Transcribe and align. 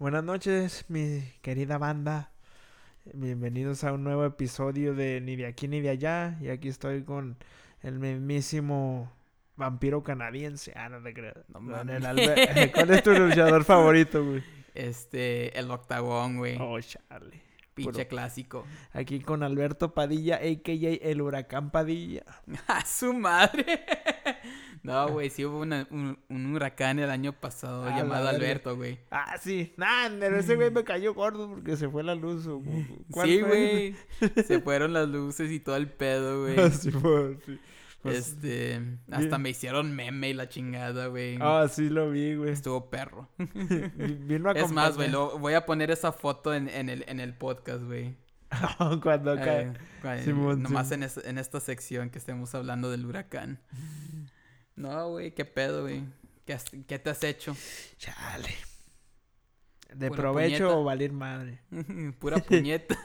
Buenas 0.00 0.24
noches, 0.24 0.86
mi 0.88 1.22
querida 1.42 1.76
banda. 1.76 2.32
Bienvenidos 3.12 3.84
a 3.84 3.92
un 3.92 4.02
nuevo 4.02 4.24
episodio 4.24 4.94
de 4.94 5.20
Ni 5.20 5.36
de 5.36 5.44
aquí 5.44 5.68
ni 5.68 5.82
de 5.82 5.90
allá. 5.90 6.38
Y 6.40 6.48
aquí 6.48 6.68
estoy 6.68 7.02
con 7.04 7.36
el 7.82 7.98
mismísimo 7.98 9.12
vampiro 9.56 10.02
canadiense. 10.02 10.72
Ah, 10.74 10.88
no 10.88 11.02
te 11.02 11.12
creo. 11.12 11.34
No 11.48 11.82
el 11.82 12.02
Albe- 12.02 12.72
¿Cuál 12.74 12.90
es 12.92 13.02
tu 13.02 13.12
luchador 13.12 13.62
favorito, 13.66 14.24
güey? 14.24 14.42
Este, 14.74 15.58
el 15.58 15.70
octagón, 15.70 16.38
güey. 16.38 16.56
Oh, 16.58 16.80
Charlie. 16.80 17.42
Pinche 17.74 18.06
clásico. 18.06 18.64
Aquí 18.94 19.20
con 19.20 19.42
Alberto 19.42 19.92
Padilla, 19.92 20.36
a.k.a. 20.36 21.10
el 21.10 21.20
huracán 21.20 21.70
Padilla. 21.70 22.24
¡A 22.68 22.86
su 22.86 23.12
madre! 23.12 23.84
No, 24.82 25.08
güey, 25.10 25.28
sí 25.30 25.44
hubo 25.44 25.60
una- 25.60 25.86
un, 25.90 26.18
un 26.28 26.54
huracán 26.54 26.98
el 26.98 27.10
año 27.10 27.32
pasado 27.32 27.84
A 27.84 27.90
la 27.90 27.96
llamado. 27.98 28.28
Alberto, 28.28 28.76
güey. 28.76 28.98
Ah, 29.10 29.36
sí. 29.40 29.74
Nah, 29.76 30.08
pero 30.18 30.38
ese 30.38 30.56
güey 30.56 30.70
me 30.70 30.84
cayó 30.84 31.12
gordo 31.14 31.48
porque 31.50 31.76
se 31.76 31.88
fue 31.88 32.02
la 32.02 32.14
luz. 32.14 32.46
o- 32.46 32.62
¿cuál 33.10 33.28
Sí, 33.28 33.40
güey. 33.40 33.94
Se 34.46 34.60
fueron 34.60 34.92
las 34.94 35.08
luces 35.08 35.50
y 35.50 35.60
todo 35.60 35.76
el 35.76 35.88
pedo, 35.88 36.42
güey. 36.42 36.58
Ah, 36.58 36.70
sí, 36.70 36.90
fue, 36.90 37.36
sí. 37.44 37.58
Pues- 38.02 38.16
Este, 38.30 38.80
hasta 39.10 39.26
bien. 39.28 39.42
me 39.42 39.50
hicieron 39.50 39.94
meme 39.94 40.30
y 40.30 40.32
la 40.32 40.48
chingada, 40.48 41.08
güey. 41.08 41.36
Ah, 41.42 41.66
sí 41.70 41.90
lo 41.90 42.10
vi, 42.10 42.34
güey. 42.36 42.50
Estuvo 42.50 42.88
perro. 42.88 43.28
Vi- 43.38 44.14
Vino 44.22 44.48
a 44.48 44.52
Es 44.52 44.72
más, 44.72 44.96
güey, 44.96 45.10
voy 45.12 45.52
a 45.52 45.66
poner 45.66 45.90
esa 45.90 46.10
foto 46.10 46.54
en, 46.54 46.70
en 46.70 46.88
el, 46.88 47.04
en 47.06 47.20
el 47.20 47.34
podcast, 47.34 47.82
güey. 47.84 48.16
Cuando 49.02 49.36
cae. 49.36 49.72
Eh, 50.02 50.22
Simón, 50.24 50.62
nomás 50.62 50.88
Simón. 50.88 51.02
en, 51.02 51.06
es- 51.06 51.24
en 51.24 51.36
esta 51.36 51.60
sección 51.60 52.08
que 52.08 52.18
estemos 52.18 52.54
hablando 52.54 52.90
del 52.90 53.04
huracán. 53.04 53.60
No, 54.80 55.10
güey, 55.10 55.32
qué 55.34 55.44
pedo, 55.44 55.82
güey. 55.82 56.02
¿Qué, 56.46 56.54
has- 56.54 56.64
qué 56.86 56.98
te 56.98 57.10
has 57.10 57.22
hecho? 57.24 57.56
Chale. 57.98 58.54
¿De 59.94 60.08
Pura 60.08 60.20
provecho 60.22 60.64
puñeta. 60.64 60.76
o 60.78 60.84
valer 60.84 61.12
madre? 61.12 61.60
Pura 62.18 62.38
puñeta. 62.38 62.96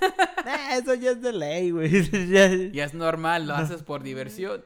Nah, 0.45 0.75
eso 0.77 0.93
ya 0.93 1.11
es 1.11 1.21
de 1.21 1.33
ley, 1.33 1.71
güey. 1.71 1.89
Ya- 2.29 2.53
y 2.53 2.79
es 2.79 2.93
normal, 2.93 3.47
lo 3.47 3.55
haces 3.55 3.83
por 3.83 4.03
diversión. 4.03 4.63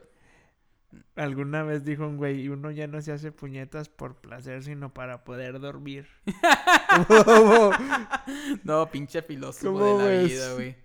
Alguna 1.16 1.64
vez 1.64 1.86
dijo 1.86 2.06
un 2.08 2.18
güey, 2.18 2.48
uno 2.50 2.72
ya 2.72 2.88
no 2.88 3.02
se 3.02 3.12
hace 3.12 3.32
puñetas 3.32 3.90
por 3.90 4.16
placer, 4.16 4.64
sino 4.64 4.94
para 4.94 5.24
poder 5.24 5.60
dormir. 5.60 6.08
¿Cómo? 7.08 7.72
No, 8.64 8.90
pinche 8.90 9.22
filósofo 9.22 9.74
¿Cómo 9.74 9.98
de 10.00 10.04
la 10.04 10.10
ves? 10.10 10.30
vida, 10.32 10.54
güey. 10.54 10.76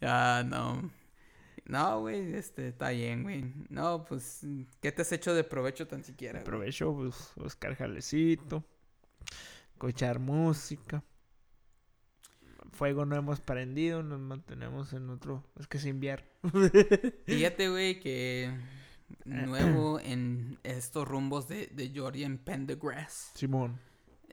Ya, 0.00 0.42
no. 0.44 0.90
No, 1.66 2.00
güey, 2.00 2.34
este, 2.34 2.68
está 2.68 2.90
bien, 2.90 3.22
güey. 3.22 3.54
No, 3.70 4.04
pues, 4.04 4.46
¿qué 4.80 4.92
te 4.92 5.02
has 5.02 5.12
hecho 5.12 5.34
de 5.34 5.44
provecho 5.44 5.86
tan 5.86 6.04
siquiera, 6.04 6.40
güey? 6.40 6.44
Provecho, 6.44 6.94
pues, 6.94 7.32
buscar 7.36 7.74
jalecito, 7.74 8.64
escuchar 9.72 10.18
música. 10.18 11.02
Fuego 12.72 13.06
no 13.06 13.16
hemos 13.16 13.40
prendido, 13.40 14.02
nos 14.02 14.20
mantenemos 14.20 14.92
en 14.92 15.08
otro... 15.08 15.44
Es 15.58 15.66
que 15.66 15.78
es 15.78 15.84
invierno. 15.86 16.26
Fíjate, 17.24 17.68
güey, 17.68 18.00
que 18.00 18.52
nuevo 19.24 20.00
en 20.00 20.58
estos 20.64 21.06
rumbos 21.06 21.48
de, 21.48 21.68
de 21.68 22.24
en 22.24 22.38
Pendergrass. 22.38 23.30
Simón. 23.34 23.78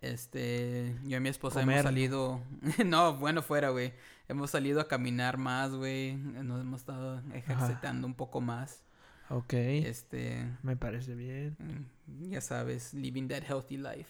Este, 0.02 0.96
yo 1.04 1.18
y 1.18 1.20
mi 1.20 1.30
esposa 1.30 1.60
Comer. 1.60 1.78
hemos 1.78 1.84
salido, 1.86 2.42
no, 2.86 3.16
bueno, 3.18 3.42
fuera, 3.42 3.70
güey. 3.70 3.94
Hemos 4.28 4.50
salido 4.52 4.82
a 4.82 4.88
caminar 4.88 5.38
más, 5.38 5.72
güey. 5.74 6.16
Nos 6.16 6.60
hemos 6.62 6.82
estado 6.82 7.22
ejercitando 7.34 8.08
un 8.08 8.16
poco 8.16 8.42
más. 8.42 8.84
Ok. 9.30 9.54
Este, 9.54 10.46
Me 10.64 10.76
parece 10.76 11.16
bien. 11.16 11.56
mm, 12.08 12.30
ya 12.32 12.42
sabes, 12.42 12.94
living 12.94 13.28
that 13.28 13.44
healthy 13.44 13.78
life. 13.78 14.10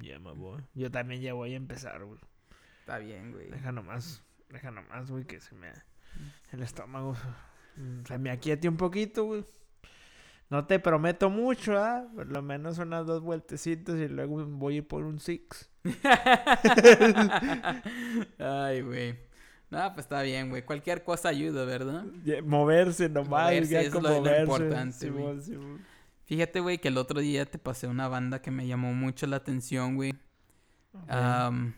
Ya 0.00 0.18
me 0.18 0.32
voy. 0.32 0.62
Yo 0.74 0.90
también 0.90 1.20
ya 1.22 1.32
voy 1.34 1.54
a 1.54 1.56
empezar, 1.56 2.04
güey. 2.04 2.18
Está 2.80 2.98
bien, 2.98 3.32
güey. 3.32 3.50
Deja 3.50 3.72
nomás, 3.72 4.22
deja 4.50 4.70
nomás, 4.70 5.10
güey, 5.10 5.24
que 5.24 5.40
se 5.40 5.54
me... 5.54 5.68
El 6.52 6.62
estómago 6.62 7.16
mm, 7.76 8.04
se 8.06 8.18
me 8.18 8.30
aquiete 8.30 8.68
un 8.68 8.76
poquito, 8.76 9.24
güey. 9.24 9.44
No 10.50 10.66
te 10.66 10.78
prometo 10.78 11.30
mucho, 11.30 11.78
¿ah? 11.78 12.04
Por 12.14 12.26
lo 12.30 12.42
menos 12.42 12.78
unas 12.78 13.06
dos 13.06 13.22
vueltecitas 13.22 13.96
y 13.96 14.08
luego 14.08 14.44
voy 14.46 14.74
a 14.74 14.76
ir 14.78 14.86
por 14.86 15.02
un 15.04 15.18
six. 15.18 15.70
Ay, 18.38 18.82
güey. 18.82 19.16
No, 19.70 19.92
pues 19.94 20.04
está 20.04 20.22
bien, 20.22 20.50
güey. 20.50 20.62
Cualquier 20.62 21.02
cosa 21.02 21.30
ayuda, 21.30 21.64
¿verdad? 21.64 22.04
Moverse 22.44 23.08
nomás, 23.08 23.44
Moverse 23.50 23.72
ya 23.72 23.80
es 23.80 23.90
con 23.92 24.02
lo- 24.02 24.10
lo 24.10 24.16
moverse. 24.20 24.42
importante, 24.42 25.10
güey. 25.10 25.38
Fíjate, 26.26 26.60
güey, 26.60 26.78
que 26.78 26.88
el 26.88 26.96
otro 26.98 27.20
día 27.20 27.44
te 27.46 27.58
pasé 27.58 27.86
una 27.86 28.08
banda 28.08 28.40
que 28.40 28.50
me 28.50 28.66
llamó 28.66 28.94
mucho 28.94 29.26
la 29.26 29.36
atención, 29.36 29.96
güey. 29.96 30.14
Am, 31.08 31.74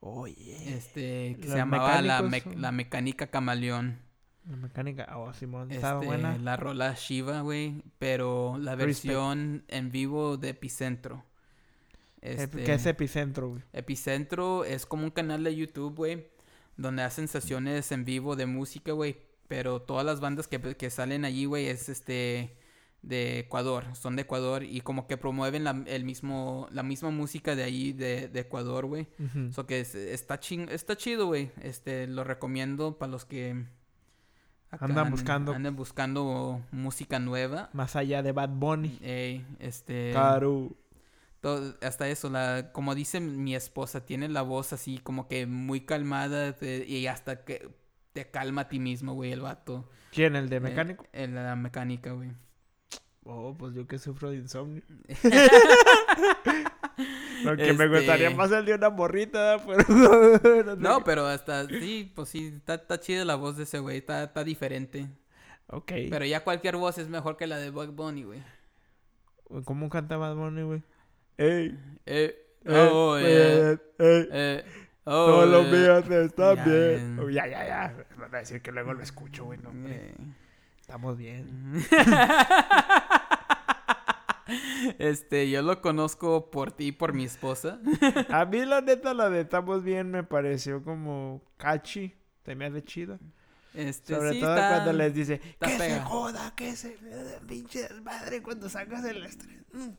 Oye. 0.00 0.74
este, 0.76 1.36
que 1.36 1.42
¿Los 1.44 1.52
se 1.52 1.56
llamaba 1.56 2.02
la, 2.02 2.22
Me- 2.22 2.42
la 2.56 2.72
Mecánica 2.72 3.28
Camaleón. 3.28 3.98
La 4.50 4.56
mecánica, 4.56 5.16
oh, 5.16 5.32
Simón, 5.32 5.70
estaba 5.70 6.00
Este, 6.00 6.06
buena. 6.06 6.36
la 6.38 6.56
rola 6.56 6.94
Shiva, 6.98 7.40
güey, 7.40 7.82
pero 7.98 8.56
la 8.58 8.74
Respect. 8.74 8.86
versión 9.06 9.64
en 9.68 9.90
vivo 9.92 10.36
de 10.36 10.50
Epicentro. 10.50 11.24
Este, 12.20 12.64
¿Qué 12.64 12.74
es 12.74 12.84
epicentro, 12.84 13.48
güey? 13.50 13.62
Epicentro 13.72 14.64
es 14.64 14.84
como 14.84 15.04
un 15.04 15.10
canal 15.10 15.42
de 15.44 15.56
YouTube, 15.56 15.94
güey, 15.96 16.26
donde 16.76 17.02
hacen 17.02 17.28
sesiones 17.28 17.92
en 17.92 18.04
vivo 18.04 18.36
de 18.36 18.44
música, 18.46 18.92
güey, 18.92 19.16
pero 19.48 19.80
todas 19.80 20.04
las 20.04 20.20
bandas 20.20 20.46
que, 20.46 20.60
que 20.60 20.90
salen 20.90 21.24
allí, 21.24 21.46
güey, 21.46 21.68
es 21.68 21.88
este 21.88 22.56
de 23.02 23.38
Ecuador, 23.38 23.86
son 23.96 24.16
de 24.16 24.22
Ecuador 24.22 24.62
y 24.64 24.82
como 24.82 25.06
que 25.06 25.16
promueven 25.16 25.64
la, 25.64 25.82
el 25.86 26.04
mismo, 26.04 26.68
la 26.70 26.82
misma 26.82 27.10
música 27.10 27.56
de 27.56 27.62
ahí 27.62 27.94
de, 27.94 28.28
de 28.28 28.40
Ecuador, 28.40 28.84
güey. 28.84 29.06
Ujú. 29.18 29.38
Eso 29.50 29.66
que 29.66 29.80
es- 29.80 29.94
está, 29.94 30.38
ching, 30.40 30.68
está 30.68 30.96
chido, 30.98 31.26
güey. 31.26 31.50
Este, 31.62 32.06
lo 32.06 32.24
recomiendo 32.24 32.98
para 32.98 33.10
los 33.12 33.24
que 33.24 33.64
acá 34.70 34.84
Andan 34.86 35.10
buscando. 35.10 35.52
anden 35.52 35.76
buscando 35.76 36.60
música 36.70 37.18
nueva. 37.18 37.70
Más 37.72 37.96
allá 37.96 38.22
de 38.22 38.32
Bad 38.32 38.50
Bunny. 38.50 38.98
Ey, 39.02 39.44
este, 39.58 40.12
Caro. 40.12 40.70
todo- 41.40 41.74
hasta 41.82 42.08
eso, 42.08 42.28
la, 42.30 42.70
como 42.72 42.94
dice 42.94 43.20
mi 43.20 43.54
esposa, 43.54 44.04
tiene 44.04 44.28
la 44.28 44.42
voz 44.42 44.72
así 44.72 44.98
como 44.98 45.26
que 45.28 45.46
muy 45.46 45.80
calmada 45.80 46.54
y 46.86 47.06
hasta 47.06 47.44
que 47.44 47.68
te 48.12 48.30
calma 48.30 48.62
a 48.62 48.68
ti 48.68 48.78
mismo, 48.78 49.14
güey, 49.14 49.32
el 49.32 49.40
vato. 49.40 49.88
¿Quién? 50.12 50.34
¿El 50.36 50.48
de 50.48 50.60
mecánico? 50.60 51.04
el- 51.12 51.34
la 51.34 51.54
mecánica, 51.56 52.12
güey. 52.12 52.32
Oh, 53.24 53.54
pues 53.56 53.74
yo 53.74 53.86
que 53.86 53.98
sufro 53.98 54.30
de 54.30 54.36
insomnio. 54.38 54.82
Porque 57.44 57.72
me 57.72 57.88
gustaría 57.88 58.26
Este- 58.28 58.36
más 58.36 58.52
el 58.52 58.64
de 58.66 58.74
una 58.74 58.90
morrita, 58.90 59.56
pero... 59.66 60.76
No, 60.76 60.96
sé. 60.96 61.02
pero 61.04 61.26
hasta, 61.26 61.66
sí, 61.66 62.12
pues 62.14 62.28
sí, 62.28 62.52
está, 62.56 62.74
está 62.74 63.00
chida 63.00 63.24
la 63.24 63.36
voz 63.36 63.56
de 63.56 63.62
ese 63.62 63.78
güey, 63.78 63.98
está, 63.98 64.24
está 64.24 64.44
diferente. 64.44 65.08
Ok. 65.68 65.92
Pero 66.10 66.24
ya 66.26 66.44
cualquier 66.44 66.76
voz 66.76 66.98
es 66.98 67.08
mejor 67.08 67.36
que 67.36 67.46
la 67.46 67.56
de 67.58 67.70
Bug 67.70 67.92
Bunny, 67.92 68.24
güey. 68.24 68.42
¿Cómo 69.64 69.88
canta 69.88 70.16
Bad 70.16 70.34
Bunny, 70.36 70.62
güey? 70.62 70.82
Ey, 71.38 71.78
Eh, 72.06 72.36
eh, 72.64 72.88
oh, 72.92 73.16
eh, 73.18 73.22
eh, 73.24 73.78
ey, 73.98 74.28
eh, 74.32 74.64
oh, 75.04 75.26
Todos 75.26 75.48
los 75.48 75.66
eh, 75.66 75.70
míos 75.70 76.10
están 76.10 76.56
ya, 76.56 76.64
bien. 76.64 77.16
ya. 77.16 77.22
Oh, 77.22 77.30
Ya, 77.30 77.46
ya, 77.46 77.66
ya. 77.66 78.06
Van 78.18 78.34
a 78.34 78.38
decir 78.38 78.60
que 78.60 78.70
luego 78.72 78.92
lo 78.92 79.02
escucho, 79.02 79.44
güey. 79.46 79.58
No, 79.58 79.70
hombre. 79.70 79.94
eh. 79.94 80.14
Estamos 80.80 81.16
bien. 81.16 81.72
Este, 84.98 85.48
yo 85.50 85.62
lo 85.62 85.80
conozco 85.80 86.50
por 86.50 86.72
ti 86.72 86.86
y 86.88 86.92
por 86.92 87.12
mi 87.12 87.24
esposa. 87.24 87.80
A 88.30 88.44
mí, 88.44 88.64
la 88.64 88.80
neta, 88.82 89.14
la 89.14 89.30
de 89.30 89.40
Estamos 89.42 89.82
bien 89.84 90.10
me 90.10 90.22
pareció 90.24 90.82
como 90.82 91.42
catchy. 91.56 92.14
Se 92.44 92.54
me 92.54 92.66
hace 92.66 92.82
chido. 92.82 93.18
Este, 93.74 94.14
Sobre 94.14 94.32
sí, 94.32 94.40
todo 94.40 94.54
está- 94.56 94.68
cuando 94.68 94.92
les 94.94 95.14
dice 95.14 95.40
que 95.60 95.78
se 95.78 96.00
joda, 96.00 96.52
que 96.56 96.74
se 96.74 96.96
pinche 97.46 97.82
desmadre 97.82 98.42
cuando 98.42 98.68
sacas 98.68 99.04
el 99.04 99.24
estrés. 99.24 99.62
Mm. 99.72 99.90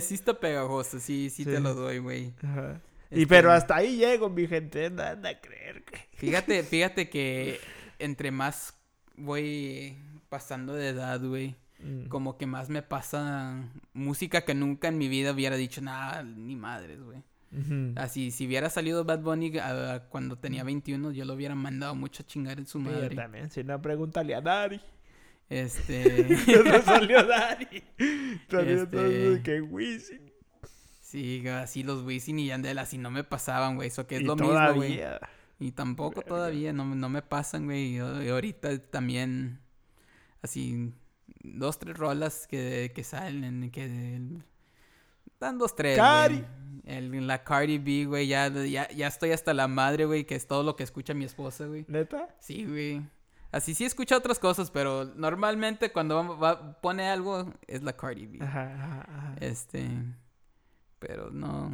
Sí 0.00 0.14
está 0.14 0.38
pegajoso, 0.38 0.98
sí, 1.00 1.30
sí, 1.30 1.44
te 1.44 1.60
lo 1.60 1.74
doy, 1.74 1.98
güey. 1.98 2.32
Ajá. 2.42 2.80
Y 3.10 3.22
Este, 3.22 3.26
pero 3.26 3.52
hasta 3.52 3.76
ahí 3.76 3.96
llego, 3.96 4.30
mi 4.30 4.46
gente. 4.46 4.88
No 4.90 5.02
anda 5.02 5.30
a 5.30 5.40
creer 5.40 5.82
que. 5.84 5.98
Fíjate, 6.16 6.62
fíjate 6.62 7.10
que 7.10 7.60
entre 7.98 8.30
más 8.30 8.74
voy 9.16 9.98
pasando 10.28 10.72
de 10.74 10.88
edad, 10.88 11.20
güey, 11.20 11.56
Mm. 11.82 12.06
como 12.08 12.36
que 12.38 12.46
más 12.46 12.68
me 12.68 12.82
pasa 12.82 13.68
música 13.92 14.44
que 14.44 14.54
nunca 14.54 14.88
en 14.88 14.98
mi 14.98 15.08
vida 15.08 15.32
hubiera 15.32 15.56
dicho, 15.56 15.80
nada, 15.82 16.22
ni 16.22 16.54
madres, 16.56 17.02
güey. 17.02 17.22
Así, 17.96 18.30
si 18.30 18.46
hubiera 18.46 18.70
salido 18.70 19.04
Bad 19.04 19.20
Bunny 19.20 19.52
cuando 20.08 20.36
tenía 20.38 20.64
21, 20.64 21.10
yo 21.12 21.26
lo 21.26 21.34
hubiera 21.34 21.54
mandado 21.54 21.94
mucho 21.94 22.22
a 22.22 22.26
chingar 22.26 22.58
en 22.58 22.66
su 22.66 22.78
Sí, 22.78 22.84
yo 22.86 22.90
madre. 22.92 23.14
también. 23.14 23.50
Si 23.50 23.62
no, 23.62 23.82
pregúntale 23.82 24.34
a 24.34 24.40
Dari. 24.40 24.80
Este, 25.50 26.28
no 26.64 26.82
salió 26.82 27.26
Dari. 27.26 27.82
Salió 28.50 28.82
Este- 28.84 29.42
que 29.42 29.60
Wisin. 29.60 30.32
sí, 31.02 31.46
así 31.48 31.82
los 31.82 32.04
Wisin 32.04 32.38
y 32.38 32.46
Yandel 32.46 32.78
así 32.78 32.96
no 32.96 33.10
me 33.10 33.22
pasaban, 33.22 33.76
güey, 33.76 33.88
eso 33.88 34.06
que 34.06 34.16
es 34.16 34.22
Y 34.22 34.24
lo 34.24 34.34
mismo, 34.36 34.74
güey. 34.74 35.00
Y 35.60 35.72
tampoco 35.72 36.16
Verga. 36.20 36.28
todavía, 36.28 36.72
no, 36.72 36.86
no 36.86 37.08
me 37.10 37.20
pasan, 37.20 37.66
güey. 37.66 37.96
Y 37.96 37.98
ahorita 37.98 38.78
también, 38.88 39.60
así, 40.40 40.90
dos, 41.42 41.78
tres 41.78 41.96
rolas 41.96 42.46
que, 42.46 42.92
que 42.94 43.04
salen, 43.04 43.70
que... 43.70 44.20
Dan 45.40 45.58
dos, 45.58 45.74
tres, 45.74 45.96
Cari. 45.98 46.44
El, 46.84 47.26
la 47.26 47.42
Cardi 47.44 47.78
B, 47.78 48.06
güey, 48.06 48.26
ya, 48.28 48.48
ya, 48.48 48.88
ya 48.90 49.06
estoy 49.06 49.32
hasta 49.32 49.54
la 49.54 49.68
madre, 49.68 50.04
güey, 50.04 50.24
que 50.24 50.34
es 50.34 50.46
todo 50.46 50.62
lo 50.62 50.74
que 50.76 50.82
escucha 50.84 51.14
mi 51.14 51.24
esposa, 51.24 51.66
güey. 51.66 51.84
¿Neta? 51.88 52.28
Sí, 52.40 52.64
güey. 52.64 53.02
Así 53.50 53.74
sí 53.74 53.84
escucha 53.84 54.16
otras 54.16 54.38
cosas, 54.38 54.70
pero 54.70 55.04
normalmente 55.16 55.92
cuando 55.92 56.38
va, 56.38 56.80
pone 56.80 57.08
algo 57.08 57.52
es 57.66 57.82
la 57.82 57.92
Cardi 57.96 58.26
B. 58.26 58.38
Ajá, 58.42 58.72
ajá, 58.74 59.06
ajá. 59.08 59.34
Este. 59.40 59.88
Pero 60.98 61.30
no. 61.30 61.70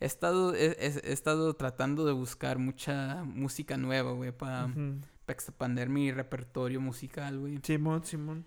He 0.00 0.06
estado, 0.06 0.54
he, 0.54 0.76
he- 0.78 1.12
estado 1.12 1.54
tratando 1.54 2.04
de 2.06 2.12
buscar 2.12 2.58
mucha 2.58 3.24
música 3.24 3.76
nueva, 3.76 4.12
güey, 4.12 4.30
para 4.30 4.66
Ujú. 4.66 4.98
expandir 5.26 5.88
mi 5.88 6.12
repertorio 6.12 6.80
musical, 6.80 7.38
güey. 7.40 7.58
Simón, 7.62 8.04
Simón. 8.04 8.46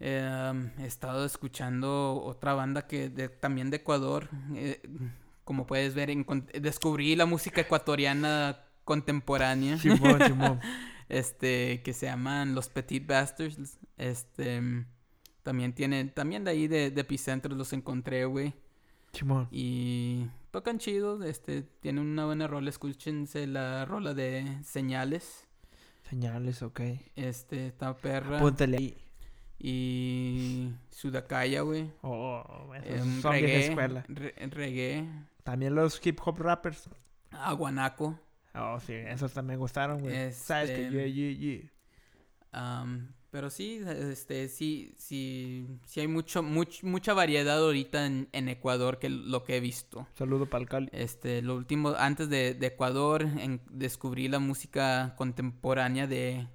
Eh, 0.00 0.50
um, 0.50 0.70
he 0.82 0.86
estado 0.86 1.24
escuchando 1.24 2.20
otra 2.24 2.54
banda 2.54 2.86
que 2.86 3.08
de- 3.10 3.28
también 3.28 3.70
de 3.70 3.78
Ecuador. 3.78 4.28
eh, 4.54 4.80
como 5.44 5.66
puedes 5.66 5.94
ver, 5.94 6.10
descubrí 6.60 7.16
la 7.16 7.26
música 7.26 7.60
ecuatoriana 7.60 8.60
contemporánea. 8.84 9.76
Simón, 9.78 10.18
Simón. 10.26 10.60
este, 11.08 11.82
que 11.82 11.92
se 11.92 12.06
llaman 12.06 12.54
Los 12.54 12.68
Petit 12.68 13.06
Bastards. 13.06 13.78
Este, 13.98 14.60
también 15.42 15.74
tienen, 15.74 16.10
también 16.10 16.44
de 16.44 16.50
ahí 16.52 16.66
de, 16.68 16.90
de 16.90 17.00
Epicentro 17.02 17.54
los 17.54 17.72
encontré, 17.72 18.24
güey. 18.24 18.54
Simón. 19.12 19.46
Y 19.52 20.26
tocan 20.50 20.78
chido, 20.78 21.22
este, 21.22 21.62
tienen 21.62 22.04
una 22.04 22.24
buena 22.26 22.46
rola, 22.48 22.70
escúchense 22.70 23.46
la 23.46 23.84
rola 23.84 24.12
de 24.14 24.58
Señales. 24.64 25.46
Señales, 26.08 26.62
ok. 26.62 26.80
Este, 27.16 27.68
está 27.68 27.96
perra. 27.96 28.38
Apúntale 28.38 28.76
ahí. 28.78 29.03
Y 29.66 30.72
Sudakaya, 30.90 31.62
güey. 31.62 31.90
Oh, 32.02 32.44
esos 32.84 33.06
Eh, 33.06 33.20
son 33.22 33.32
reggae, 33.32 33.66
escuela. 33.68 34.04
re- 34.08 34.34
reggae. 34.50 35.08
También 35.42 35.74
los 35.74 36.04
hip 36.06 36.20
hop 36.22 36.38
rappers. 36.38 36.86
Aguanaco. 37.30 38.20
Oh, 38.54 38.78
sí, 38.78 38.92
esos 38.92 39.32
también 39.32 39.58
gustaron, 39.58 40.00
güey. 40.00 40.32
Sabes 40.32 40.70
que 40.70 40.84
Este- 40.86 40.90
yeah, 40.92 41.06
yeah, 41.06 41.32
yeah. 41.32 41.70
Am, 42.52 43.08
pero 43.30 43.48
sí, 43.48 43.80
este, 43.86 44.48
sí, 44.48 44.92
sí, 44.98 45.66
sí 45.86 46.00
hay 46.00 46.08
mucho, 46.08 46.42
much- 46.42 46.82
mucha 46.84 47.14
variedad 47.14 47.58
ahorita 47.58 48.04
en, 48.04 48.28
en 48.32 48.50
Ecuador 48.50 48.98
que 48.98 49.08
lo 49.08 49.44
que 49.44 49.56
he 49.56 49.60
visto. 49.60 50.06
Saludo 50.14 50.44
para 50.44 50.60
el 50.62 50.68
Cali. 50.68 50.88
Este, 50.92 51.40
lo 51.40 51.56
último, 51.56 51.94
antes 51.98 52.28
de, 52.28 52.52
de 52.52 52.66
Ecuador, 52.66 53.22
en- 53.22 53.62
descubrí 53.70 54.28
la 54.28 54.40
música 54.40 55.14
contemporánea 55.16 56.06
de, 56.06 56.46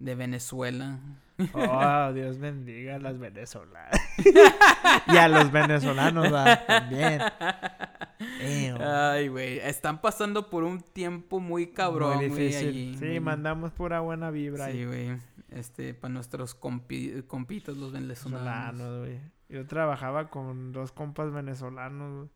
de 0.00 0.14
Venezuela. 0.16 0.98
Oh, 1.54 2.12
Dios 2.12 2.38
bendiga 2.38 2.96
a 2.96 2.98
las 2.98 3.18
venezolanas. 3.18 3.90
y 5.06 5.16
a 5.16 5.28
los 5.28 5.50
venezolanos 5.50 6.30
también. 6.66 7.18
Damn. 7.18 8.80
Ay, 8.80 9.28
güey, 9.28 9.58
están 9.58 10.00
pasando 10.00 10.48
por 10.50 10.64
un 10.64 10.80
tiempo 10.80 11.40
muy 11.40 11.68
cabrón, 11.68 12.16
Muy 12.16 12.26
difícil. 12.28 12.96
sí, 12.98 13.20
mandamos 13.20 13.72
pura 13.72 14.00
buena 14.00 14.30
vibra 14.30 14.70
Sí, 14.70 14.84
güey, 14.84 15.16
este, 15.50 15.94
para 15.94 16.14
nuestros 16.14 16.58
compi- 16.58 17.26
compitos 17.26 17.76
los 17.76 17.92
venezolanos. 17.92 19.08
Yo 19.48 19.66
trabajaba 19.66 20.28
con 20.30 20.72
dos 20.72 20.92
compas 20.92 21.32
venezolanos, 21.32 22.16
güey, 22.16 22.28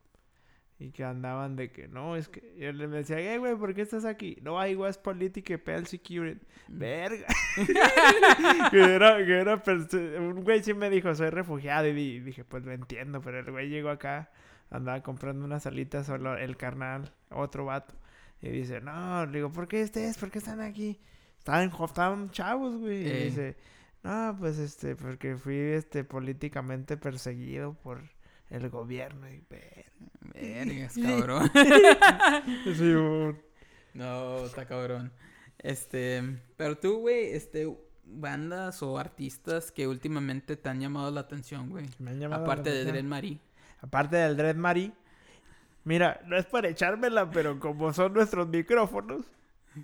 Y 0.79 0.91
que 0.91 1.03
andaban 1.03 1.55
de 1.55 1.71
que, 1.71 1.87
no, 1.87 2.15
es 2.15 2.27
que... 2.29 2.53
Yo 2.57 2.71
les 2.71 2.91
decía, 2.91 3.17
hey, 3.19 3.37
güey, 3.39 3.55
¿por 3.55 3.73
qué 3.73 3.81
estás 3.81 4.05
aquí? 4.05 4.37
No, 4.43 4.63
I 4.63 4.75
was 4.75 4.97
politics 4.99 5.49
y 5.49 5.57
PL 5.57 5.85
security. 5.87 6.39
Mm. 6.67 6.77
Verga. 6.77 7.27
que 8.71 8.79
era, 8.95 9.17
que 9.25 9.39
era... 9.39 9.63
perse- 9.63 10.17
Un 10.19 10.43
güey 10.43 10.61
sí 10.63 10.73
me 10.73 10.89
dijo, 10.89 11.13
soy 11.15 11.29
refugiado. 11.31 11.87
Y 11.87 11.93
di- 11.93 12.19
dije, 12.19 12.43
pues 12.43 12.63
lo 12.63 12.71
entiendo. 12.73 13.21
Pero 13.21 13.39
el 13.39 13.49
güey 13.51 13.69
llegó 13.69 13.89
acá, 13.89 14.29
andaba 14.69 15.01
comprando 15.01 15.45
unas 15.45 15.65
alitas 15.65 16.05
solo 16.05 16.37
el 16.37 16.57
carnal, 16.57 17.11
otro 17.31 17.65
vato. 17.65 17.95
Y 18.41 18.49
dice, 18.49 18.79
no, 18.81 19.25
le 19.25 19.31
digo, 19.39 19.51
¿por 19.51 19.67
qué 19.67 19.81
ustedes? 19.83 20.17
¿Por 20.17 20.29
qué 20.29 20.37
están 20.39 20.61
aquí? 20.61 20.99
Estaban, 21.39 21.71
estaban 21.85 22.29
chavos, 22.29 22.77
güey. 22.77 22.99
Y 23.07 23.23
dice, 23.25 23.57
no, 24.03 24.35
pues 24.39 24.59
este, 24.59 24.95
porque 24.95 25.37
fui 25.37 25.55
este 25.57 26.03
políticamente 26.03 26.97
perseguido 26.97 27.73
por 27.73 27.99
el 28.49 28.69
gobierno. 28.69 29.29
Y 29.29 29.41
verga. 29.49 29.91
Vergas, 30.33 30.95
cabrón. 31.01 31.51
Sí, 32.75 32.83
un- 32.83 33.39
No, 33.93 34.45
está 34.45 34.65
cabrón. 34.65 35.11
Este, 35.59 36.21
pero 36.55 36.77
tú, 36.77 36.99
güey, 36.99 37.31
este, 37.33 37.67
bandas 38.05 38.83
o 38.83 38.97
artistas 38.99 39.71
que 39.71 39.87
últimamente 39.87 40.55
te 40.55 40.69
han 40.69 40.79
llamado 40.79 41.09
la 41.11 41.21
atención, 41.21 41.69
güey. 41.69 41.85
me 41.99 42.11
han 42.11 42.19
llamado 42.19 42.41
la 42.41 42.45
Aparte 42.53 42.69
de 42.69 42.75
atención. 42.81 42.93
Dred 42.95 43.05
Marie. 43.09 43.39
Aparte 43.81 44.15
del 44.17 44.37
Dread 44.37 44.55
Mari. 44.55 44.93
Mira, 45.83 46.19
no 46.25 46.35
es 46.37 46.45
para 46.45 46.67
echármela, 46.69 47.29
pero 47.31 47.59
como 47.59 47.93
son 47.93 48.13
nuestros 48.13 48.47
micrófonos, 48.49 49.23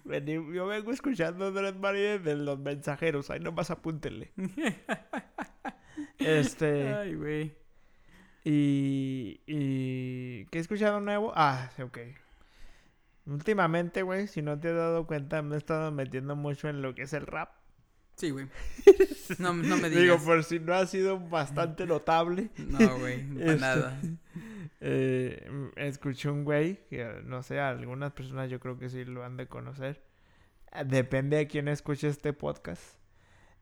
vení- 0.06 0.54
yo 0.54 0.66
vengo 0.68 0.92
escuchando 0.92 1.52
Dread 1.52 1.76
Mari 1.76 2.00
desde 2.02 2.36
los 2.36 2.60
mensajeros. 2.60 3.30
Ahí 3.30 3.40
nomás 3.40 3.72
apúntenle. 3.72 4.32
Este. 6.18 6.94
Ay, 6.94 7.16
güey. 7.16 7.56
Y. 8.44 9.42
y 9.48 10.46
¿Qué 10.48 10.58
he 10.58 10.62
escuchado 10.62 11.00
nuevo? 11.00 11.32
Ah, 11.36 11.70
ok. 11.82 11.98
Últimamente, 13.26 14.02
güey, 14.02 14.28
si 14.28 14.42
no 14.42 14.60
te 14.60 14.70
has 14.70 14.76
dado 14.76 15.08
cuenta, 15.08 15.42
me 15.42 15.56
he 15.56 15.58
estado 15.58 15.92
metiendo 15.92 16.36
mucho 16.36 16.68
en 16.68 16.82
lo 16.82 16.94
que 16.94 17.04
es 17.04 17.14
el 17.14 17.26
rap. 17.26 17.52
Sí, 18.18 18.30
güey. 18.32 18.48
No, 19.40 19.54
no 19.54 19.78
me 19.78 19.90
Digo, 19.90 20.02
digas. 20.02 20.22
por 20.24 20.44
si 20.44 20.60
no 20.60 20.74
ha 20.74 20.86
sido 20.86 21.18
bastante 21.18 21.86
notable. 21.86 22.50
No, 22.58 23.00
güey, 23.00 23.24
para 23.34 23.46
Este, 23.54 23.58
nada. 23.62 24.02
Eh, 24.82 25.48
mm, 25.50 25.80
escuché 25.80 26.30
un 26.30 26.44
güey 26.44 26.86
que 26.90 27.02
eh, 27.04 27.22
no 27.24 27.42
sé, 27.42 27.58
algunas 27.62 28.12
personas 28.12 28.50
yo 28.50 28.60
creo 28.60 28.78
que 28.78 28.90
sí 28.90 29.06
lo 29.06 29.24
han 29.24 29.38
de 29.38 29.48
conocer. 29.48 30.04
Eh, 30.74 30.84
Depende 30.86 31.38
de 31.38 31.48
quién 31.48 31.70
escuche 31.70 32.10
este 32.10 32.34
podcast. 32.34 32.84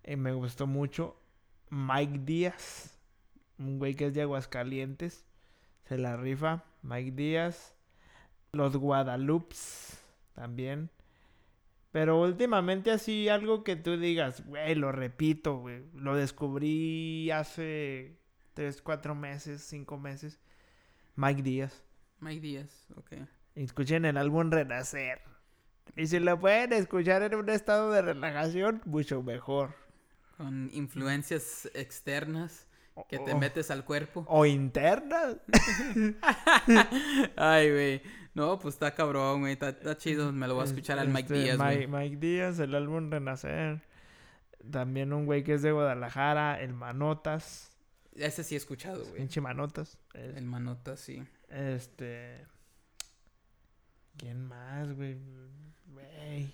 Y 0.03 0.15
me 0.15 0.33
gustó 0.33 0.65
mucho 0.65 1.15
Mike 1.69 2.21
Díaz, 2.25 2.99
un 3.57 3.79
güey 3.79 3.95
que 3.95 4.07
es 4.07 4.13
de 4.13 4.21
Aguascalientes. 4.21 5.25
Se 5.83 5.97
la 5.97 6.17
rifa. 6.17 6.63
Mike 6.81 7.11
Díaz. 7.11 7.75
Los 8.53 8.75
Guadalupes 8.75 10.03
también. 10.33 10.89
Pero 11.91 12.21
últimamente 12.21 12.91
así 12.91 13.27
algo 13.27 13.63
que 13.63 13.75
tú 13.75 13.97
digas, 13.97 14.45
güey, 14.45 14.75
lo 14.75 14.91
repito, 14.91 15.57
güey. 15.57 15.83
Lo 15.93 16.15
descubrí 16.15 17.29
hace 17.31 18.17
3, 18.53 18.81
4 18.81 19.13
meses, 19.13 19.61
5 19.63 19.97
meses. 19.97 20.39
Mike 21.15 21.41
Díaz. 21.41 21.83
Mike 22.19 22.41
Díaz, 22.41 22.87
ok. 22.95 23.27
Escuchen 23.55 24.05
el 24.05 24.15
álbum 24.17 24.49
Renacer. 24.51 25.21
Y 25.97 26.07
si 26.07 26.19
lo 26.19 26.39
pueden 26.39 26.71
escuchar 26.71 27.23
en 27.23 27.35
un 27.35 27.49
estado 27.49 27.91
de 27.91 28.01
relajación, 28.01 28.81
mucho 28.85 29.21
mejor. 29.21 29.75
Con 30.37 30.69
influencias 30.71 31.69
externas 31.73 32.67
que 33.09 33.19
te 33.19 33.33
o- 33.33 33.37
metes 33.37 33.71
al 33.71 33.83
cuerpo. 33.85 34.25
o 34.27 34.45
internas. 34.45 35.37
Ay, 37.35 37.71
güey. 37.71 38.01
No, 38.33 38.59
pues 38.59 38.75
está 38.75 38.93
cabrón, 38.95 39.41
güey. 39.41 39.53
Está, 39.53 39.69
está 39.69 39.97
chido. 39.97 40.31
Me 40.31 40.47
lo 40.47 40.55
voy 40.55 40.61
a 40.63 40.65
escuchar 40.65 40.99
al 40.99 41.07
Mike 41.09 41.21
Este, 41.33 41.33
Díaz, 41.43 41.57
Mike, 41.59 41.87
güey. 41.87 42.09
Mike 42.09 42.17
Díaz, 42.25 42.59
el 42.59 42.75
álbum 42.75 43.09
Renacer. 43.11 43.81
También 44.69 45.11
un 45.11 45.25
güey 45.25 45.43
que 45.43 45.53
es 45.55 45.61
de 45.61 45.71
Guadalajara, 45.71 46.61
el 46.61 46.73
Manotas. 46.73 47.69
Ese 48.15 48.43
sí 48.43 48.55
he 48.55 48.57
escuchado, 48.57 49.03
güey. 49.03 49.17
Pinche 49.17 49.41
Manotas. 49.41 49.97
Es- 50.13 50.35
El 50.37 50.45
manota, 50.45 50.95
sí. 50.97 51.23
Este. 51.49 52.45
¿Quién 54.17 54.45
más, 54.45 54.93
güey? 54.93 55.17
Güey. 55.87 56.53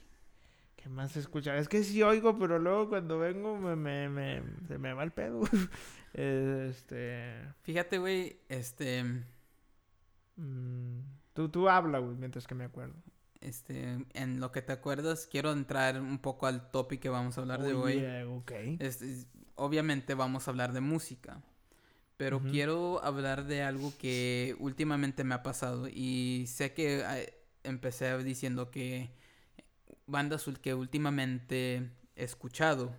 ¿Qué 0.98 1.04
más 1.04 1.12
se 1.12 1.20
escucha? 1.20 1.56
Es 1.58 1.70
que 1.70 1.84
sí 1.84 2.02
oigo, 2.02 2.40
pero 2.40 2.58
luego 2.58 2.90
cuando 2.90 3.20
vengo 3.20 3.56
me, 3.56 3.76
me, 3.76 4.10
me- 4.10 4.42
se 4.68 4.80
me 4.80 4.94
va 4.94 5.04
el 5.04 5.12
pedo. 5.12 5.42
este. 6.16 7.40
Fíjate, 7.62 8.00
güey, 8.00 8.40
este, 8.50 9.04
mm, 10.38 11.00
tú, 11.34 11.50
tú 11.50 11.70
habla, 11.70 12.00
güey, 12.00 12.16
mientras 12.16 12.48
que 12.48 12.56
me 12.56 12.64
acuerdo. 12.64 12.96
este, 13.42 14.06
en 14.14 14.40
lo 14.40 14.52
que 14.52 14.64
te 14.64 14.74
acuerdas, 14.74 15.28
quiero 15.30 15.52
entrar 15.52 16.02
un 16.02 16.18
poco 16.18 16.48
al 16.48 16.72
topic 16.72 17.00
que 17.00 17.10
vamos 17.10 17.38
a 17.38 17.42
hablar 17.42 17.62
de 17.62 17.74
hoy. 17.74 18.00
yeah, 18.00 18.28
ok. 18.28 18.52
Este, 18.80 19.12
es- 19.12 19.28
obviamente 19.54 20.16
vamos 20.16 20.48
a 20.48 20.52
hablar 20.52 20.74
de 20.74 20.82
música, 20.82 21.44
pero 22.18 22.42
quiero 22.42 23.04
hablar 23.04 23.46
de 23.46 23.62
algo 23.62 23.94
que 24.00 24.56
últimamente 24.58 25.24
me 25.24 25.36
ha 25.36 25.44
pasado 25.44 25.88
y 25.88 26.46
sé 26.48 26.74
que 26.74 27.02
eh, 27.08 27.34
empecé 27.64 28.18
diciendo 28.24 28.72
que 28.72 29.12
bandas 30.06 30.46
que 30.62 30.74
últimamente 30.74 31.90
he 32.16 32.24
escuchado, 32.24 32.94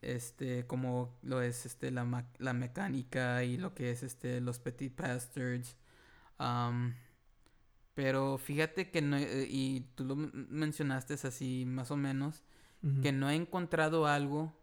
este, 0.00 0.66
como 0.66 1.18
lo 1.22 1.42
es 1.42 1.66
este 1.66 1.90
la, 1.90 2.24
la 2.38 2.52
mecánica 2.52 3.42
y 3.44 3.56
lo 3.56 3.74
que 3.74 3.90
es 3.90 4.02
este 4.02 4.40
los 4.40 4.58
Petit 4.60 4.96
Bastards. 4.96 5.76
am, 6.38 6.94
pero 7.94 8.38
fíjate 8.38 8.90
que 8.90 9.02
no, 9.02 9.16
he- 9.16 9.46
y 9.50 9.80
tú 9.96 10.04
lo 10.04 10.14
men- 10.16 10.46
mencionaste 10.50 11.14
así 11.14 11.64
más 11.66 11.90
o 11.90 11.96
menos, 11.96 12.44
que 13.02 13.10
no 13.12 13.28
he 13.28 13.34
encontrado 13.34 14.06
algo 14.06 14.56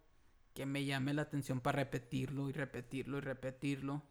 que 0.54 0.66
me 0.66 0.86
llame 0.86 1.14
la 1.14 1.24
atención 1.24 1.60
para 1.60 1.80
repetirlo 1.80 2.50
y 2.50 2.54
repetirlo 2.54 3.18
y 3.18 3.22
repetirlo. 3.22 4.02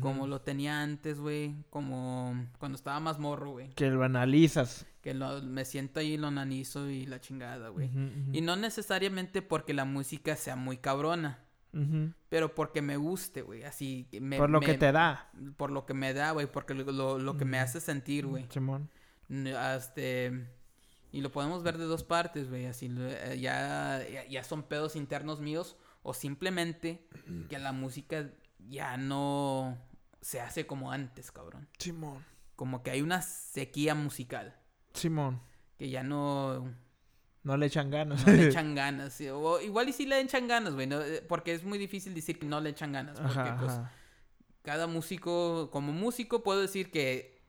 Como 0.00 0.26
lo 0.26 0.40
tenía 0.40 0.82
antes, 0.82 1.20
güey, 1.20 1.54
como 1.70 2.46
cuando 2.58 2.76
estaba 2.76 2.98
más 3.00 3.18
morro, 3.18 3.50
güey. 3.52 3.70
Que 3.74 3.90
lo 3.90 4.02
analizas. 4.04 4.86
Que 5.02 5.12
lo, 5.14 5.42
me 5.42 5.64
siento 5.64 6.00
ahí, 6.00 6.16
lo 6.16 6.28
analizo 6.28 6.88
y 6.88 7.06
la 7.06 7.20
chingada, 7.20 7.68
güey. 7.68 7.90
Y 8.32 8.40
no 8.40 8.56
necesariamente 8.56 9.42
porque 9.42 9.74
la 9.74 9.84
música 9.84 10.34
sea 10.36 10.56
muy 10.56 10.76
cabrona, 10.78 11.40
pero 12.28 12.54
porque 12.54 12.80
me 12.82 12.96
guste, 12.96 13.42
güey. 13.42 13.64
Así, 13.64 14.06
que 14.10 14.20
me, 14.20 14.36
Por 14.38 14.50
lo 14.50 14.60
que 14.60 14.74
te 14.74 14.92
da. 14.92 15.30
Por 15.56 15.70
lo 15.70 15.84
que 15.86 15.94
me 15.94 16.12
da, 16.14 16.32
güey, 16.32 16.46
porque 16.46 16.74
lo, 16.74 16.90
lo- 16.90 17.18
lo 17.18 17.36
que 17.36 17.44
me 17.44 17.58
hace 17.58 17.80
sentir, 17.80 18.26
güey. 18.26 18.46
Simón. 18.50 18.88
Este, 19.76 20.46
y 21.12 21.20
lo 21.20 21.30
podemos 21.30 21.62
ver 21.62 21.78
de 21.78 21.84
dos 21.84 22.04
partes, 22.04 22.48
güey. 22.48 22.66
Así, 22.66 22.90
eh, 22.98 23.38
ya, 23.40 24.02
ya, 24.12 24.26
ya 24.28 24.44
son 24.44 24.62
pedos 24.62 24.96
internos 24.96 25.40
míos 25.40 25.76
o 26.02 26.14
simplemente 26.14 27.06
que 27.48 27.58
la 27.58 27.72
música 27.72 28.30
ya 28.68 28.96
no 28.96 29.78
se 30.20 30.40
hace 30.40 30.66
como 30.66 30.92
antes, 30.92 31.30
cabrón. 31.32 31.68
Simón. 31.78 32.24
Como 32.56 32.82
que 32.82 32.90
hay 32.90 33.00
una 33.02 33.22
sequía 33.22 33.94
musical 33.94 34.54
Simón. 34.92 35.40
que 35.78 35.88
ya 35.88 36.02
no, 36.02 36.74
No 37.42 37.56
le 37.56 37.66
echan 37.66 37.90
ganas. 37.90 38.26
no 38.26 38.32
le 38.32 38.48
echan 38.48 38.74
ganas. 38.74 39.14
sí, 39.14 39.28
O 39.28 39.60
igual 39.60 39.88
y 39.88 39.92
sí 39.92 40.04
le 40.06 40.20
echan 40.20 40.46
ganas, 40.46 40.74
güey. 40.74 40.86
no, 40.86 41.00
eh, 41.00 41.22
porque 41.26 41.54
es 41.54 41.64
muy 41.64 41.78
difícil 41.78 42.14
decir 42.14 42.38
que 42.38 42.46
no 42.46 42.60
le 42.60 42.70
echan 42.70 42.92
ganas. 42.92 43.18
Porque 43.18 43.38
Ajá, 43.38 43.56
pues 43.58 43.72
ajá. 43.72 43.92
cada 44.62 44.86
músico, 44.86 45.70
como 45.70 45.92
músico 45.92 46.42
puedo 46.42 46.60
decir 46.60 46.90
que 46.90 47.40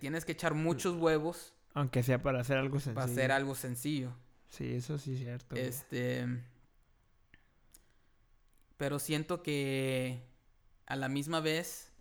tienes 0.00 0.24
que 0.24 0.30
echar 0.32 0.54
muchos 0.54 0.94
huevos 0.96 1.54
Aunque 1.74 2.04
sea 2.04 2.22
para 2.22 2.40
hacer 2.40 2.56
algo 2.56 2.78
sencillo. 2.78 2.94
para 2.94 3.10
hacer 3.12 3.32
algo 3.32 3.54
sencillo. 3.56 4.14
Sí, 4.48 4.74
eso 4.74 4.96
sí 4.98 5.14
es 5.14 5.18
cierto. 5.18 5.56
güey. 5.56 5.66
Este. 5.66 6.26
Pero 8.76 8.98
siento 8.98 9.42
que 9.42 10.22
a 10.86 10.96
la 10.96 11.08
misma 11.08 11.40
vez 11.40 11.92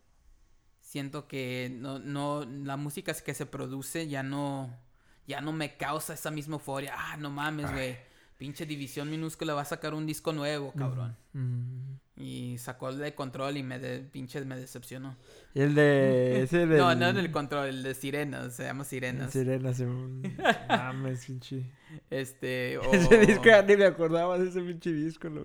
siento 0.79 1.27
que 1.27 1.71
no, 1.73 1.99
no, 1.99 2.43
la 2.45 2.75
música 2.75 3.13
que 3.13 3.33
se 3.33 3.45
produce 3.45 4.07
ya 4.07 4.23
no, 4.23 4.77
ya 5.25 5.39
no 5.39 5.53
me 5.53 5.77
causa 5.77 6.13
esa 6.13 6.31
misma 6.31 6.55
euforia. 6.55 6.93
Ah, 6.95 7.17
no 7.17 7.29
mames, 7.29 7.71
güey. 7.71 7.97
Pinche 8.37 8.65
División 8.65 9.09
Minúscula 9.09 9.53
va 9.53 9.61
a 9.61 9.65
sacar 9.65 9.93
un 9.93 10.05
disco 10.05 10.33
nuevo, 10.33 10.73
cabrón. 10.73 11.15
Mm. 11.33 11.93
Y 12.21 12.57
sacó 12.59 12.89
el 12.89 12.99
de 12.99 13.15
control 13.15 13.57
y 13.57 13.63
me 13.63 13.79
de, 13.79 13.99
pinche 14.01 14.39
me 14.45 14.55
decepcionó. 14.55 15.17
Y 15.55 15.61
el 15.61 15.73
de. 15.73 16.41
Ese 16.43 16.67
del... 16.67 16.77
No, 16.77 16.93
no 16.93 17.07
en 17.07 17.17
el 17.17 17.31
control, 17.31 17.67
el 17.69 17.81
de 17.83 17.95
Sirenas, 17.95 18.53
se 18.55 18.63
llama 18.65 18.83
Sirenas. 18.83 19.31
Sirena, 19.31 19.73
Simón. 19.73 20.21
Mames, 20.69 21.25
pinche. 21.25 21.65
Este, 22.11 22.77
o... 22.77 22.93
Ese 22.93 23.17
disco 23.17 23.45
ya 23.45 23.63
ni 23.63 23.75
me 23.75 23.85
acordaba 23.85 24.37
de 24.37 24.49
ese 24.49 24.61
pinche 24.61 24.91
disco, 24.93 25.29
lo- 25.29 25.43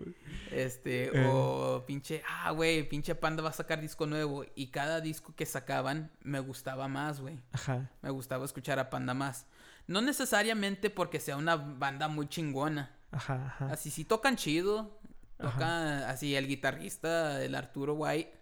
Este, 0.53 1.07
Eh. 1.17 1.27
o 1.33 1.85
pinche, 1.87 2.23
ah, 2.29 2.51
güey, 2.51 2.87
pinche 2.89 3.15
Panda 3.15 3.43
va 3.43 3.49
a 3.51 3.55
sacar 3.55 3.81
disco 3.81 4.05
nuevo. 4.07 4.45
Y 4.55 4.67
cada 4.67 5.01
disco 5.01 5.35
que 5.35 5.47
sacaban 5.47 6.11
me 6.23 6.41
gustaba 6.41 6.89
más, 6.89 7.21
güey. 7.21 7.41
Ajá. 7.53 7.91
Me 8.03 8.11
gustaba 8.11 8.45
escuchar 8.45 8.79
a 8.79 8.91
Panda 8.91 9.15
más. 9.15 9.47
No 9.87 10.03
necesariamente 10.03 10.91
porque 10.91 11.21
sea 11.21 11.37
una 11.37 11.57
banda 11.57 12.09
muy 12.09 12.29
chingona. 12.29 12.93
Ajá, 13.13 13.47
ajá. 13.47 13.71
Así 13.73 13.91
sí 13.91 14.05
tocan 14.05 14.37
chido. 14.37 14.96
Toca 15.39 16.09
así 16.09 16.35
el 16.35 16.47
guitarrista, 16.49 17.43
el 17.45 17.55
Arturo 17.55 17.95
White, 17.95 18.33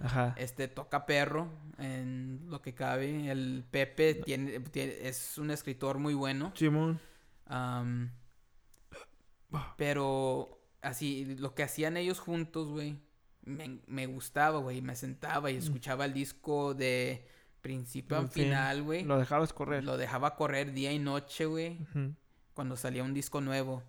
Ajá. 0.00 0.34
este 0.36 0.68
toca 0.68 1.06
perro 1.06 1.48
en 1.78 2.44
lo 2.48 2.60
que 2.60 2.74
cabe. 2.74 3.30
El 3.30 3.64
Pepe 3.70 4.14
tiene, 4.14 4.60
tiene- 4.60 5.08
es 5.08 5.38
un 5.38 5.50
escritor 5.50 5.98
muy 5.98 6.14
bueno. 6.14 6.52
Simón. 6.54 7.00
Am, 7.46 8.10
pero 9.76 10.60
así, 10.82 11.36
lo 11.38 11.54
que 11.54 11.62
hacían 11.62 11.96
ellos 11.96 12.18
juntos, 12.18 12.68
güey, 12.68 12.98
me, 13.44 13.80
me 13.86 14.06
gustaba, 14.06 14.58
güey. 14.58 14.82
Me 14.82 14.96
sentaba 14.96 15.50
y 15.50 15.56
escuchaba 15.56 16.04
el 16.04 16.12
disco 16.12 16.74
de 16.74 17.26
principio 17.60 18.16
a 18.18 18.26
final, 18.26 18.82
güey. 18.82 19.04
Lo 19.04 19.18
dejabas 19.18 19.52
correr. 19.52 19.84
Lo 19.84 19.96
dejaba 19.96 20.34
correr 20.36 20.72
día 20.72 20.92
y 20.92 20.98
noche, 20.98 21.46
güey, 21.46 21.78
cuando 22.54 22.76
salía 22.76 23.02
un 23.04 23.14
disco 23.14 23.40
nuevo. 23.40 23.82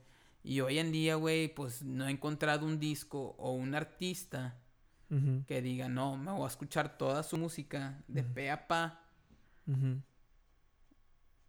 Y 0.47 0.61
hoy 0.61 0.77
en 0.77 0.91
día, 0.91 1.15
güey, 1.15 1.47
pues 1.53 1.81
no 1.83 2.07
he 2.07 2.11
encontrado 2.11 2.65
un 2.67 2.79
disco 2.79 3.35
o 3.39 3.51
un 3.53 3.73
artista 3.73 4.59
que 5.47 5.61
diga, 5.61 5.87
no, 5.89 6.17
me 6.17 6.31
voy 6.31 6.43
a 6.43 6.47
escuchar 6.47 6.97
toda 6.97 7.23
su 7.23 7.37
música 7.37 8.03
de 8.07 8.23
pe 8.23 8.51
a 8.51 8.67
pa 8.67 9.01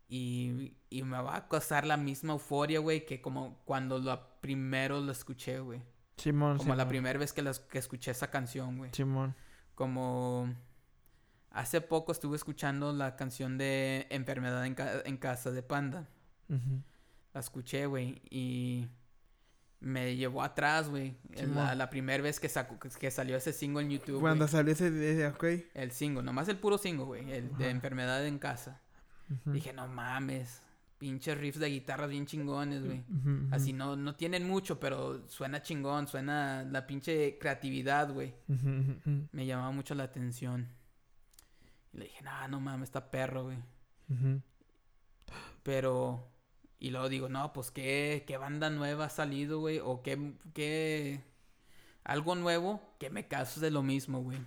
y, 0.08 0.74
y 0.88 1.02
me 1.02 1.20
va 1.20 1.36
a 1.36 1.48
causar 1.48 1.86
la 1.86 1.96
misma 1.96 2.32
euforia, 2.34 2.78
güey, 2.80 3.04
que 3.04 3.20
como 3.20 3.58
cuando 3.64 3.98
lo 3.98 4.40
primero 4.40 5.00
lo 5.00 5.10
escuché, 5.12 5.58
güey. 5.60 5.82
Simón. 6.16 6.56
Como 6.58 6.74
la 6.74 6.88
primera 6.88 7.18
vez 7.18 7.32
que, 7.32 7.42
las- 7.42 7.60
que 7.60 7.78
escuché 7.78 8.10
esa 8.12 8.30
canción, 8.30 8.78
güey. 8.78 8.90
Simón. 8.94 9.34
Como 9.74 10.54
hace 11.50 11.80
poco 11.80 12.12
estuve 12.12 12.36
escuchando 12.36 12.92
la 12.92 13.16
canción 13.16 13.58
de 13.58 14.06
Enfermedad 14.10 14.64
en, 14.64 14.74
Ca- 14.74 15.02
en 15.04 15.16
Casa 15.16 15.50
de 15.50 15.62
Panda. 15.62 16.08
La 17.36 17.40
escuché, 17.40 17.84
güey, 17.84 18.22
y 18.30 18.88
me 19.80 20.16
llevó 20.16 20.42
atrás, 20.42 20.88
güey. 20.88 21.18
La, 21.54 21.90
primera 21.90 22.22
vez 22.22 22.40
que, 22.40 22.48
sacó, 22.48 22.78
que 22.78 23.10
salió 23.10 23.36
ese 23.36 23.52
single 23.52 23.82
en 23.82 23.90
YouTube. 23.90 24.22
Cuando 24.22 24.48
salió 24.48 24.72
ese 24.72 25.26
ok. 25.26 25.44
El 25.74 25.90
single, 25.90 26.22
nomás 26.22 26.48
el 26.48 26.56
puro 26.56 26.78
single, 26.78 27.04
güey. 27.04 27.30
El 27.30 27.54
de. 27.58 27.68
Enfermedad 27.68 28.26
en 28.26 28.38
Casa. 28.38 28.80
Dije, 29.44 29.74
no 29.74 29.86
mames. 29.86 30.62
Pinches 30.96 31.36
riffs 31.36 31.60
de 31.60 31.68
guitarras 31.68 32.08
bien 32.08 32.24
chingones, 32.24 32.82
güey. 32.82 33.04
Así 33.50 33.74
no, 33.74 33.96
no 33.96 34.14
tienen 34.14 34.48
mucho, 34.48 34.80
pero 34.80 35.28
suena 35.28 35.60
chingón, 35.60 36.08
suena 36.08 36.62
la 36.62 36.86
pinche 36.86 37.36
creatividad, 37.38 38.14
güey. 38.14 38.32
Me 39.30 39.44
llamaba 39.44 39.72
mucho 39.72 39.94
la 39.94 40.04
atención. 40.04 40.68
Y 41.92 41.98
le 41.98 42.04
dije, 42.06 42.22
no, 42.22 42.48
no 42.48 42.60
mames, 42.60 42.88
está 42.88 43.10
perro, 43.10 43.44
güey. 43.44 43.58
Pero, 45.62 46.30
y 46.78 46.90
luego 46.90 47.08
digo, 47.08 47.28
no, 47.28 47.52
pues 47.52 47.70
qué, 47.70 48.24
qué 48.26 48.36
banda 48.36 48.70
nueva 48.70 49.06
ha 49.06 49.10
salido, 49.10 49.60
güey. 49.60 49.80
O 49.82 50.02
qué, 50.02 50.32
qué, 50.52 51.22
algo 52.04 52.34
nuevo 52.34 52.80
que 52.98 53.10
me 53.10 53.26
cause 53.28 53.60
de 53.60 53.70
lo 53.70 53.82
mismo, 53.82 54.20
güey. 54.20 54.38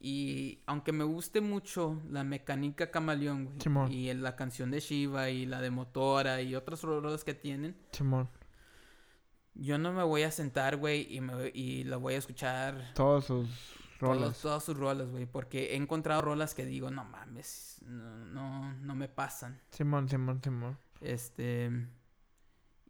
Y 0.00 0.60
aunque 0.66 0.92
me 0.92 1.04
guste 1.04 1.40
mucho 1.40 2.00
la 2.10 2.24
mecánica 2.24 2.90
camaleón, 2.90 3.46
güey. 3.46 3.60
Simón. 3.60 3.92
Y 3.92 4.12
la 4.14 4.36
canción 4.36 4.70
de 4.70 4.80
Shiva 4.80 5.30
y 5.30 5.46
la 5.46 5.60
de 5.60 5.70
Motora 5.70 6.42
y 6.42 6.54
otras 6.54 6.82
rolas 6.82 7.24
que 7.24 7.34
tienen. 7.34 7.76
Simón. 7.92 8.28
Yo 9.54 9.78
no 9.78 9.92
me 9.92 10.02
voy 10.02 10.22
a 10.22 10.30
sentar, 10.30 10.76
güey, 10.76 11.06
y, 11.14 11.20
me, 11.20 11.50
y 11.54 11.84
la 11.84 11.96
voy 11.96 12.14
a 12.14 12.18
escuchar 12.18 12.92
Todos 12.94 13.26
sus 13.26 13.48
rolas. 14.00 14.40
todas 14.40 14.64
sus 14.64 14.76
rolas, 14.76 15.08
güey. 15.08 15.26
Porque 15.26 15.72
he 15.72 15.76
encontrado 15.76 16.22
rolas 16.22 16.54
que 16.54 16.66
digo, 16.66 16.90
no 16.90 17.04
mames, 17.04 17.78
no, 17.86 18.16
no, 18.26 18.74
no 18.74 18.94
me 18.96 19.08
pasan. 19.08 19.60
Simón, 19.70 20.08
Simón, 20.08 20.40
Simón. 20.42 20.76
Este. 21.04 21.70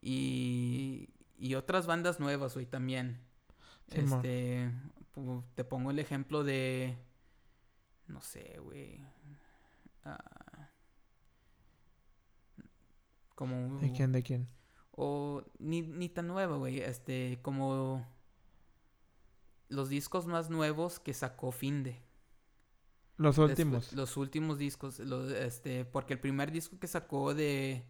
Y. 0.00 1.09
Y 1.37 1.54
otras 1.56 1.87
bandas 1.87 2.21
nuevas, 2.21 2.54
güey, 2.54 2.66
también. 2.66 3.21
Este. 3.88 4.71
Te 5.54 5.64
pongo 5.64 5.90
el 5.90 5.99
ejemplo 5.99 6.44
de. 6.44 6.97
No 8.06 8.21
sé, 8.21 8.59
güey. 8.61 9.00
ah, 10.04 10.71
como. 13.35 13.78
¿De 13.78 13.92
quién? 13.92 14.12
¿De 14.12 14.23
quién? 14.23 14.49
O 14.92 15.42
ni, 15.59 15.83
ni 15.83 16.09
tan 16.09 16.28
nueva, 16.28 16.56
güey. 16.56 16.80
Este, 16.80 17.38
como 17.42 18.06
los 19.68 19.88
discos 19.88 20.26
más 20.26 20.50
nuevos 20.50 21.00
que 21.00 21.14
sacó 21.14 21.50
Finde. 21.50 22.00
Los 23.16 23.37
Después- 23.37 23.50
últimos. 23.50 23.92
los 23.92 24.16
últimos 24.16 24.59
discos. 24.59 24.99
los, 25.00 25.30
este, 25.33 25.85
porque 25.85 26.14
el 26.14 26.21
primer 26.21 26.52
disco 26.52 26.78
que 26.78 26.87
sacó 26.87 27.35
de. 27.35 27.85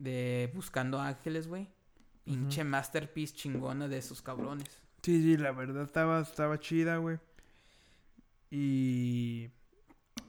De 0.00 0.50
Buscando 0.54 0.98
Ángeles, 0.98 1.46
güey. 1.46 1.68
Pinche 2.24 2.64
masterpiece 2.64 3.34
chingona 3.34 3.86
de 3.86 3.98
esos 3.98 4.22
cabrones. 4.22 4.66
Sí, 5.02 5.22
sí, 5.22 5.36
la 5.36 5.52
verdad 5.52 5.84
estaba, 5.84 6.20
estaba 6.20 6.58
chida, 6.58 6.96
güey. 6.96 7.18
Y 8.50 9.50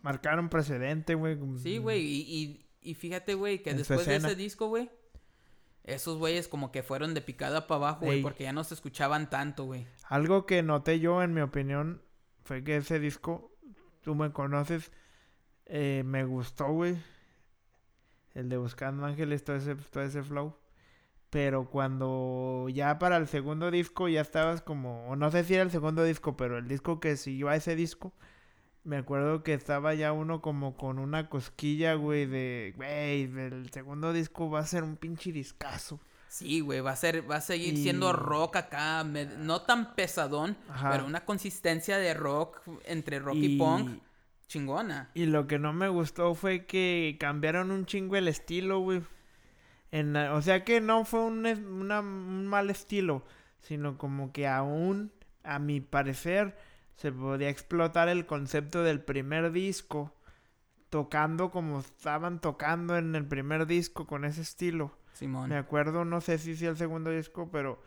marcaron 0.02 0.50
precedente, 0.50 1.16
güey. 1.16 1.38
Sí, 1.58 1.78
güey. 1.78 2.02
Y, 2.02 2.22
y, 2.22 2.66
y 2.82 2.94
fíjate, 2.96 3.34
güey, 3.34 3.64
que 3.64 3.72
En 3.72 3.78
después 3.78 4.06
de 4.06 4.18
ese 4.18 4.36
disco, 4.36 4.68
güey. 4.68 4.90
Esos 5.84 6.18
güeyes 6.18 6.48
como 6.48 6.72
que 6.72 6.84
fueron 6.84 7.14
de 7.14 7.22
picada 7.22 7.66
para 7.66 7.78
abajo, 7.78 8.06
güey. 8.06 8.18
Ey. 8.18 8.24
Porque 8.24 8.44
ya 8.44 8.54
no 8.54 8.64
se 8.64 8.74
escuchaban 8.74 9.30
tanto, 9.30 9.66
güey. 9.66 9.88
Algo 10.10 10.46
que 10.46 10.62
noté 10.64 11.00
yo, 11.00 11.24
en 11.24 11.34
mi 11.34 11.42
opinión, 11.42 12.02
fue 12.44 12.64
que 12.64 12.78
ese 12.78 13.00
disco, 13.00 13.58
tú 14.02 14.16
me 14.16 14.32
conoces, 14.32 14.92
eh, 15.66 16.04
me 16.06 16.26
gustó, 16.26 16.68
güey. 16.68 16.98
El 18.34 18.50
de 18.50 18.58
Buscando 18.58 19.06
Ángeles, 19.06 19.44
todo 19.44 19.56
ese, 19.58 19.76
todo 19.76 20.04
ese 20.04 20.24
flow. 20.24 20.56
Pero 21.30 21.70
cuando 21.70 22.68
ya 22.74 23.00
para 23.00 23.16
el 23.18 23.28
segundo 23.28 23.72
disco 23.72 24.10
ya 24.10 24.20
estabas 24.22 24.62
como, 24.62 25.08
o 25.08 25.16
no 25.16 25.32
sé 25.32 25.44
si 25.46 25.54
era 25.54 25.64
el 25.64 25.72
segundo 25.72 26.04
disco, 26.04 26.36
pero 26.36 26.58
el 26.58 26.68
disco 26.68 27.00
que 27.00 27.16
siguió 27.16 27.48
a 27.48 27.56
ese 27.56 27.76
disco, 27.76 28.12
me 28.84 28.98
acuerdo 28.98 29.42
que 29.44 29.54
estaba 29.54 29.94
ya 29.94 30.12
uno 30.12 30.42
como 30.42 30.76
con 30.76 31.00
una 31.00 31.30
cosquilla, 31.30 31.94
güey, 31.94 32.26
de, 32.26 32.74
güey, 32.76 33.24
el 33.24 33.70
segundo 33.72 34.12
disco 34.12 34.50
va 34.50 34.60
a 34.60 34.66
ser 34.66 34.84
un 34.84 34.98
pinche 34.98 35.32
discazo. 35.32 36.00
Sí, 36.28 36.60
güey, 36.62 36.80
va 36.82 36.92
a 36.92 36.96
ser, 36.96 37.30
va 37.30 37.36
a 37.38 37.42
seguir 37.42 37.78
siendo 37.78 38.10
Y- 38.10 38.14
rock 38.14 38.56
acá, 38.58 39.04
me- 39.06 39.26
no 39.26 39.62
tan 39.62 39.96
pesadón, 39.96 40.58
Ajá. 40.70 40.92
pero 40.92 41.06
una 41.06 41.24
consistencia 41.26 41.98
de 41.98 42.14
rock 42.14 42.60
entre 42.86 43.20
rock 43.20 43.36
y, 43.38 43.58
punk 43.58 44.02
chingona. 44.52 45.10
Y 45.14 45.28
lo 45.28 45.48
que 45.48 45.60
no 45.60 45.72
me 45.72 45.88
gustó 45.88 46.36
fue 46.36 46.66
que 46.66 47.16
cambiaron 47.20 47.72
un 47.72 47.86
chingo 47.86 48.18
el 48.18 48.28
estilo, 48.28 48.80
güey. 48.80 49.02
En 49.92 50.14
la- 50.14 50.34
o 50.36 50.42
sea 50.42 50.64
que 50.66 50.82
no 50.82 51.06
fue 51.06 51.22
un, 51.22 51.46
es- 51.46 51.60
una- 51.60 52.02
un 52.02 52.48
mal 52.48 52.70
estilo, 52.70 53.24
sino 53.62 53.98
como 53.98 54.32
que 54.34 54.48
aún, 54.48 55.12
a 55.44 55.58
mi 55.60 55.80
parecer, 55.80 56.58
se 56.98 57.12
podía 57.12 57.50
explotar 57.50 58.10
el 58.10 58.26
concepto 58.26 58.84
del 58.84 59.00
primer 59.02 59.52
disco, 59.54 60.14
tocando 60.90 61.50
como 61.52 61.80
estaban 61.80 62.42
tocando 62.42 62.98
en 62.98 63.16
el 63.16 63.26
primer 63.26 63.66
disco 63.68 64.06
con 64.06 64.26
ese 64.26 64.42
estilo. 64.42 64.98
Simón. 65.14 65.50
Me 65.50 65.56
acuerdo, 65.58 66.04
no 66.06 66.20
sé 66.22 66.38
si 66.38 66.56
sí 66.56 66.66
el 66.66 66.76
segundo 66.78 67.10
disco, 67.10 67.50
pero 67.52 67.82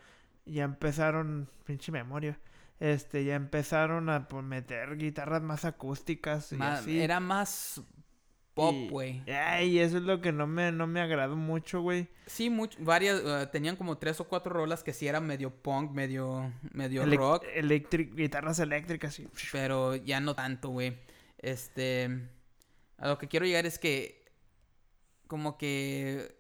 ya 0.47 0.65
empezaron, 0.65 1.49
pinche 1.65 1.93
memoria, 1.93 2.39
este, 2.81 3.25
ya 3.25 3.35
empezaron 3.37 4.09
a 4.11 4.29
pues, 4.29 4.45
meter 4.45 4.97
guitarras 4.97 5.43
más 5.43 5.65
acústicas 5.65 6.53
y 6.53 6.61
así. 6.61 7.01
Era 7.01 7.21
más 7.21 7.81
pop, 8.55 8.73
Y- 8.75 8.89
güey. 8.89 9.23
Ay, 9.31 9.79
eso 9.81 9.97
es 9.97 10.03
lo 10.05 10.21
que 10.21 10.31
no 10.33 10.47
me, 10.47 10.71
no 10.73 10.87
me 10.87 11.01
agradó 11.01 11.35
mucho, 11.37 11.81
güey. 11.81 12.09
Sí, 12.27 12.51
much- 12.51 12.77
varias, 12.79 13.21
eh, 13.25 13.49
tenían 13.51 13.77
como 13.77 13.99
tres 13.99 14.21
o 14.21 14.29
cuatro 14.29 14.53
rolas 14.53 14.83
que 14.85 14.93
sí 14.93 15.07
eran 15.09 15.27
medio 15.27 15.51
punk, 15.51 15.91
medio, 15.93 16.53
medio 16.73 17.05
Elec- 17.05 17.17
rock, 17.17 17.45
electric- 17.57 18.15
guitarras 18.15 18.59
eléctricas 18.61 19.19
y... 19.19 19.29
pero 19.53 19.97
ya 19.97 20.21
no 20.21 20.35
tanto, 20.35 20.69
güey. 20.69 20.97
Este, 21.39 22.29
a 22.99 23.09
lo 23.09 23.19
que 23.19 23.29
quiero 23.29 23.45
llegar 23.45 23.67
es 23.67 23.79
que, 23.79 24.25
como 25.27 25.59
que, 25.59 26.37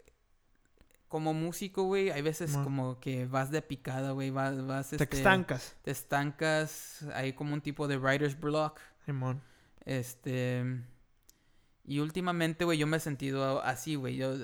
como 1.15 1.33
músico, 1.33 1.85
güey, 1.85 2.11
hay 2.11 2.23
veces 2.23 2.57
como 2.57 2.99
que 2.99 3.27
vas 3.27 3.53
de 3.53 3.63
picada, 3.63 4.11
güey, 4.11 4.31
vas, 4.31 4.67
vas, 4.67 4.91
Te 4.91 4.97
este, 4.97 5.17
estancas, 5.17 5.77
te 5.83 5.93
estancas, 5.93 7.07
hay 7.15 7.35
como 7.35 7.55
un 7.55 7.61
tipo 7.61 7.87
de 7.87 7.99
writer's 7.99 8.37
block, 8.41 8.81
Simón. 9.07 9.41
este, 9.85 10.65
y 11.85 12.01
últimamente, 12.01 12.65
güey, 12.65 12.79
yo 12.79 12.89
me 12.89 12.97
he 12.97 13.01
sentido 13.01 13.63
así, 13.63 13.95
güey, 13.95 14.17
yo, 14.17 14.35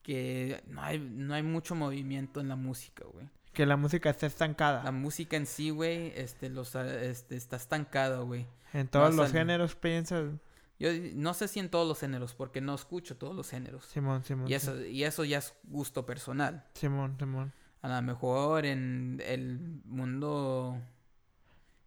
que 0.00 0.62
no 0.68 0.82
hay, 0.82 0.98
no 0.98 1.34
hay 1.34 1.42
mucho 1.42 1.74
movimiento 1.74 2.40
en 2.40 2.48
la 2.48 2.56
música, 2.56 3.04
güey. 3.12 3.28
Que 3.52 3.66
la 3.66 3.76
música 3.76 4.08
está 4.08 4.26
estancada. 4.26 4.82
La 4.84 4.90
música 4.90 5.36
en 5.36 5.44
sí, 5.44 5.68
güey, 5.68 6.14
este, 6.16 6.48
los, 6.48 6.74
este, 6.76 7.36
está 7.36 7.56
estancada, 7.56 8.20
güey. 8.20 8.46
En 8.72 8.88
todos 8.88 9.14
no 9.14 9.24
los 9.24 9.32
géneros 9.32 9.74
piensas. 9.74 10.30
Yo 10.78 10.88
no 11.14 11.34
sé 11.34 11.46
si 11.48 11.60
en 11.60 11.68
todos 11.68 11.86
los 11.86 12.00
géneros, 12.00 12.34
porque 12.34 12.60
no 12.60 12.74
escucho 12.74 13.16
todos 13.16 13.34
los 13.34 13.48
géneros. 13.50 13.84
Simón, 13.86 14.24
Simón. 14.24 14.50
Y 14.50 14.54
eso, 14.54 14.84
y 14.84 15.04
eso 15.04 15.24
ya 15.24 15.38
es 15.38 15.54
gusto 15.64 16.04
personal. 16.04 16.64
Simón, 16.74 17.16
Simón. 17.18 17.52
A 17.82 17.88
lo 17.88 18.02
mejor 18.02 18.64
en 18.66 19.22
el 19.24 19.58
mundo 19.84 20.80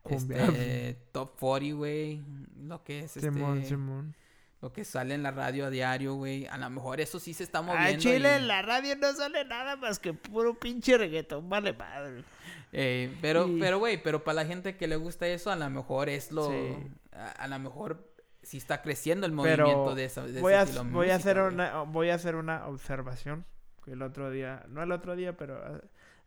este, 0.10 0.98
top 1.12 1.38
40, 1.40 1.76
güey, 1.76 2.24
lo 2.62 2.84
que 2.84 3.00
es 3.00 3.12
Simón, 3.12 3.58
este, 3.58 3.70
Simón. 3.70 4.16
lo 4.62 4.72
que 4.72 4.86
sale 4.86 5.16
en 5.16 5.24
la 5.24 5.32
radio 5.32 5.66
a 5.66 5.70
diario, 5.70 6.14
güey, 6.16 6.46
a 6.48 6.58
lo 6.58 6.70
mejor 6.70 7.02
eso 7.02 7.20
sí 7.20 7.34
se 7.34 7.44
está 7.44 7.60
A 7.60 7.62
moviendo. 7.64 8.00
Chile 8.00 8.30
y- 8.32 8.38
en 8.38 8.48
la 8.48 8.62
radio 8.62 8.96
no 8.96 9.12
sale 9.14 9.44
nada 9.46 9.76
más 9.76 10.00
que 10.00 10.14
puro 10.14 10.54
pinche 10.58 10.98
reggaetón, 10.98 11.50
vale 11.50 11.74
madre. 11.74 12.24
Eh, 12.72 13.16
pero, 13.22 13.50
pero, 13.60 13.80
güey, 13.80 14.02
pero 14.02 14.24
para 14.24 14.36
la 14.44 14.46
gente 14.46 14.78
que 14.78 14.88
le 14.88 14.96
gusta 14.98 15.28
eso, 15.28 15.52
a 15.52 15.56
lo 15.56 15.70
mejor 15.70 16.10
es 16.10 16.32
lo... 16.32 16.50
Sí. 16.50 16.78
A, 17.14 17.32
a 17.32 17.48
lo 17.48 17.58
mejor 17.60 18.14
sí 18.48 18.58
está 18.58 18.82
creciendo 18.82 19.26
el 19.26 19.36
Pero 19.42 19.66
movimiento 19.66 19.96
de 19.96 20.06
esa 20.06 20.24
de 20.26 20.40
voy 20.42 20.54
ese 20.54 20.60
a, 20.62 20.64
estilo 20.64 20.84
voy 20.86 21.10
a 21.10 21.16
hacer 21.16 21.38
güey. 21.42 21.54
una 21.54 21.82
voy 21.84 22.10
a 22.10 22.16
hacer 22.16 22.36
una 22.36 22.66
observación 22.68 23.46
que 23.84 23.92
el 23.92 24.02
otro 24.02 24.32
día 24.32 24.64
no 24.70 24.82
el 24.82 24.92
otro 24.92 25.16
día 25.16 25.36
pero 25.36 25.58
ha- 25.58 25.82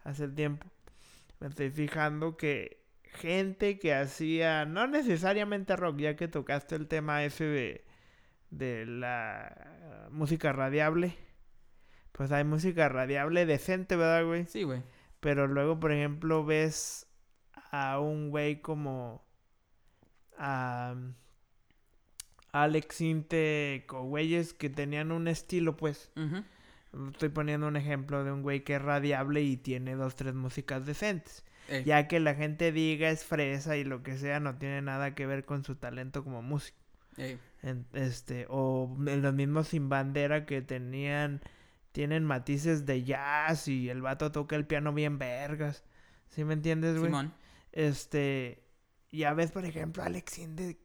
hace 0.08 0.28
tiempo 0.28 0.66
me 1.40 1.48
estoy 1.48 1.70
fijando 1.70 2.36
que 2.36 2.82
gente 3.04 3.78
que 3.78 3.94
hacía 3.94 4.66
no 4.66 4.86
necesariamente 4.86 5.74
rock 5.76 5.98
ya 5.98 6.16
que 6.16 6.28
tocaste 6.28 6.74
el 6.76 6.86
tema 6.88 7.24
ese 7.24 7.44
de 7.44 7.84
de 8.50 8.84
la 8.86 10.08
música 10.10 10.52
radiable 10.52 11.16
pues 12.12 12.32
hay 12.32 12.44
música 12.44 12.88
radiable 12.88 13.46
decente 13.46 13.96
verdad 13.96 14.26
güey 14.26 14.44
Sí, 14.46 14.62
güey. 14.64 14.82
pero 15.20 15.46
luego, 15.46 15.80
por 15.80 15.92
ejemplo, 15.92 16.44
ves 16.44 17.06
a 17.72 17.98
un 18.00 18.28
güey 18.30 18.60
como 18.60 19.24
Alex 22.52 23.00
Inte 23.00 23.86
o 23.90 24.02
güeyes 24.04 24.54
que 24.54 24.70
tenían 24.70 25.12
un 25.12 25.28
estilo, 25.28 25.76
pues. 25.76 26.10
Estoy 27.12 27.28
poniendo 27.28 27.68
un 27.68 27.76
ejemplo 27.76 28.24
de 28.24 28.32
un 28.32 28.42
güey 28.42 28.64
que 28.64 28.74
es 28.74 28.82
radiable 28.82 29.42
y 29.42 29.56
tiene 29.56 29.94
dos, 29.94 30.16
tres 30.16 30.34
músicas 30.34 30.84
decentes. 30.86 31.44
Ey, 31.68 31.84
Ya 31.84 32.08
que 32.08 32.18
la 32.18 32.34
gente 32.34 32.72
diga 32.72 33.10
es 33.10 33.24
fresa 33.24 33.76
y 33.76 33.84
lo 33.84 34.02
que 34.02 34.18
sea, 34.18 34.40
no 34.40 34.56
tiene 34.58 34.82
nada 34.82 35.14
que 35.14 35.24
ver 35.26 35.44
con 35.44 35.62
su 35.64 35.76
talento 35.76 36.24
como 36.24 36.42
músico. 36.42 36.78
En- 37.62 37.86
este, 37.92 38.46
o 38.48 38.92
los 38.98 39.34
mismos 39.34 39.68
sin 39.68 39.88
bandera 39.88 40.46
que 40.46 40.62
tenían, 40.62 41.40
tienen 41.92 42.24
matices 42.24 42.86
de 42.86 43.04
jazz 43.04 43.68
y 43.68 43.88
el 43.88 44.02
vato 44.02 44.32
toca 44.32 44.56
el 44.56 44.66
piano 44.66 44.92
bien 44.92 45.18
vergas. 45.18 45.84
¿Sí 46.30 46.42
me 46.44 46.54
entiendes, 46.54 46.92
güey? 46.98 47.06
Simón. 47.10 47.32
Este, 47.72 48.62
ya 49.12 49.34
ves, 49.34 49.52
por 49.52 49.64
ejemplo, 49.64 50.02
Alex 50.02 50.38
Inde, 50.38 50.78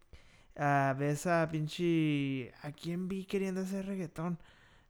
ah, 0.57 0.95
ves 0.97 1.25
a 1.27 1.47
pinche, 1.49 2.53
¿a 2.61 2.71
quién 2.71 3.07
vi 3.07 3.25
queriendo 3.25 3.61
hacer 3.61 3.85
reggaetón? 3.85 4.39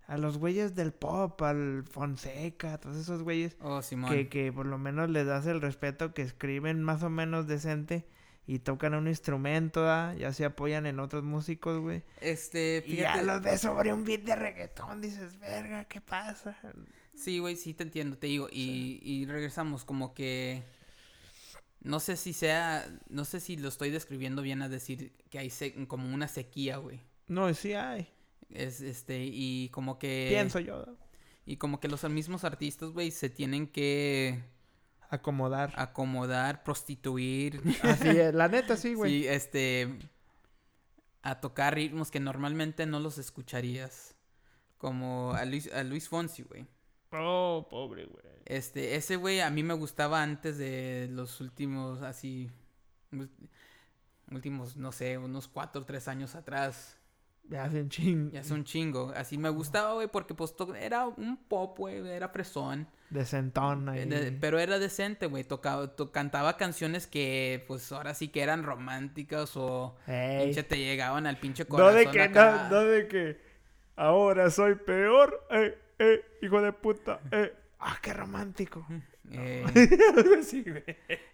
A 0.08 0.18
los 0.18 0.38
güeyes 0.38 0.76
del 0.76 0.94
pop, 0.94 1.42
al 1.42 1.84
Fonseca, 1.90 2.78
todos 2.78 2.96
esos 2.98 3.24
güeyes 3.24 3.58
Oh, 3.62 3.82
Simón. 3.82 4.12
que, 4.12 4.28
que 4.30 4.52
por 4.54 4.68
lo 4.68 4.78
menos 4.78 5.10
les 5.10 5.26
das 5.26 5.48
el 5.48 5.62
respeto, 5.62 6.14
que 6.14 6.22
escriben 6.22 6.84
más 6.84 7.02
o 7.02 7.10
menos 7.10 7.48
decente 7.48 8.06
y 8.48 8.60
tocan 8.60 8.94
un 8.94 9.08
instrumento, 9.08 9.82
¿da? 9.82 10.14
ya 10.14 10.32
se 10.32 10.46
apoyan 10.46 10.86
en 10.86 11.00
otros 11.00 11.24
músicos, 11.24 11.80
güey. 11.82 12.04
Este, 12.22 12.84
Y 12.86 12.98
ya 12.98 13.14
fíjate. 13.14 13.26
los 13.26 13.42
ves 13.42 13.62
sobre 13.62 13.92
un 13.94 14.04
beat 14.06 14.22
de 14.22 14.36
reggaetón, 14.36 15.02
dices, 15.02 15.40
verga, 15.40 15.86
¿qué 15.86 16.00
pasa? 16.02 16.56
Sí, 17.16 17.40
güey, 17.40 17.56
sí 17.56 17.74
te 17.74 17.82
entiendo, 17.82 18.18
te 18.20 18.28
digo. 18.28 18.48
Y, 18.52 19.00
y 19.02 19.26
regresamos 19.26 19.86
como 19.86 20.14
que... 20.14 20.62
No 21.86 22.00
sé 22.00 22.18
si 22.18 22.34
sea... 22.34 22.86
No 23.10 23.26
sé 23.26 23.40
si 23.40 23.56
lo 23.58 23.70
estoy 23.70 23.90
describiendo 23.92 24.42
bien 24.42 24.62
a 24.62 24.70
decir 24.70 25.14
que 25.30 25.40
hay 25.40 25.50
se- 25.50 25.88
como 25.88 26.14
una 26.14 26.28
sequía, 26.28 26.78
güey. 26.78 27.00
No, 27.28 27.54
sí 27.54 27.74
hay, 27.74 28.08
Es 28.50 28.82
este, 28.82 29.24
y 29.26 29.70
como 29.70 29.98
que... 30.00 30.28
pienso 30.32 30.60
yo. 30.60 30.86
Y 31.46 31.58
como 31.58 31.80
que 31.80 31.88
los 31.88 32.04
mismos 32.10 32.44
artistas, 32.44 32.90
güey, 32.90 33.12
se 33.12 33.30
tienen 33.30 33.68
que 33.68 34.44
acomodar. 35.10 35.74
acomodar, 35.76 36.64
prostituir. 36.64 37.62
Así 37.84 38.08
es, 38.10 38.34
la 38.34 38.48
neta 38.48 38.76
sí, 38.78 38.96
güey. 38.96 39.22
sí, 39.22 39.28
este. 39.28 40.00
A 41.22 41.40
tocar 41.40 41.76
ritmos 41.76 42.10
que 42.12 42.20
normalmente 42.20 42.86
no 42.88 43.00
los 43.00 43.18
escucharías. 43.20 44.16
Como 44.78 45.34
a 45.34 45.46
Luis, 45.46 45.72
a 45.74 45.84
Luis 45.84 46.10
Fonsi, 46.10 46.44
güey. 46.44 46.66
Oh, 47.12 47.68
pobre, 47.70 48.06
güey. 48.06 48.35
Este, 48.46 48.96
ese 48.96 49.16
güey 49.16 49.40
a 49.42 49.50
mí 49.50 49.64
me 49.64 49.74
gustaba 49.74 50.22
antes 50.22 50.58
de 50.58 51.08
los 51.12 51.42
últimos, 51.42 52.02
así. 52.04 52.50
Últimos, 54.32 54.76
no 54.76 54.92
sé, 54.92 55.18
unos 55.18 55.48
cuatro 55.48 55.82
o 55.82 55.86
tres 55.86 56.08
años 56.08 56.36
atrás. 56.36 56.98
Ya 57.48 57.64
hace 57.66 57.80
un 57.82 57.90
ching. 57.90 58.32
Ya 58.32 58.40
es 58.42 58.50
un 58.50 58.64
chingo. 58.64 59.14
Así 59.16 59.38
me 59.38 59.50
gustaba, 59.50 59.94
güey, 59.94 60.08
porque 60.08 60.34
pues 60.34 60.54
era 60.80 61.06
un 61.08 61.38
pop, 61.38 61.78
güey, 61.78 62.08
era 62.10 62.30
fresón. 62.30 62.88
De 63.12 63.24
sentón 63.24 63.88
ahí. 63.88 64.00
Eh, 64.00 64.06
de- 64.08 64.32
pero 64.32 64.58
era 64.58 64.80
decente, 64.80 65.28
güey. 65.28 65.44
Tocaba, 65.44 65.96
to- 65.96 66.12
cantaba 66.12 66.58
canciones 66.58 67.06
que, 67.06 67.64
pues, 67.68 67.92
ahora 67.92 68.16
sí 68.16 68.30
que 68.30 68.42
eran 68.42 68.64
románticas 68.64 69.52
o 69.58 69.96
pinche 70.08 70.64
te 70.64 70.78
llegaban 70.80 71.28
al 71.28 71.38
pinche 71.40 71.64
No 71.66 71.70
corazón. 71.70 71.96
de 72.06 72.12
que, 72.12 72.22
acá. 72.22 72.68
no, 72.72 72.78
no 72.78 72.84
de 72.86 73.08
que 73.08 73.40
ahora 73.96 74.50
soy 74.50 74.74
peor, 74.74 75.46
eh, 75.52 75.78
eh, 76.00 76.26
hijo 76.42 76.64
de 76.64 76.74
puta, 76.74 77.20
eh. 77.32 77.54
Ah, 77.80 77.98
qué 78.02 78.14
romántico. 78.14 78.86
Eh, 79.32 79.66
sí, 80.44 80.64
güey. 80.64 80.84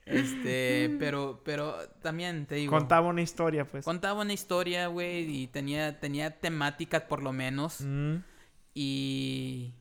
este, 0.05 0.95
pero, 0.99 1.41
pero 1.43 1.75
también 2.01 2.45
te 2.45 2.55
digo. 2.55 2.71
Contaba 2.71 3.07
una 3.07 3.21
historia, 3.21 3.65
pues. 3.65 3.85
Contaba 3.85 4.21
una 4.21 4.33
historia, 4.33 4.87
güey, 4.87 5.43
y 5.43 5.47
tenía, 5.47 5.99
tenía 5.99 6.39
temática 6.39 7.07
por 7.07 7.21
lo 7.23 7.31
menos. 7.31 7.81
Mm. 7.81 8.17
Y 8.73 9.73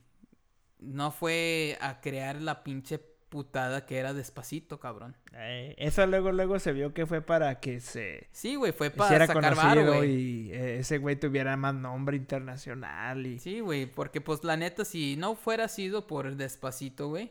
no 0.78 1.10
fue 1.10 1.78
a 1.80 2.00
crear 2.00 2.40
la 2.40 2.62
pinche 2.62 2.98
putada 3.30 3.86
que 3.86 3.96
era 3.98 4.12
despacito, 4.12 4.78
cabrón. 4.80 5.16
Eh, 5.32 5.74
eso 5.78 6.04
luego, 6.06 6.32
luego 6.32 6.58
se 6.58 6.72
vio 6.72 6.92
que 6.92 7.06
fue 7.06 7.22
para 7.22 7.60
que 7.60 7.80
se 7.80 8.28
Sí, 8.32 8.56
güey, 8.56 8.72
fue 8.72 8.90
para 8.90 9.26
sacar 9.26 9.54
varo, 9.54 9.86
güey. 9.94 10.10
y 10.48 10.52
eh, 10.52 10.80
ese 10.80 10.98
güey 10.98 11.14
tuviera 11.16 11.56
más 11.56 11.74
nombre 11.74 12.16
internacional 12.16 13.24
y... 13.26 13.38
Sí, 13.38 13.60
güey, 13.60 13.86
porque 13.86 14.20
pues 14.20 14.44
la 14.44 14.56
neta, 14.56 14.84
si 14.84 15.16
no 15.16 15.36
fuera 15.36 15.68
sido 15.68 16.06
por 16.06 16.34
despacito, 16.36 17.08
güey, 17.08 17.30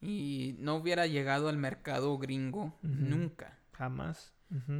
y 0.00 0.56
no 0.58 0.76
hubiera 0.76 1.06
llegado 1.06 1.48
al 1.48 1.56
mercado 1.56 2.16
gringo, 2.18 2.74
nunca. 2.82 3.58
Jamás. 3.72 4.32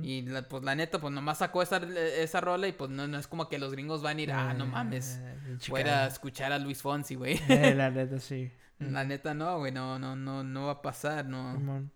Y 0.03 0.23
la- 0.23 0.49
pues 0.49 0.63
la 0.65 0.75
neta, 0.75 0.99
pues 0.99 1.13
nomás 1.13 1.39
sacó 1.39 1.61
esa, 1.63 1.77
esa 1.77 2.41
rola 2.41 2.69
y 2.69 2.73
pues 2.73 2.91
no, 2.91 3.07
no 3.07 3.19
es 3.19 3.27
como 3.27 3.49
que 3.51 3.59
los 3.59 3.73
gringos 3.73 4.01
van 4.03 4.17
a 4.17 4.21
ir, 4.23 4.33
ah, 4.33 4.55
no 4.55 4.65
mames. 4.67 5.21
Eh, 5.23 5.35
pinche 5.47 5.71
Voy 5.71 5.83
a 5.83 6.07
escuchar 6.07 6.53
a 6.53 6.59
Luis 6.59 6.81
Fonsi, 6.81 7.15
güey. 7.15 7.39
Eh, 7.49 7.75
la 7.75 7.91
neta, 7.93 8.19
sí. 8.19 8.51
La 8.79 9.05
neta 9.05 9.35
no, 9.35 9.59
güey, 9.59 9.73
no, 9.73 9.99
no, 9.99 10.15
no, 10.17 10.45
no 10.45 10.67
va 10.67 10.73
a 10.73 10.83
pasar, 10.83 11.27
no. 11.27 11.53
Simón. 11.57 11.91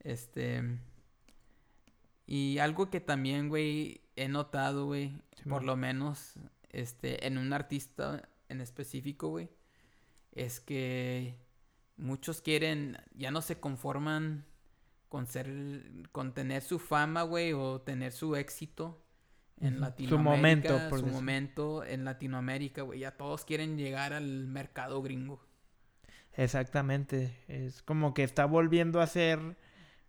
Este. 0.00 0.62
Y 2.26 2.58
algo 2.58 2.90
que 2.90 3.00
también, 3.00 3.48
güey, 3.48 4.02
he 4.16 4.28
notado, 4.28 4.86
güey, 4.86 5.20
por 5.48 5.62
lo 5.64 5.76
menos, 5.76 6.34
este, 6.70 7.26
en 7.26 7.38
un 7.38 7.52
artista 7.52 8.28
en 8.48 8.60
específico, 8.60 9.28
güey, 9.28 9.50
es 10.32 10.60
que 10.60 11.36
muchos 11.96 12.40
quieren, 12.40 12.98
ya 13.14 13.30
no 13.30 13.42
se 13.42 13.60
conforman 13.60 14.44
con 15.08 15.26
ser, 15.26 16.06
con 16.12 16.32
tener 16.34 16.62
su 16.62 16.78
fama, 16.78 17.22
güey, 17.22 17.52
o 17.52 17.80
tener 17.82 18.12
su 18.12 18.36
éxito 18.36 19.00
en 19.60 19.74
Ujú. 19.74 19.76
Su 19.76 19.80
Latinoamérica. 19.80 20.72
momento, 20.74 20.88
por 20.90 20.98
su 21.00 21.04
decir. 21.06 21.12
momento 21.20 21.84
en 21.84 22.04
Latinoamérica, 22.04 22.82
güey. 22.82 23.00
Ya 23.00 23.16
todos 23.16 23.44
quieren 23.44 23.76
llegar 23.76 24.12
al 24.12 24.46
mercado 24.46 25.02
gringo. 25.02 25.40
Exactamente. 26.36 27.36
Es 27.48 27.82
como 27.82 28.14
que 28.14 28.22
está 28.24 28.44
volviendo 28.46 29.00
a 29.00 29.06
ser 29.06 29.38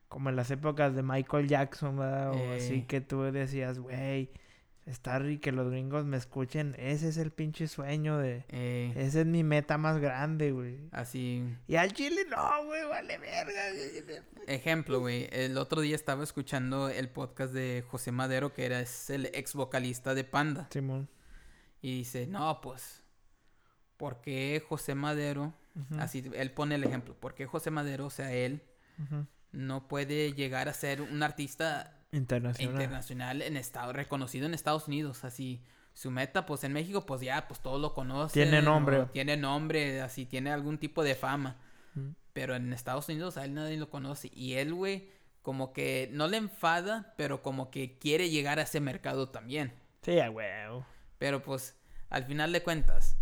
como 0.08 0.30
en 0.30 0.36
las 0.36 0.52
épocas 0.52 0.96
de 0.96 1.04
Michael 1.04 1.48
Jackson, 1.48 1.98
¿verdad? 1.98 2.32
O 2.34 2.54
así 2.54 2.76
Eh. 2.76 2.86
que 2.88 3.02
tú 3.02 3.22
decías, 3.24 3.80
güey, 3.80 4.30
estar 4.86 5.26
y 5.28 5.40
que 5.40 5.52
los 5.52 5.70
gringos 5.72 6.06
me 6.06 6.16
escuchen, 6.16 6.76
ese 6.78 7.10
es 7.10 7.18
el 7.18 7.32
pinche 7.32 7.68
sueño 7.68 8.20
de... 8.20 8.46
Eh, 8.50 8.94
Esa 8.96 9.22
es 9.22 9.26
mi 9.26 9.44
meta 9.44 9.78
más 9.80 9.98
grande, 9.98 10.52
güey. 10.52 10.78
así, 10.92 11.44
Y 11.68 11.76
al 11.76 11.92
chile 11.94 12.22
no, 12.30 12.66
güey, 12.66 12.86
vale 12.88 13.18
verga. 13.18 13.62
güey. 13.74 14.20
Ejemplo, 14.48 15.00
güey. 15.00 15.28
El 15.32 15.58
otro 15.58 15.82
día 15.82 15.96
estaba 15.96 16.24
escuchando 16.24 16.88
el 16.90 17.10
podcast 17.10 17.52
de 17.52 17.84
José 17.88 18.12
Madero, 18.12 18.54
que 18.54 18.66
era 18.66 18.80
es 18.80 19.10
el 19.10 19.26
ex 19.34 19.56
vocalista 19.56 20.14
de 20.14 20.24
Panda. 20.24 20.68
Simón. 20.72 21.10
Y 21.82 21.98
dice, 21.98 22.28
no, 22.28 22.62
pues, 22.62 23.04
¿por 23.98 24.22
qué 24.22 24.64
José 24.70 24.94
Madero? 24.94 25.54
Así, 26.00 26.24
él 26.34 26.52
pone 26.52 26.76
el 26.76 26.84
ejemplo. 26.84 27.16
¿Por 27.20 27.36
qué 27.36 27.46
José 27.46 27.72
Madero, 27.72 28.06
o 28.06 28.10
sea, 28.10 28.32
él, 28.32 28.64
no 29.52 29.88
puede 29.88 30.34
llegar 30.34 30.70
a 30.70 30.74
ser 30.74 31.02
un 31.02 31.24
artista 31.24 31.98
Internacional. 32.12 32.74
internacional 32.74 33.42
en 33.42 33.58
estado, 33.58 33.94
reconocido 33.94 34.46
en 34.46 34.54
Estados 34.54 34.88
Unidos? 34.88 35.24
Así, 35.26 35.64
su 35.94 36.12
meta, 36.12 36.46
pues, 36.46 36.64
en 36.64 36.74
México, 36.74 37.06
pues, 37.06 37.22
ya, 37.22 37.48
pues, 37.48 37.60
todos 37.60 37.82
lo 37.82 37.94
conocen. 37.94 38.50
Tiene 38.50 38.62
nombre. 38.62 39.06
Tiene 39.12 39.38
nombre, 39.38 40.02
así, 40.02 40.26
tiene 40.26 40.52
algún 40.52 40.78
tipo 40.78 41.04
de 41.04 41.16
fama. 41.16 41.58
Pero 42.34 42.56
en 42.56 42.74
Estados 42.74 43.08
Unidos 43.08 43.38
a 43.38 43.46
él 43.46 43.54
nadie 43.54 43.78
lo 43.78 43.90
conoce. 43.90 44.30
Y 44.34 44.56
él, 44.56 44.74
güey, 44.74 45.10
como 45.42 45.72
que 45.72 46.10
no 46.12 46.28
le 46.28 46.38
enfada, 46.38 47.14
pero 47.18 47.42
como 47.42 47.72
que 47.72 47.98
quiere 47.98 48.30
llegar 48.30 48.60
a 48.60 48.64
ese 48.64 48.82
mercado 48.82 49.30
también. 49.30 49.74
Sí, 50.02 50.20
a 50.20 50.30
huevo. 50.30 50.86
Pero 51.18 51.42
pues, 51.42 51.76
al 52.10 52.26
final 52.26 52.52
de 52.52 52.62
cuentas, 52.62 53.16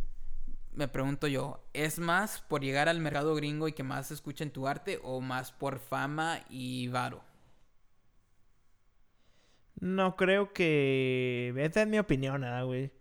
me 0.76 0.88
pregunto 0.88 1.28
yo, 1.28 1.64
¿es 1.74 2.00
más 2.00 2.42
por 2.42 2.62
llegar 2.62 2.90
al 2.90 3.00
mercado 3.00 3.36
gringo 3.36 3.68
y 3.68 3.74
que 3.74 3.84
más 3.84 4.12
escuchen 4.12 4.52
tu 4.52 4.68
arte 4.68 5.00
o 5.04 5.22
más 5.22 5.52
por 5.52 5.80
fama 5.80 6.40
y 6.50 6.88
varo? 6.90 7.24
No 9.80 10.16
creo 10.16 10.54
que. 10.54 11.54
Esta 11.58 11.82
es 11.82 11.88
mi 11.88 12.00
opinión, 12.00 12.42
¿verdad, 12.42 12.66
güey? 12.66 12.92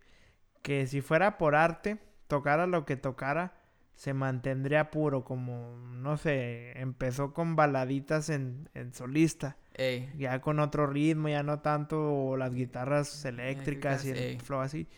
Que 0.62 0.87
si 0.87 1.00
fuera 1.02 1.38
por 1.38 1.54
arte, 1.56 1.98
tocara 2.28 2.66
lo 2.66 2.87
que 2.87 2.96
tocara, 2.96 3.54
se 3.94 4.14
mantendría 4.14 4.90
puro. 4.90 5.24
Como, 5.24 5.76
no 5.92 6.16
sé, 6.18 6.78
empezó 6.80 7.35
con 7.35 7.56
baladitas 7.56 8.30
en, 8.30 8.70
en 8.74 8.94
solista. 8.94 9.58
Ey, 9.74 10.08
Ya 10.12 10.40
con 10.42 10.61
otro 10.61 10.87
ritmo, 10.88 11.28
ya 11.28 11.42
no 11.42 11.61
tanto 11.61 12.37
las 12.38 12.54
guitarras 12.54 13.24
eléctricas 13.26 14.04
y 14.04 14.11
el 14.11 14.18
ey. 14.18 14.38
flow 14.40 14.61
así. 14.61 14.88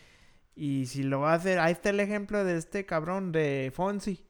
Y 0.56 0.86
si 0.86 1.02
lo 1.02 1.20
va 1.20 1.32
a 1.32 1.36
hacer, 1.36 1.58
ahí 1.58 1.72
está 1.72 1.90
el 1.90 2.00
ejemplo 2.00 2.44
de 2.44 2.56
este 2.56 2.86
cabrón 2.86 3.32
de 3.32 3.72
Fonsi. 3.74 4.24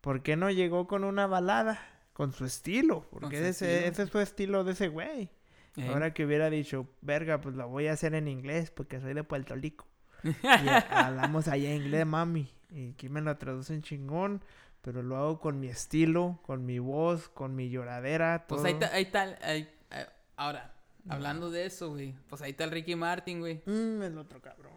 ¿Por 0.00 0.22
qué 0.22 0.36
no 0.36 0.50
llegó 0.50 0.86
con 0.86 1.04
una 1.04 1.26
balada? 1.26 1.80
Con 2.12 2.32
su 2.32 2.44
estilo. 2.44 3.06
Porque 3.10 3.36
ese, 3.36 3.48
estilo. 3.50 3.92
ese 3.92 4.02
es 4.04 4.08
su 4.10 4.18
estilo 4.20 4.64
de 4.64 4.72
ese 4.72 4.88
güey. 4.88 5.30
ey. 5.76 5.88
Ahora 5.88 6.12
que 6.14 6.24
hubiera 6.24 6.48
dicho, 6.50 6.88
verga, 7.02 7.40
pues 7.40 7.54
la 7.54 7.64
voy 7.66 7.86
a 7.86 7.92
hacer 7.92 8.14
en 8.14 8.26
inglés 8.28 8.70
porque 8.70 9.00
soy 9.00 9.14
de 9.14 9.22
Puerto 9.24 9.54
Rico. 9.54 9.86
Y 10.22 10.68
hablamos 10.90 11.46
allá 11.48 11.74
inglés, 11.74 12.06
mami. 12.06 12.50
Y 12.70 12.90
aquí 12.92 13.08
me 13.08 13.20
lo 13.20 13.36
traducen 13.36 13.82
chingón, 13.82 14.42
pero 14.82 15.02
lo 15.02 15.16
hago 15.16 15.40
con 15.40 15.60
mi 15.60 15.68
estilo, 15.68 16.40
con 16.42 16.64
mi 16.66 16.78
voz, 16.78 17.28
con 17.28 17.54
mi 17.54 17.70
lloradera, 17.70 18.46
todo. 18.48 18.60
Pues 18.62 18.66
ahí 18.66 18.72
está, 18.80 18.94
ahí 18.94 19.02
está, 19.04 19.22
ahí- 19.48 19.68
eh, 19.92 20.06
ahora, 20.36 20.74
hablando 21.08 21.50
de 21.50 21.66
eso, 21.66 21.90
güey, 21.90 22.14
pues 22.28 22.42
ahí 22.42 22.50
está 22.52 22.64
el 22.64 22.70
Ricky 22.72 22.96
Martin, 22.96 23.40
güey. 23.40 23.62
Mm, 23.66 24.02
el 24.02 24.18
otro 24.18 24.40
cabrón. 24.40 24.72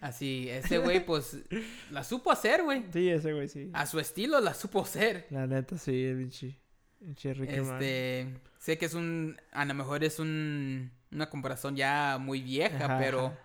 Así, 0.00 0.48
ese 0.50 0.78
güey, 0.78 1.04
pues, 1.04 1.38
la 1.90 2.04
supo 2.04 2.30
hacer, 2.30 2.62
güey. 2.62 2.84
Sí, 2.92 3.08
ese 3.08 3.32
güey 3.32 3.48
sí. 3.48 3.70
A 3.72 3.86
su 3.86 3.98
estilo 3.98 4.40
la 4.40 4.52
supo 4.54 4.82
hacer. 4.82 5.26
La 5.30 5.46
neta 5.46 5.78
sí, 5.78 6.04
el 6.04 6.18
pinche. 6.18 6.58
Este, 7.24 8.34
sé 8.58 8.78
que 8.78 8.86
es 8.86 8.94
un, 8.94 9.36
a 9.52 9.64
lo 9.64 9.74
mejor 9.74 10.02
es 10.04 10.18
un, 10.18 10.90
una 11.12 11.28
comparación 11.30 11.76
ya 11.76 12.18
muy 12.20 12.40
vieja, 12.40 12.84
Ajá, 12.86 12.98
pero 12.98 13.26
ajá. 13.26 13.38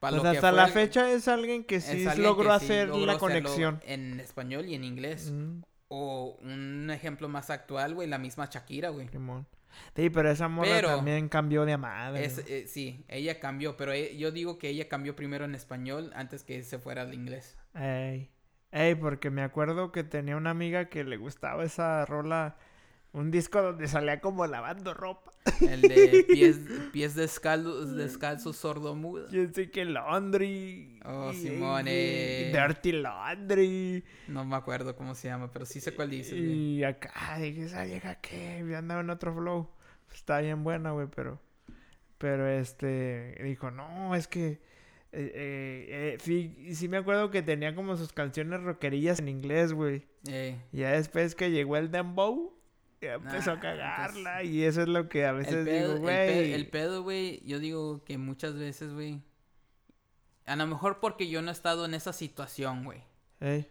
para 0.00 0.16
Pues 0.18 0.24
lo 0.24 0.30
que 0.30 0.36
hasta 0.38 0.52
la 0.52 0.66
el- 0.66 0.72
fecha 0.72 1.10
es 1.10 1.28
alguien 1.28 1.64
que 1.64 1.80
sí 1.80 2.06
alguien 2.06 2.22
logró 2.24 2.50
que 2.50 2.58
sí 2.58 2.64
hacer 2.64 2.88
logró 2.88 3.06
la 3.06 3.18
conexión. 3.18 3.80
en 3.86 4.20
español 4.20 4.66
y 4.66 4.74
en 4.74 4.84
inglés. 4.84 5.30
Mm, 5.32 5.62
O 5.88 6.36
un 6.42 6.90
ejemplo 6.90 7.28
más 7.28 7.50
actual, 7.50 7.94
güey, 7.94 8.08
la 8.08 8.18
misma 8.18 8.48
Shakira, 8.50 8.88
güey. 8.90 9.08
Sí, 9.96 10.10
pero 10.10 10.30
esa 10.30 10.48
morra 10.48 10.68
Pero- 10.70 10.88
también 10.96 11.28
cambió 11.28 11.64
de 11.64 11.76
madre. 11.76 12.24
Eh, 12.46 12.66
sí, 12.66 13.04
ella 13.08 13.40
cambió, 13.40 13.76
pero 13.76 13.92
e- 13.92 14.16
yo 14.16 14.30
digo 14.30 14.58
que 14.58 14.68
ella 14.68 14.88
cambió 14.88 15.14
primero 15.16 15.44
en 15.44 15.54
español 15.54 16.10
antes 16.14 16.44
que 16.44 16.62
se 16.62 16.78
fuera 16.78 17.02
al 17.02 17.14
inglés. 17.14 17.56
Ey. 17.74 18.30
Ey, 18.72 18.94
porque 18.96 19.30
me 19.30 19.42
acuerdo 19.42 19.92
que 19.92 20.02
tenía 20.02 20.36
una 20.36 20.50
amiga 20.50 20.88
que 20.88 21.04
le 21.04 21.16
gustaba 21.16 21.64
esa 21.64 22.04
rola. 22.06 22.56
Un 23.14 23.30
disco 23.30 23.62
donde 23.62 23.86
salía 23.86 24.20
como 24.20 24.44
lavando 24.44 24.92
ropa. 24.92 25.30
El 25.60 25.82
de 25.82 26.26
pies, 26.28 26.58
pies 26.92 27.14
descalzos, 27.14 27.94
descalzos 27.94 28.56
sordomudos. 28.56 29.30
Yo 29.30 29.46
sé 29.52 29.70
que 29.70 29.84
Laundry. 29.84 30.98
Oh, 31.04 31.30
eh. 31.86 32.52
Dirty 32.52 32.90
Laundry. 32.90 34.04
No 34.26 34.44
me 34.44 34.56
acuerdo 34.56 34.96
cómo 34.96 35.14
se 35.14 35.28
llama, 35.28 35.48
pero 35.52 35.64
sí 35.64 35.80
sé 35.80 35.94
cuál 35.94 36.08
güey. 36.08 36.22
Y 36.32 36.82
acá, 36.82 37.38
dije, 37.38 37.62
esa 37.66 37.84
vieja 37.84 38.16
que 38.16 38.58
andaba 38.76 39.00
en 39.02 39.10
otro 39.10 39.32
flow. 39.32 39.70
Está 40.12 40.40
bien 40.40 40.64
buena, 40.64 40.90
güey, 40.90 41.06
pero. 41.14 41.40
Pero 42.18 42.48
este. 42.48 43.38
Dijo, 43.44 43.70
no, 43.70 44.16
es 44.16 44.26
que. 44.26 44.44
eh, 44.46 44.58
eh, 45.12 45.86
eh, 45.88 46.16
sí, 46.20 46.74
sí 46.74 46.88
me 46.88 46.96
acuerdo 46.96 47.30
que 47.30 47.42
tenía 47.42 47.76
como 47.76 47.96
sus 47.96 48.12
canciones 48.12 48.60
rockerillas 48.60 49.20
en 49.20 49.28
inglés, 49.28 49.72
güey. 49.72 50.04
Y 50.26 50.78
ya 50.78 50.90
después 50.90 51.36
que 51.36 51.52
llegó 51.52 51.76
el 51.76 51.92
dembow, 51.92 52.52
ya 53.00 53.14
empezó 53.14 53.50
Nah, 53.52 53.56
a 53.56 53.60
cagarla. 53.60 54.42
Y 54.42 54.62
eso 54.64 54.82
es 54.82 54.88
lo 54.88 55.08
que 55.08 55.24
a 55.26 55.30
el 55.30 55.36
veces 55.36 55.64
pedo, 55.64 55.88
digo, 55.94 56.00
güey. 56.00 56.52
el 56.52 56.68
pedo, 56.68 57.02
güey, 57.02 57.42
yo 57.44 57.58
digo 57.58 58.04
que 58.04 58.18
muchas 58.18 58.56
veces, 58.56 58.92
güey. 58.92 59.20
A 60.46 60.56
lo 60.56 60.66
mejor 60.66 61.00
porque 61.00 61.28
yo 61.28 61.40
no 61.42 61.48
he 61.50 61.52
estado 61.52 61.84
en 61.84 61.94
esa 61.94 62.12
situación, 62.12 62.84
güey. 62.84 63.02
Ey, 63.40 63.68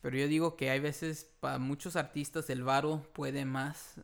Pero 0.00 0.16
yo 0.16 0.28
digo 0.28 0.56
que 0.56 0.70
hay 0.70 0.80
veces 0.80 1.30
para 1.40 1.58
muchos 1.58 1.96
artistas 1.96 2.48
el 2.50 2.62
varo 2.62 3.02
puede 3.12 3.44
más 3.44 4.00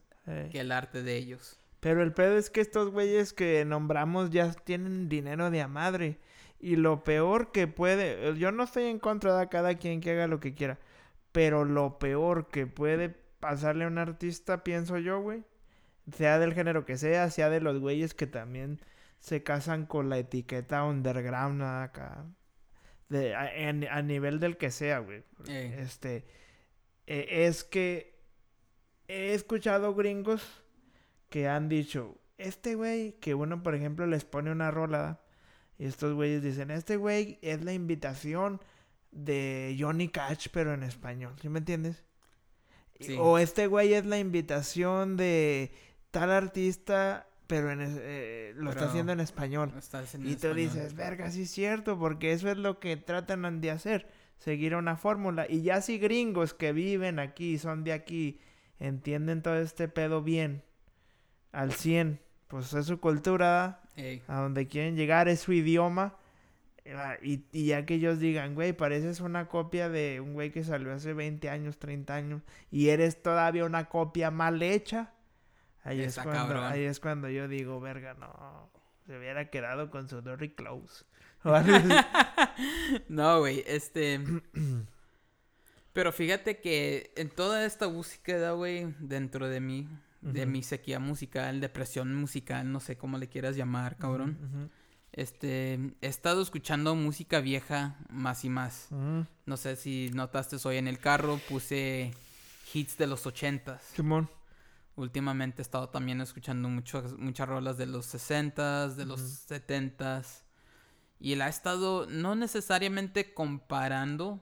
que 0.51 0.61
el 0.61 0.73
arte 0.73 1.03
de 1.03 1.17
ellos. 1.17 1.59
Pero 1.81 2.03
el 2.03 2.13
pedo 2.13 2.37
es 2.37 2.49
que 2.51 2.61
estos 2.61 2.91
güeyes 2.91 3.33
que 3.33 3.65
nombramos 3.65 4.31
ya 4.31 4.53
tienen 4.53 5.09
dinero 5.09 5.51
de 5.51 5.63
a 5.63 5.69
madre. 5.69 6.19
Y 6.61 6.77
lo 6.77 7.03
peor 7.03 7.51
que 7.51 7.67
puede, 7.67 8.37
yo 8.39 8.53
no 8.53 8.63
estoy 8.63 8.85
en 8.85 9.01
contra 9.01 9.37
de 9.37 9.49
cada 9.49 9.75
quien 9.75 10.01
que 10.01 10.13
haga 10.13 10.29
lo 10.29 10.39
que 10.39 10.55
quiera, 10.55 10.79
pero 11.33 11.65
lo 11.65 11.99
peor 11.99 12.47
que 12.49 12.69
puede 12.69 13.17
pasarle 13.43 13.85
a 13.85 13.89
un 13.89 13.99
artista, 13.99 14.63
pienso 14.65 14.97
yo, 14.99 15.21
güey, 15.21 15.43
sea 16.17 16.39
del 16.39 16.55
género 16.55 16.87
que 16.87 16.97
sea, 16.97 17.29
sea 17.31 17.51
de 17.51 17.61
los 17.61 17.79
güeyes 17.81 18.15
que 18.15 18.27
también 18.29 18.81
se 19.19 19.43
casan 19.43 19.85
con 19.85 20.09
la 20.09 20.19
etiqueta 20.19 20.85
underground 20.85 21.61
acá, 21.63 22.25
de, 23.09 23.35
a, 23.35 23.53
en- 23.55 23.89
a 23.89 24.01
nivel 24.01 24.39
del 24.41 24.57
que 24.57 24.71
sea, 24.71 25.01
güey. 25.01 25.25
Este, 25.77 26.25
eh, 27.07 27.47
es 27.47 27.65
que 27.65 28.19
he 29.09 29.35
escuchado 29.35 29.95
gringos 29.95 30.63
que 31.29 31.49
han 31.49 31.69
dicho, 31.69 32.17
este 32.39 32.75
güey, 32.77 33.13
que 33.21 33.35
uno 33.35 33.63
por 33.63 33.75
ejemplo 33.75 34.07
les 34.07 34.25
pone 34.25 34.51
una 34.53 34.71
rola 34.71 35.21
y 35.79 35.87
estos 35.87 36.15
güeyes 36.15 36.43
dicen, 36.43 36.71
este 36.71 36.97
güey 36.97 37.39
es 37.43 37.65
la 37.65 37.73
invitación 37.73 38.61
de 39.11 39.77
Johnny 39.79 40.09
Cash 40.09 40.47
pero 40.53 40.73
en 40.75 40.83
español, 40.85 41.35
¿sí 41.43 41.49
me 41.49 41.59
entiendes? 41.59 42.05
Sí. 43.03 43.17
O 43.19 43.39
este 43.39 43.67
güey 43.67 43.95
es 43.95 44.07
la 44.07 44.19
invitación 44.19 45.17
de 45.17 45.73
tal 46.11 46.31
artista 46.31 47.27
pero 47.53 47.71
en, 47.71 47.81
eh, 47.83 48.55
lo 48.57 48.71
está 48.71 48.87
haciendo 48.87 49.13
en 49.13 49.21
español. 49.21 49.75
En 49.75 50.27
Y 50.27 50.37
tú 50.37 50.49
español. 50.49 50.57
dices, 50.57 50.95
verga, 50.95 51.31
sí 51.31 51.43
es 51.43 51.51
cierto, 51.51 51.99
porque 51.99 52.33
eso 52.33 52.51
es 52.51 52.57
lo 52.57 52.81
que 52.81 52.97
tratan 52.97 53.61
de 53.61 53.71
hacer, 53.71 54.09
seguir 54.39 54.75
una 54.75 54.97
fórmula. 54.97 55.45
Y 55.47 55.61
ya 55.61 55.83
si 55.83 55.99
gringos 55.99 56.55
que 56.55 56.73
viven 56.73 57.19
aquí, 57.19 57.59
son 57.59 57.85
de 57.85 57.93
aquí, 57.93 58.41
entienden 58.79 59.43
todo 59.43 59.59
este 59.59 59.87
pedo 59.89 60.23
bien, 60.23 60.63
al 61.53 61.73
100, 61.73 62.21
pues 62.49 62.73
es 62.73 62.87
su 62.87 63.01
cultura, 63.01 63.83
Ey, 63.97 64.23
a 64.29 64.41
donde 64.41 64.67
quieren 64.67 64.97
llegar, 64.97 65.29
es 65.29 65.41
su 65.41 65.53
idioma. 65.53 66.17
Ah, 66.95 67.17
Y, 67.23 67.45
y 67.53 67.67
ya 67.67 67.85
que 67.87 67.95
ellos 67.95 68.19
digan, 68.19 68.55
güey, 68.55 68.73
pareces 68.73 69.21
una 69.21 69.49
copia 69.49 69.89
de 69.89 70.21
un 70.21 70.35
güey 70.35 70.51
que 70.51 70.65
salió 70.65 70.93
hace 70.93 71.13
20 71.13 71.49
años, 71.51 71.79
30 71.79 72.15
años, 72.15 72.43
y 72.71 72.89
eres 72.89 73.23
todavía 73.23 73.65
una 73.65 73.89
copia 73.89 74.31
mal 74.31 74.63
hecha. 74.63 75.13
Ahí 75.85 76.01
es, 76.01 76.15
cuando, 76.15 76.33
cabrón. 76.33 76.65
ahí 76.65 76.85
es 76.85 77.01
cuando 77.01 77.29
yo 77.29 77.49
digo, 77.49 77.81
verga, 77.81 78.15
no, 78.15 78.71
se 79.07 79.19
hubiera 79.19 79.51
quedado 79.51 79.91
con 79.91 80.09
su 80.09 80.23
Dory 80.23 80.55
Close. 80.55 81.05
No, 83.09 83.41
güey, 83.41 83.65
este... 83.67 84.21
Pero 85.93 86.13
fíjate 86.13 86.59
que 86.59 87.13
en 87.17 87.29
toda 87.29 87.67
esta 87.67 87.87
búsqueda, 87.87 88.53
güey, 88.53 88.95
dentro 88.99 89.49
de 89.49 89.61
mí, 89.61 89.89
de 90.23 90.47
mi 90.47 90.63
sequía 90.63 90.99
musical, 90.99 91.61
depresión 91.61 92.15
musical, 92.15 92.71
no 92.71 92.81
sé 92.81 92.97
cómo 92.97 93.19
le 93.19 93.29
quieras 93.29 93.57
llamar, 93.57 93.97
cabrón. 93.99 94.71
Este, 95.13 95.75
he 96.01 96.07
estado 96.07 96.41
escuchando 96.41 96.95
música 96.95 97.41
vieja 97.41 97.97
más 98.09 98.45
y 98.45 98.49
más. 98.49 98.89
ujú. 98.91 99.27
No 99.45 99.57
sé 99.57 99.77
si 99.77 100.11
notaste 100.15 100.57
hoy 100.67 100.77
en 100.79 100.89
el 100.89 100.99
carro, 100.99 101.39
puse 101.49 102.13
hits 102.73 102.97
de 102.97 103.07
los 103.07 103.27
ochentas. 103.27 103.83
Simón. 103.95 104.31
Últimamente 104.97 105.61
he 105.61 105.65
estado 105.65 105.89
también 105.89 106.21
escuchando 106.21 106.69
muchos, 106.69 107.19
muchas 107.19 107.49
rolas 107.49 107.77
de 107.79 107.87
los 107.87 108.15
60s, 108.15 108.95
de 108.95 109.07
los. 109.07 109.21
70s. 109.21 110.43
Y 111.19 111.35
la 111.37 111.47
he 111.47 111.51
estado 111.51 112.07
no 112.07 112.35
necesariamente 112.35 113.33
comparando, 113.33 114.41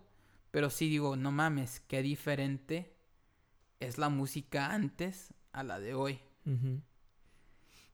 pero 0.50 0.70
sí 0.70 0.88
digo, 0.88 1.16
no 1.16 1.30
mames, 1.30 1.80
qué 1.80 2.02
diferente 2.02 2.96
es 3.80 3.98
la 3.98 4.09
música 4.09 4.72
antes 4.72 5.35
a 5.52 5.62
la 5.62 5.78
de 5.78 5.94
hoy. 5.94 6.20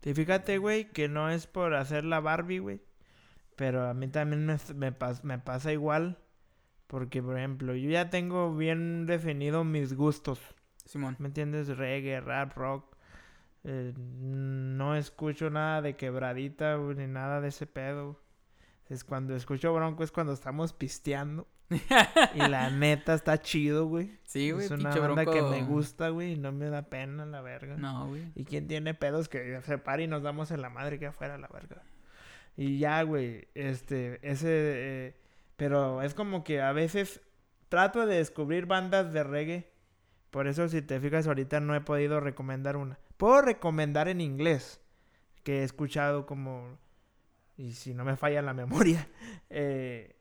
Y 0.05 0.15
fíjate, 0.15 0.59
güey, 0.59 0.91
que 0.93 1.09
no 1.09 1.31
es 1.31 1.47
por 1.47 1.75
hacer 1.75 2.05
la 2.05 2.21
Barbie, 2.21 2.61
güey. 2.61 2.81
Pero 3.57 3.89
a 3.89 3.95
mí 3.95 4.09
también 4.09 4.47
me, 4.47 4.57
me, 4.75 4.99
pas- 4.99 5.23
me 5.25 5.39
pasa 5.39 5.73
igual. 5.73 6.19
Porque, 6.89 7.23
por 7.23 7.39
ejemplo, 7.39 7.75
yo 7.75 7.91
ya 7.91 8.11
tengo 8.11 8.55
bien 8.57 9.07
definido 9.07 9.65
mis 9.65 9.95
gustos. 9.95 10.41
Simón. 10.85 11.17
¿Me 11.19 11.29
entiendes? 11.29 11.69
Reggae, 11.77 12.21
rap, 12.21 12.57
rock. 12.57 12.97
Eh, 13.65 13.93
no 13.97 14.97
escucho 14.97 15.51
nada 15.51 15.83
de 15.83 15.97
quebradita, 15.97 16.77
güey, 16.77 16.97
ni 16.97 17.07
nada 17.09 17.41
de 17.41 17.49
ese 17.49 17.67
pedo. 17.67 18.21
Es 18.89 19.05
cuando 19.05 19.35
escucho 19.37 19.75
Bronco 19.75 20.05
es 20.05 20.13
cuando 20.13 20.33
estamos 20.33 20.73
pisteando. 20.73 21.49
Y 22.35 22.39
la 22.39 22.71
neta 22.71 23.15
está 23.15 23.41
chido, 23.41 23.87
güey. 23.87 24.19
Sí, 24.25 24.51
güey, 24.51 24.67
es 24.67 24.71
una 24.71 24.95
banda 24.95 25.25
que 25.25 25.43
me 25.43 25.63
gusta, 25.65 26.11
güey, 26.11 26.33
y 26.33 26.37
no 26.37 26.53
me 26.53 26.69
da 26.69 26.83
pena, 26.83 27.27
la 27.27 27.41
verga. 27.41 27.77
No, 27.77 28.09
güey. 28.09 28.23
¿Y 28.35 28.45
quién 28.45 28.69
tiene 28.69 28.95
pedos 28.95 29.29
que 29.29 29.61
se 29.63 29.79
pare 29.79 30.05
y 30.05 30.07
nos 30.07 30.23
damos 30.23 30.51
en 30.51 30.63
la 30.63 30.71
madre 30.71 30.99
que 30.99 31.07
afuera, 31.07 31.39
la 31.39 31.49
verga? 31.49 31.83
Y 32.57 32.79
ya, 32.79 33.03
güey, 33.03 33.49
este, 33.55 34.19
ese, 34.23 34.49
eh, 34.49 35.15
pero 35.57 36.03
es 36.03 36.15
como 36.15 36.45
que 36.45 36.63
a 36.63 36.73
veces 36.73 37.21
trato 37.69 38.07
de 38.07 38.17
descubrir 38.17 38.67
bandas 38.67 39.13
de 39.13 39.25
reggae. 39.25 39.71
Por 40.31 40.47
eso, 40.47 40.69
si 40.69 40.83
te 40.83 41.01
fijas, 41.01 41.27
ahorita 41.27 41.61
no 41.61 41.75
he 41.75 41.81
podido 41.81 42.21
recomendar 42.21 42.77
una. 42.77 42.99
Puedo 43.17 43.43
recomendar 43.43 44.09
en 44.09 44.21
inglés, 44.21 44.81
que 45.43 45.61
he 45.61 45.65
escuchado 45.65 46.27
como, 46.27 46.79
y 47.57 47.73
si 47.73 47.95
no 47.95 48.05
me 48.05 48.17
falla 48.17 48.43
la 48.43 48.55
memoria, 48.55 49.09
eh, 49.51 50.17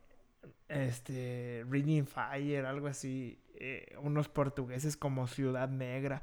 este, 0.68 1.66
Reading 1.70 2.06
Fire, 2.06 2.66
algo 2.66 2.88
así, 2.88 3.40
eh, 3.56 3.96
unos 4.02 4.30
portugueses 4.30 4.98
como 4.98 5.28
Ciudad 5.28 5.70
Negra. 5.70 6.22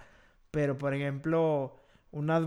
Pero, 0.50 0.76
por 0.78 0.94
ejemplo, 0.94 1.76
unas, 2.10 2.44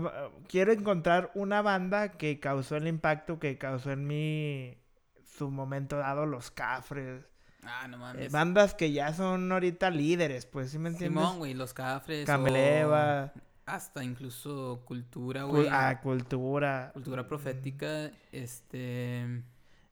quiero 0.48 0.72
encontrar 0.72 1.30
una 1.34 1.62
banda 1.62 2.12
que 2.12 2.38
causó 2.40 2.76
el 2.76 2.86
impacto 2.86 3.38
que 3.38 3.58
causó 3.58 3.90
en 3.92 4.06
mí 4.06 4.76
su 5.24 5.50
momento 5.50 5.96
dado 5.96 6.24
los 6.26 6.50
Cafres. 6.50 7.24
Ah, 7.64 7.88
no 7.88 7.96
Eh, 7.96 8.00
mames. 8.00 8.32
bandas 8.32 8.74
que 8.74 8.92
ya 8.92 9.12
son 9.12 9.50
ahorita 9.50 9.90
líderes, 9.90 10.46
pues, 10.46 10.70
¿sí 10.70 10.78
me 10.78 10.90
entiendes? 10.90 11.20
Simón, 11.20 11.38
güey, 11.38 11.52
los 11.52 11.74
cafres. 11.74 12.22
o 12.22 12.26
Cameleva, 12.26 13.32
Hasta 13.64 14.04
incluso 14.04 14.82
cultura, 14.84 15.42
cul- 15.42 15.48
güey. 15.48 15.68
ah, 15.68 15.98
cultura. 16.00 16.90
Cultura 16.94 17.26
profética, 17.26 18.12
este... 18.30 19.42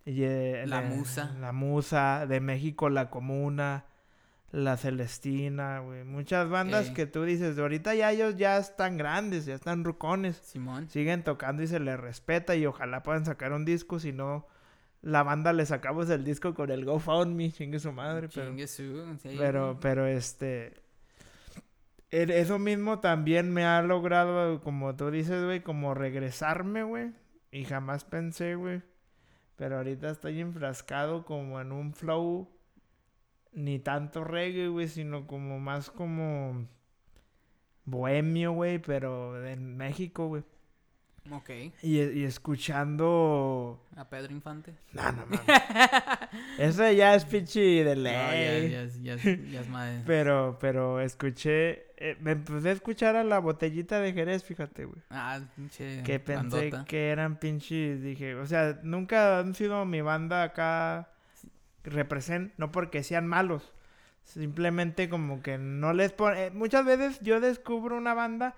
Eh, 0.07 0.65
La 0.67 0.83
de- 0.83 0.89
Musa. 0.97 1.35
La 1.41 1.53
Musa, 1.53 2.27
de 2.27 2.41
México 2.41 2.89
La 2.91 3.09
Comuna, 3.11 3.87
La 4.53 4.77
Celestina, 4.77 5.81
güey. 5.81 6.05
Muchas 6.05 6.49
bandas 6.49 6.89
Ey. 6.89 6.95
que 6.95 7.07
tú 7.07 7.25
dices, 7.25 7.59
ahorita 7.59 7.95
ya 7.95 8.13
ellos 8.13 8.37
ya 8.37 8.59
están 8.59 8.97
grandes, 8.99 9.47
ya 9.47 9.55
están 9.55 9.83
rucones. 9.85 10.37
Simón. 10.37 10.89
Siguen 10.91 11.23
tocando 11.25 11.63
y 11.63 11.67
se 11.67 11.81
les 11.81 11.99
respeta 11.99 12.55
y 12.55 12.67
ojalá 12.67 13.03
puedan 13.03 13.25
sacar 13.25 13.53
un 13.53 13.65
disco, 13.65 13.99
si 13.99 14.13
no, 14.13 14.47
la 15.03 15.23
banda 15.23 15.53
le 15.53 15.67
sacamos 15.67 16.09
el 16.11 16.23
disco 16.25 16.55
con 16.55 16.71
el 16.71 16.85
GoFundMe, 16.85 17.51
chingue 17.53 17.79
su 17.79 17.93
madre, 17.93 18.29
pero... 18.33 18.47
Chingue 18.49 18.67
su, 18.67 19.17
sí, 19.23 19.35
Pero, 19.39 19.79
pero 19.81 20.07
este. 20.07 20.83
Eso 22.11 22.61
mismo 22.61 23.01
también 23.01 23.53
me 23.53 23.65
ha 23.65 23.83
logrado, 23.83 24.61
como 24.61 24.95
tú 24.95 25.11
dices, 25.11 25.45
güey, 25.45 25.63
como 25.63 25.95
regresarme, 25.95 26.85
güey. 26.85 27.11
Y 27.51 27.65
jamás 27.65 28.05
pensé, 28.05 28.55
güey. 28.55 28.83
Pero 29.57 29.77
ahorita 29.79 30.11
estoy 30.11 30.41
enfrascado 30.41 31.25
como 31.25 31.61
en 31.61 31.73
un 31.73 31.95
flow. 31.95 32.49
Ni 33.53 33.79
tanto 33.79 34.25
reggae, 34.25 34.67
güey, 34.69 34.89
sino 34.89 35.27
como 35.27 35.61
más 35.61 35.91
como. 35.91 36.67
Bohemio, 37.85 38.53
güey, 38.53 38.79
pero 38.79 39.47
en 39.47 39.77
México, 39.77 40.27
güey. 40.29 40.43
Ok. 41.31 41.51
Y, 41.83 42.01
y 42.01 42.25
escuchando. 42.25 43.87
A 43.97 44.09
Pedro 44.09 44.33
Infante. 44.33 44.75
No, 44.93 45.13
no 45.13 45.27
mames. 45.27 45.41
Eso 46.59 46.91
ya 46.91 47.15
es 47.15 47.25
pinche 47.25 47.61
de 47.61 47.95
No, 47.97 48.03
ya, 48.03 48.33
ley. 48.33 48.71
ya, 48.71 48.85
ya, 49.03 49.15
es- 49.15 49.51
ya 49.51 49.61
es 49.61 49.69
madre. 49.69 50.03
Pero, 50.07 50.59
pero 50.61 51.01
escuché, 51.01 51.87
eh, 52.07 52.17
me 52.21 52.33
empecé 52.33 52.69
a 52.69 52.73
escuchar 52.73 53.17
a 53.17 53.25
la 53.25 53.39
botellita 53.39 53.99
de 53.99 54.13
Jerez, 54.13 54.45
fíjate, 54.45 54.85
güey. 54.85 55.01
Ah, 55.11 55.41
pinche 55.57 56.03
Que 56.05 56.21
pensé 56.21 56.57
bandota. 56.71 56.85
que 56.85 57.09
eran 57.09 57.37
pinches, 57.39 58.03
dije, 58.03 58.35
o 58.35 58.47
sea, 58.47 58.79
nunca 58.83 59.39
han 59.39 59.55
sido 59.55 59.85
mi 59.87 60.03
banda 60.03 60.43
acá 60.43 61.09
represent, 61.83 62.53
no 62.57 62.71
porque 62.73 63.03
sean 63.03 63.27
malos, 63.27 63.73
simplemente 64.23 65.09
como 65.09 65.43
que 65.43 65.59
no 65.59 65.93
les 65.93 66.13
pone, 66.13 66.47
eh, 66.47 66.51
muchas 66.51 66.85
veces 66.85 67.21
yo 67.21 67.41
descubro 67.41 67.97
una 67.97 68.15
banda 68.15 68.55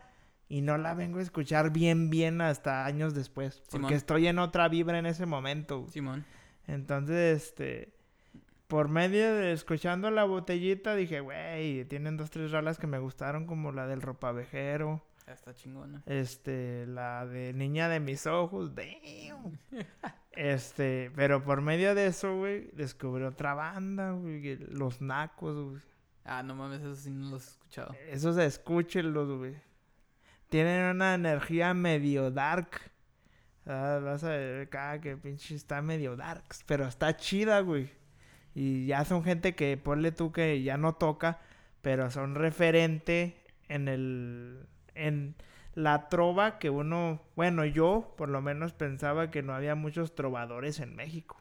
y 0.49 0.61
no 0.61 0.79
la 0.79 0.95
vengo 0.95 1.19
a 1.19 1.23
escuchar 1.23 1.71
bien, 1.73 2.09
bien 2.11 2.41
hasta 2.41 2.85
años 2.87 3.15
después, 3.15 3.63
porque 3.71 3.87
Simón. 3.87 3.93
estoy 3.95 4.27
en 4.29 4.39
otra 4.39 4.69
vibra 4.69 4.99
en 4.99 5.07
ese 5.07 5.27
momento. 5.27 5.81
güey. 5.81 5.91
Simón. 5.93 6.25
Entonces, 6.69 7.43
este, 7.45 7.93
por 8.69 8.89
medio 8.89 9.35
de 9.35 9.53
escuchando 9.53 10.11
la 10.11 10.25
botellita, 10.25 10.95
dije, 10.97 11.21
güey, 11.21 11.85
tienen 11.87 12.17
dos, 12.17 12.31
tres 12.31 12.51
rolas 12.51 12.79
que 12.79 12.87
me 12.87 12.99
gustaron, 12.99 13.47
como 13.47 13.73
la 13.73 13.87
del 13.87 14.03
ropavejero, 14.03 15.03
Está 15.27 15.55
chingona. 15.55 16.03
este, 16.07 16.87
la 16.87 17.27
de 17.27 17.53
Niña 17.53 17.89
de 17.89 18.01
mis 18.01 18.27
ojos, 18.27 18.75
damn. 18.75 19.59
Este, 20.33 21.11
pero 21.17 21.43
por 21.43 21.63
medio 21.63 21.95
de 21.95 22.07
eso, 22.07 22.37
güey, 22.37 22.71
descubrí 22.73 23.25
otra 23.25 23.55
banda, 23.55 24.13
güey, 24.13 24.57
Los 24.71 25.01
Nacos, 25.01 25.71
güey. 25.71 25.83
Ah, 26.25 26.43
no 26.43 26.55
mames, 26.55 26.81
eso 26.81 26.95
sí 26.95 27.11
no 27.11 27.31
lo 27.31 27.37
he 27.37 27.39
escuchado. 27.39 27.95
Esos 28.09 28.37
escúchenlos, 28.37 29.39
güey. 29.39 29.55
Tienen 30.49 30.95
una 30.95 31.15
energía 31.15 31.73
medio 31.73 32.31
dark. 32.31 32.69
Ah, 33.65 34.01
vas 34.03 34.23
a 34.25 34.31
ver 34.31 34.67
acá 34.67 35.01
que 35.01 35.17
pinche 35.17 35.55
está 35.55 35.81
medio 35.83 36.17
dark. 36.17 36.45
Pero 36.67 36.87
está 36.87 37.17
chida, 37.17 37.61
güey. 37.61 37.91
Y 38.57 38.87
ya 38.87 39.05
son 39.05 39.23
gente 39.23 39.55
que 39.55 39.77
ponle 39.77 40.13
tú 40.13 40.33
que 40.33 40.63
ya 40.63 40.79
no 40.79 40.95
toca. 40.95 41.41
Pero 41.83 42.11
son 42.11 42.35
referente 42.35 43.37
en 43.69 43.87
el. 43.87 44.67
en 44.95 45.35
la 45.75 46.09
trova 46.09 46.59
que 46.59 46.71
uno. 46.71 47.21
Bueno, 47.37 47.67
yo 47.67 48.15
por 48.17 48.31
lo 48.31 48.41
menos 48.41 48.73
pensaba 48.73 49.31
que 49.31 49.43
no 49.43 49.55
había 49.55 49.75
muchos 49.75 50.15
trovadores 50.15 50.81
en 50.81 50.97
México. 50.97 51.41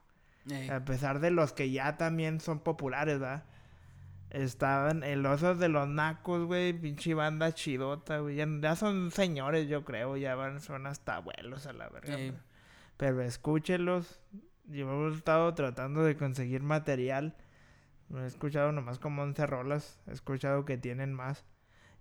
Ey, 0.51 0.69
A 0.69 0.84
pesar 0.84 1.21
de 1.21 1.32
los 1.32 1.54
que 1.54 1.71
ya 1.71 1.95
también 1.95 2.41
son 2.41 2.60
populares, 2.60 3.19
¿verdad? 3.19 3.45
Estaban 4.30 5.04
el 5.04 5.25
osos 5.25 5.58
de 5.58 5.69
los 5.69 5.88
nacos, 5.88 6.45
güey, 6.45 6.73
pinche 6.73 7.13
banda 7.13 7.54
chidota, 7.54 8.19
güey. 8.19 8.36
Ya, 8.36 8.45
ya 8.60 8.75
son 8.75 9.12
señores, 9.12 9.69
yo 9.69 9.86
creo, 9.86 10.17
ya 10.17 10.36
van, 10.36 10.60
son 10.60 10.86
hasta 10.86 11.15
abuelos 11.15 11.65
a 11.65 11.71
la 11.71 11.88
verga. 11.88 12.17
Pero 12.97 13.21
escúchelos. 13.21 14.19
Yo 14.67 15.08
he 15.08 15.13
estado 15.13 15.54
tratando 15.54 16.04
de 16.04 16.15
conseguir 16.15 16.63
material. 16.63 17.36
No 18.10 18.23
he 18.23 18.28
escuchado 18.28 18.71
nomás 18.71 18.99
como 18.99 19.21
11 19.23 19.45
rolas. 19.47 19.99
He 20.08 20.13
escuchado 20.13 20.65
que 20.65 20.78
tienen 20.78 21.13
más. 21.13 21.45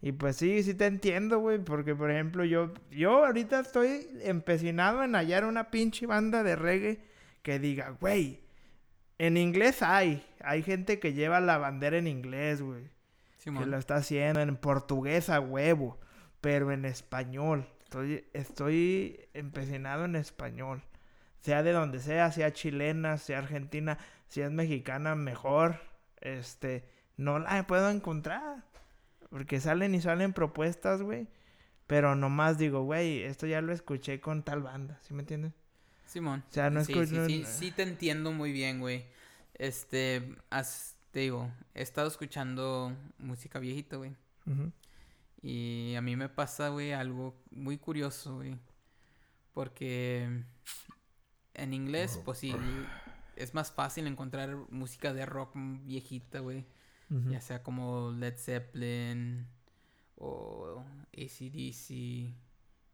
Y 0.01 0.13
pues 0.13 0.37
sí, 0.37 0.63
sí 0.63 0.75
te 0.75 0.87
entiendo, 0.87 1.39
güey. 1.39 1.59
Porque, 1.59 1.95
por 1.95 2.11
ejemplo, 2.11 2.45
yo, 2.45 2.75
yo 2.91 3.25
ahorita 3.25 3.61
estoy 3.61 4.07
empecinado 4.23 5.03
en 5.03 5.15
hallar 5.15 5.45
una 5.45 5.71
pinche 5.71 6.07
banda 6.07 6.43
de 6.43 6.57
reggae 6.57 7.01
que 7.43 7.59
diga, 7.59 7.97
güey, 8.01 8.41
en 9.19 9.37
inglés 9.37 9.83
hay. 9.83 10.25
Hay 10.41 10.63
gente 10.63 10.99
que 10.99 11.15
lleva 11.15 11.41
la 11.41 11.59
bandera 11.59 11.97
en 11.97 12.07
inglés, 12.07 12.61
güey. 12.61 12.91
Que 13.43 13.67
lo 13.67 13.77
está 13.77 13.97
haciendo 13.97 14.41
en 14.41 14.57
portugués 14.57 15.29
a 15.31 15.41
huevo. 15.41 15.99
Pero 16.41 16.73
en 16.73 16.85
español. 16.85 17.67
estoy, 17.85 18.25
estoy 18.33 19.21
empecinado 19.33 20.05
en 20.05 20.17
español. 20.17 20.83
Sea 21.45 21.63
de 21.63 21.73
donde 21.73 22.01
sea, 22.01 22.33
sea 22.33 22.55
chilena, 22.55 23.19
sea 23.19 23.41
argentina, 23.41 23.99
sea 24.29 24.49
mexicana, 24.49 25.15
mejor. 25.15 25.79
Este, 26.23 26.89
no 27.19 27.39
la 27.39 27.67
puedo 27.67 27.91
encontrar. 27.91 28.65
Porque 29.29 29.61
salen 29.61 29.95
y 29.95 30.01
salen 30.01 30.33
propuestas, 30.33 31.03
güey. 31.03 31.29
Pero 31.87 32.15
nomás 32.15 32.57
digo, 32.57 32.85
güey, 32.85 33.25
esto 33.25 33.47
ya 33.47 33.61
lo 33.61 33.75
escuché 33.75 34.23
con 34.23 34.43
tal 34.43 34.63
banda, 34.63 34.99
¿sí 35.03 35.13
me 35.13 35.21
entiendes? 35.21 35.53
Simón. 36.07 36.43
O 36.49 36.53
sea, 36.53 36.71
no 36.71 36.83
sí, 36.83 36.93
escucho... 36.93 37.27
sí, 37.27 37.45
sí, 37.45 37.67
sí 37.67 37.71
te 37.73 37.83
entiendo 37.83 38.33
muy 38.33 38.51
bien, 38.51 38.81
güey. 38.81 39.05
Este, 39.53 40.37
te 41.11 41.21
digo, 41.21 41.53
he 41.75 41.83
estado 41.83 42.09
escuchando 42.09 42.97
música 43.19 43.59
viejita, 43.59 43.97
güey. 43.97 44.17
Y 45.43 45.95
a 45.95 46.01
mí 46.01 46.17
me 46.17 46.31
pasa, 46.31 46.71
güey, 46.71 46.93
algo 46.93 47.39
muy 47.51 47.77
curioso, 47.77 48.37
güey. 48.37 48.57
Porque 49.53 50.43
en 51.55 51.73
inglés, 51.73 52.21
pues 52.25 52.39
sí, 52.39 52.55
es 53.37 53.55
más 53.55 53.73
fácil 53.73 54.07
encontrar 54.07 54.57
música 54.71 55.13
de 55.13 55.27
rock 55.27 55.53
viejita, 55.55 56.41
güey. 56.41 56.67
Ya 57.29 57.41
sea 57.41 57.63
como 57.63 58.11
Led 58.11 58.37
Zeppelin 58.37 59.47
o 60.17 60.85
ACDC 61.13 61.91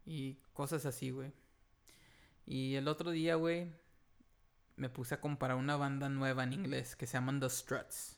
y 0.05 0.37
cosas 0.53 0.85
así, 0.85 1.09
güey. 1.09 1.31
Y 2.45 2.75
el 2.75 2.87
otro 2.87 3.11
día, 3.11 3.35
güey, 3.35 3.71
me 4.75 4.89
puse 4.89 5.15
a 5.15 5.21
comparar 5.21 5.57
una 5.57 5.75
banda 5.75 6.09
nueva 6.09 6.43
en 6.43 6.53
inglés 6.53 6.95
que 6.95 7.07
se 7.07 7.13
llaman 7.13 7.39
The 7.39 7.49
Struts. 7.49 8.17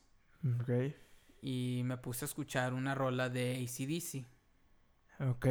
Ok. 0.60 0.94
Y 1.40 1.82
me 1.84 1.96
puse 1.96 2.24
a 2.24 2.28
escuchar 2.28 2.74
una 2.74 2.94
rola 2.94 3.28
de 3.30 3.56
ACDC. 3.62 4.26
Ok. 5.30 5.46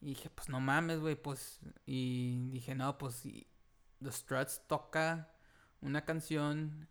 Y 0.00 0.06
dije, 0.10 0.30
pues 0.30 0.48
no 0.48 0.60
mames, 0.60 1.00
güey, 1.00 1.16
pues... 1.16 1.60
Y 1.86 2.48
dije, 2.50 2.74
no, 2.74 2.96
pues 2.98 3.24
y 3.26 3.46
The 4.02 4.12
Struts 4.12 4.62
toca 4.68 5.32
una 5.80 6.04
canción 6.04 6.88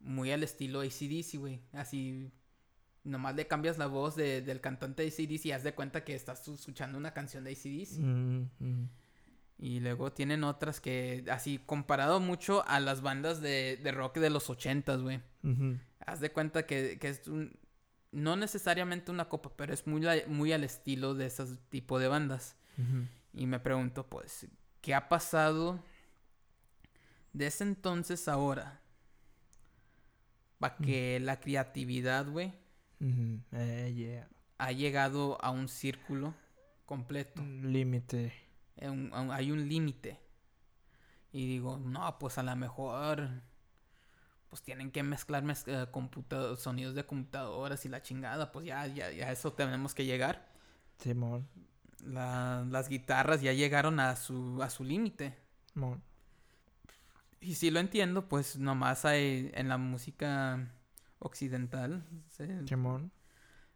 muy 0.00 0.32
al 0.32 0.42
estilo 0.42 0.80
ACDC, 0.80 1.38
güey. 1.38 1.60
Así, 1.72 2.30
nomás 3.04 3.36
le 3.36 3.46
cambias 3.46 3.78
la 3.78 3.86
voz 3.86 4.16
de- 4.16 4.42
del 4.42 4.60
cantante 4.60 5.02
de 5.02 5.08
ACDC 5.08 5.46
y 5.46 5.52
haz 5.52 5.62
de 5.62 5.74
cuenta 5.74 6.04
que 6.04 6.14
estás 6.14 6.46
escuchando 6.48 6.98
una 6.98 7.14
canción 7.14 7.44
de 7.44 7.52
ACDC. 7.52 7.98
Mm, 8.00 8.48
mm. 8.58 8.88
Y 9.58 9.78
luego 9.80 10.12
tienen 10.12 10.42
otras 10.42 10.80
que, 10.80 11.24
así, 11.30 11.58
comparado 11.64 12.18
mucho 12.18 12.66
a 12.66 12.80
las 12.80 13.00
bandas 13.02 13.40
de, 13.40 13.78
de 13.82 13.92
rock 13.92 14.18
de 14.18 14.30
los 14.30 14.50
ochentas, 14.50 15.00
güey. 15.00 15.22
Haz 16.04 16.18
de 16.20 16.32
cuenta 16.32 16.66
que, 16.66 16.98
que 16.98 17.08
es 17.10 17.28
un... 17.28 17.56
No 18.14 18.36
necesariamente 18.36 19.10
una 19.10 19.28
copa, 19.28 19.50
pero 19.56 19.74
es 19.74 19.86
muy, 19.86 20.06
muy 20.28 20.52
al 20.52 20.62
estilo 20.62 21.14
de 21.14 21.26
ese 21.26 21.44
tipo 21.68 21.98
de 21.98 22.08
bandas. 22.08 22.56
Y 23.32 23.46
me 23.46 23.58
pregunto, 23.58 24.06
pues, 24.06 24.46
¿qué 24.80 24.94
ha 24.94 25.08
pasado 25.08 25.80
de 27.32 27.46
ese 27.48 27.64
entonces 27.64 28.28
ahora? 28.28 28.80
Para 30.58 30.76
que 30.76 31.18
la 31.20 31.40
creatividad, 31.40 32.28
güey. 32.28 32.54
Eh, 33.52 33.92
yeah. 33.94 34.28
ha 34.58 34.72
llegado 34.72 35.38
a 35.44 35.50
un 35.50 35.68
círculo 35.68 36.34
completo. 36.86 37.42
Límite. 37.42 38.32
Eh, 38.76 39.10
hay 39.12 39.50
un 39.50 39.68
límite. 39.68 40.20
Y 41.32 41.48
digo, 41.48 41.78
no, 41.78 42.18
pues 42.18 42.38
a 42.38 42.42
lo 42.44 42.54
mejor, 42.54 43.28
pues 44.54 44.62
tienen 44.62 44.92
que 44.92 45.02
mezclar 45.02 45.42
mez- 45.42 45.64
eh, 45.66 46.56
sonidos 46.58 46.94
de 46.94 47.04
computadoras 47.04 47.84
y 47.86 47.88
la 47.88 48.02
chingada, 48.02 48.52
pues 48.52 48.64
ya, 48.64 48.86
ya, 48.86 49.10
ya 49.10 49.32
eso 49.32 49.52
tenemos 49.52 49.96
que 49.96 50.04
llegar. 50.04 50.46
Simón. 51.00 51.48
La- 52.04 52.64
las 52.70 52.88
guitarras 52.88 53.42
ya 53.42 53.52
llegaron 53.52 53.98
a 53.98 54.14
su, 54.14 54.62
a 54.62 54.70
su 54.70 54.84
límite. 54.84 55.36
Simón. 55.72 56.04
Y 57.40 57.56
si 57.56 57.72
lo 57.72 57.80
entiendo, 57.80 58.28
pues 58.28 58.56
nomás 58.56 59.04
hay 59.04 59.50
en 59.54 59.68
la 59.68 59.76
música 59.76 60.70
occidental, 61.18 62.04
Simón. 62.68 63.10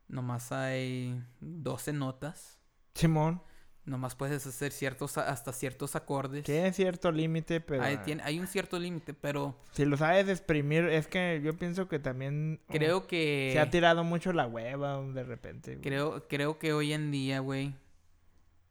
nomás 0.07 0.53
hay 0.53 1.21
12 1.41 1.93
notas. 1.93 2.61
Simón. 2.95 3.43
Nomás 3.89 4.15
puedes 4.15 4.47
hacer 4.47 4.71
ciertos, 4.71 5.17
hasta 5.17 5.51
ciertos 5.53 5.97
acordes. 5.97 6.45
Tiene 6.45 6.73
cierto 6.75 7.11
límite, 7.11 7.61
pero... 7.63 7.83
Hay, 7.83 7.97
tiene- 7.99 8.23
hay 8.23 8.39
un 8.39 8.47
cierto 8.47 8.79
límite, 8.79 9.15
pero 9.15 9.57
Si 9.73 9.87
lo 9.87 9.97
sabes 9.97 10.29
exprimir, 10.29 10.85
es 10.85 11.07
que 11.07 11.41
yo 11.43 11.57
pienso 11.57 11.89
que 11.89 11.99
también... 11.99 12.61
oh, 12.69 12.73
creo 12.73 13.07
que... 13.07 13.49
Se 13.55 13.59
ha 13.59 13.71
tirado 13.71 14.05
mucho 14.05 14.35
la 14.35 14.47
hueva 14.47 15.01
de 15.03 15.25
repente. 15.25 15.71
güey. 15.77 15.81
Creo, 15.83 16.29
creo 16.29 16.59
que 16.59 16.75
hoy 16.75 16.93
en 16.93 17.11
día, 17.11 17.41
güey, 17.41 17.75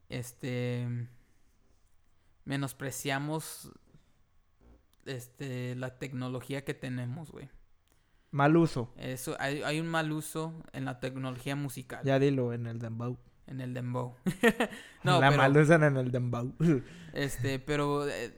este, 0.10 0.88
menospreciamos, 2.46 3.72
este, 5.06 5.76
la 5.76 5.98
tecnología 5.98 6.64
que 6.64 6.74
tenemos, 6.74 7.32
güey. 7.32 7.50
Mal 8.32 8.56
uso. 8.56 8.94
Eso, 8.98 9.36
hay, 9.40 9.64
hay 9.64 9.80
un 9.80 9.88
mal 9.88 10.12
uso 10.12 10.54
en 10.74 10.86
la 10.86 11.00
tecnología 11.00 11.56
musical, 11.56 12.02
Ya 12.06 12.20
dilo 12.20 12.54
en 12.54 12.68
el 12.68 12.78
dembow. 12.78 13.18
En 13.48 13.62
el 13.62 13.74
dembow. 13.74 14.16
no, 15.04 15.20
la 15.20 15.30
pero, 15.30 15.42
mal 15.42 15.58
usan 15.58 15.84
en 15.84 15.98
el 15.98 16.12
dembow. 16.12 16.54
este, 17.14 17.60
pero, 17.60 18.08
eh, 18.08 18.34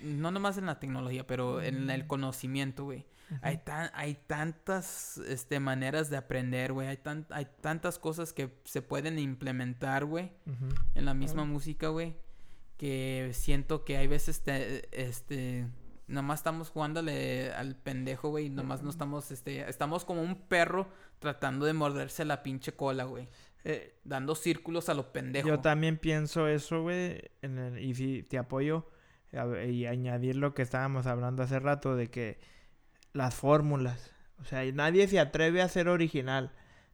no 0.00 0.30
nomás 0.30 0.58
en 0.58 0.66
la 0.66 0.78
tecnología, 0.78 1.26
pero 1.26 1.62
en 1.62 1.90
el 1.90 2.06
conocimiento, 2.06 2.84
güey. 2.84 3.06
Hay, 3.40 3.58
tan, 3.58 3.90
hay 3.94 4.14
tantas 4.14 5.16
este, 5.16 5.58
maneras 5.58 6.10
de 6.10 6.18
aprender, 6.18 6.74
güey. 6.74 6.88
Hay, 6.88 6.98
tan, 6.98 7.26
hay 7.30 7.46
tantas 7.62 7.98
cosas 7.98 8.34
que 8.34 8.58
se 8.64 8.82
pueden 8.82 9.18
implementar, 9.18 10.04
güey. 10.04 10.32
En 10.94 11.06
la 11.06 11.14
misma 11.14 11.46
música, 11.46 11.88
güey, 11.88 12.14
que 12.76 13.30
siento 13.32 13.84
que 13.84 13.96
hay 13.96 14.06
veces, 14.06 14.42
te- 14.42 14.86
este, 14.92 15.66
nomás 16.08 16.40
estamos 16.40 16.68
jugándole 16.68 17.52
al 17.52 17.76
pendejo, 17.76 18.28
güey, 18.28 18.50
nomás 18.50 18.82
no 18.82 18.90
estamos, 18.90 19.30
este, 19.30 19.68
estamos 19.68 20.04
como 20.04 20.22
un 20.22 20.34
perro 20.34 20.88
tratando 21.18 21.64
de 21.64 21.72
morderse 21.72 22.24
la 22.24 22.42
pinche 22.42 22.72
cola, 22.74 23.04
güey, 23.04 23.28
Eh, 23.64 23.94
dando 24.04 24.34
círculos 24.34 24.88
a 24.88 24.94
lo 24.94 25.12
pendejo. 25.12 25.48
yo 25.48 25.60
también 25.60 25.96
pienso 25.96 26.48
eso, 26.48 26.82
güey. 26.82 27.30
Y 27.80 27.94
si 27.94 28.22
te 28.24 28.38
apoyo 28.38 28.86
ver, 29.30 29.70
y 29.70 29.86
añadir 29.86 30.36
lo 30.36 30.52
que 30.54 30.62
estábamos 30.62 31.06
hablando 31.06 31.42
hace 31.42 31.60
rato 31.60 31.96
de 31.96 32.10
que 32.10 32.38
las 33.12 33.34
fórmulas. 33.34 34.12
O 34.40 34.44
sea, 34.44 34.64
nadie 34.72 35.06
se 35.06 35.20
atreve 35.20 35.62
a 35.62 35.68
ser 35.68 35.88
original. 35.88 36.50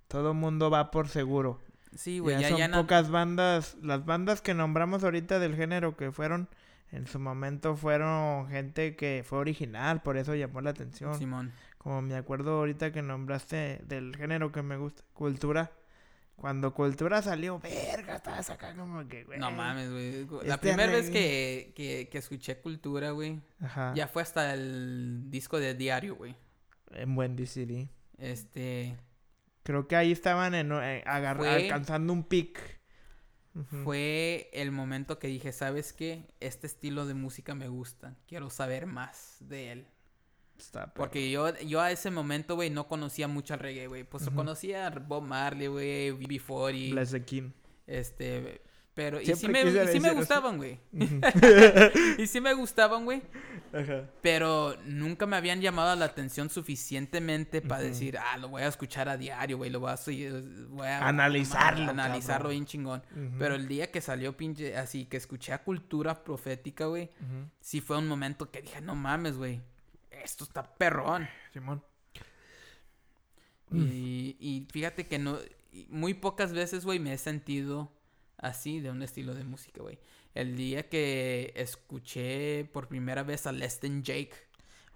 Todo 0.07 0.35
mundo 0.35 0.71
va 0.71 0.91
por 0.91 1.09
seguro. 1.09 1.61
sí, 1.95 2.19
güey, 2.19 2.37
ya, 2.37 2.43
ya, 2.43 2.49
son 2.51 2.59
ya 2.59 2.71
pocas 2.71 3.11
bandas. 3.11 3.77
Las 3.83 4.05
bandas 4.05 4.43
que 4.43 4.55
nombramos 4.55 5.05
ahorita 5.05 5.39
del 5.39 5.57
género 5.57 5.97
que 5.97 6.13
fueron, 6.13 6.49
en 6.93 7.07
su 7.07 7.19
momento 7.19 7.77
fueron 7.77 8.49
gente 8.49 8.97
que 8.97 9.25
fue 9.27 9.39
original, 9.39 10.03
por 10.03 10.19
eso 10.19 10.35
llamó 10.35 10.61
la 10.61 10.71
atención. 10.71 11.19
Simón. 11.19 11.53
Como 11.79 12.03
me 12.03 12.17
acuerdo 12.17 12.59
ahorita 12.59 12.93
que 12.93 13.03
nombraste 13.03 13.81
del 13.87 14.15
género 14.17 14.53
que 14.53 14.63
me 14.63 14.77
gusta, 14.77 15.03
Cultura. 15.15 15.73
Cuando 16.39 16.73
Cultura 16.73 17.21
salió, 17.21 17.59
verga, 17.59 18.15
estabas 18.17 18.49
acá 18.49 18.73
como 18.77 19.07
que, 19.09 19.25
güey. 19.25 19.41
No 19.41 19.51
mames, 19.51 19.91
güey. 19.91 20.25
La 20.47 20.55
Este 20.55 20.69
primera 20.69 20.93
vez 20.93 21.11
que, 21.11 21.73
que, 21.75 22.09
que 22.11 22.19
escuché 22.19 22.59
cultura, 22.61 23.11
güey, 23.11 23.41
Ajá. 23.61 23.93
ya 23.97 24.07
fue 24.07 24.23
hasta 24.23 24.55
el 24.55 25.25
disco 25.31 25.59
de 25.59 25.75
Diario, 25.75 26.15
güey. 26.15 26.37
En 26.93 27.15
buen 27.17 27.35
DCD. 27.35 27.89
Este, 28.19 28.97
Creo 29.65 29.89
que 29.89 29.97
ahí 29.97 30.13
estaban 30.13 30.55
en, 30.55 30.71
eh, 30.73 31.03
agar- 31.07 31.37
Fue- 31.39 31.65
alcanzando 31.65 32.13
un 32.13 32.23
pic. 32.25 32.79
Fue 33.83 34.49
el 34.53 34.71
momento 34.71 35.19
que 35.19 35.27
dije, 35.27 35.51
¿sabes 35.53 35.93
qué? 35.93 36.25
Este 36.39 36.69
estilo 36.69 37.07
de 37.07 37.15
música 37.15 37.57
me 37.57 37.67
gusta. 37.67 38.15
Quiero 38.29 38.51
saber 38.51 38.87
más 38.87 39.37
de 39.41 39.73
él. 39.73 39.87
Está. 40.59 40.93
Porque 40.93 41.31
yo, 41.31 41.57
yo 41.61 41.81
a 41.81 41.91
ese 41.93 42.11
momento, 42.11 42.55
güey, 42.57 42.69
no 42.71 42.89
conocía 42.89 43.29
mucho 43.29 43.55
al 43.55 43.61
reggae, 43.61 43.87
güey. 43.87 44.05
Pues 44.05 44.29
conocía 44.31 44.87
a 44.89 44.91
Bob 44.91 45.23
Marley, 45.23 45.69
güey, 45.69 46.11
BB40, 46.13 46.75
y 46.75 46.91
Bless 46.93 47.11
the 47.13 47.23
King. 47.25 47.51
este... 47.87 48.63
Pero, 48.95 49.21
y 49.21 49.27
sí 49.27 49.47
me, 49.47 49.61
y 49.61 49.65
sí 49.67 49.71
me 49.71 49.85
decir 49.85 50.13
gustaban, 50.15 50.57
güey. 50.57 50.81
Y 52.19 52.27
sí 52.27 52.41
me 52.41 52.53
gustaban, 52.55 53.05
güey. 53.05 53.23
Ajá. 53.73 54.11
Pero 54.23 54.77
nunca 54.87 55.25
me 55.25 55.37
habían 55.37 55.61
llamado 55.61 55.95
la 55.95 56.07
atención 56.07 56.51
suficientemente 56.51 57.63
para 57.63 57.83
decir, 57.83 58.19
ah, 58.19 58.37
lo 58.39 58.49
voy 58.49 58.63
a 58.63 58.67
escuchar 58.67 59.09
a 59.09 59.17
diario, 59.17 59.57
güey. 59.57 59.71
Lo 59.71 59.79
voy 59.79 59.93
a, 59.93 59.97
seguir- 59.97 60.67
voy 60.71 60.89
a 60.89 61.07
Analizarlo, 61.07 61.91
Analizarlo 61.93 62.45
cabrón. 62.49 62.51
bien 62.51 62.67
chingón. 62.67 63.03
Pero 63.39 63.55
el 63.55 63.69
día 63.69 63.89
que 63.93 64.01
salió 64.01 64.37
pinche, 64.37 64.77
así 64.77 65.05
que 65.05 65.17
escuché 65.17 65.53
a 65.53 65.63
cultura 65.63 66.25
profética, 66.25 66.87
güey, 66.87 67.09
sí 67.61 67.81
fue 67.81 67.99
un 67.99 68.09
momento 68.09 68.51
que 68.51 68.63
dije, 68.63 68.81
no 68.81 68.97
mames, 68.97 69.37
güey, 69.37 69.61
esto 70.23 70.45
está 70.45 70.63
perrón. 70.63 71.29
Simón. 71.53 71.83
Y, 73.73 74.37
y 74.41 74.67
fíjate 74.73 75.07
que 75.07 75.19
no, 75.19 75.39
muy 75.89 76.15
pocas 76.15 76.53
veces, 76.53 76.85
güey, 76.85 76.99
me 76.99 77.13
he 77.13 77.19
sentido 77.19 77.93
así 78.39 78.81
de 78.81 78.91
un 78.91 79.03
estilo 79.03 79.35
de 79.35 79.45
música, 79.45 79.83
güey. 79.83 79.99
El 80.35 80.57
día 80.57 80.89
que 80.89 81.53
escuché 81.57 82.65
por 82.73 82.89
primera 82.89 83.23
vez 83.25 83.47
a 83.47 83.53
Less 83.53 83.81
Than 83.81 84.03
Jake, 84.03 84.33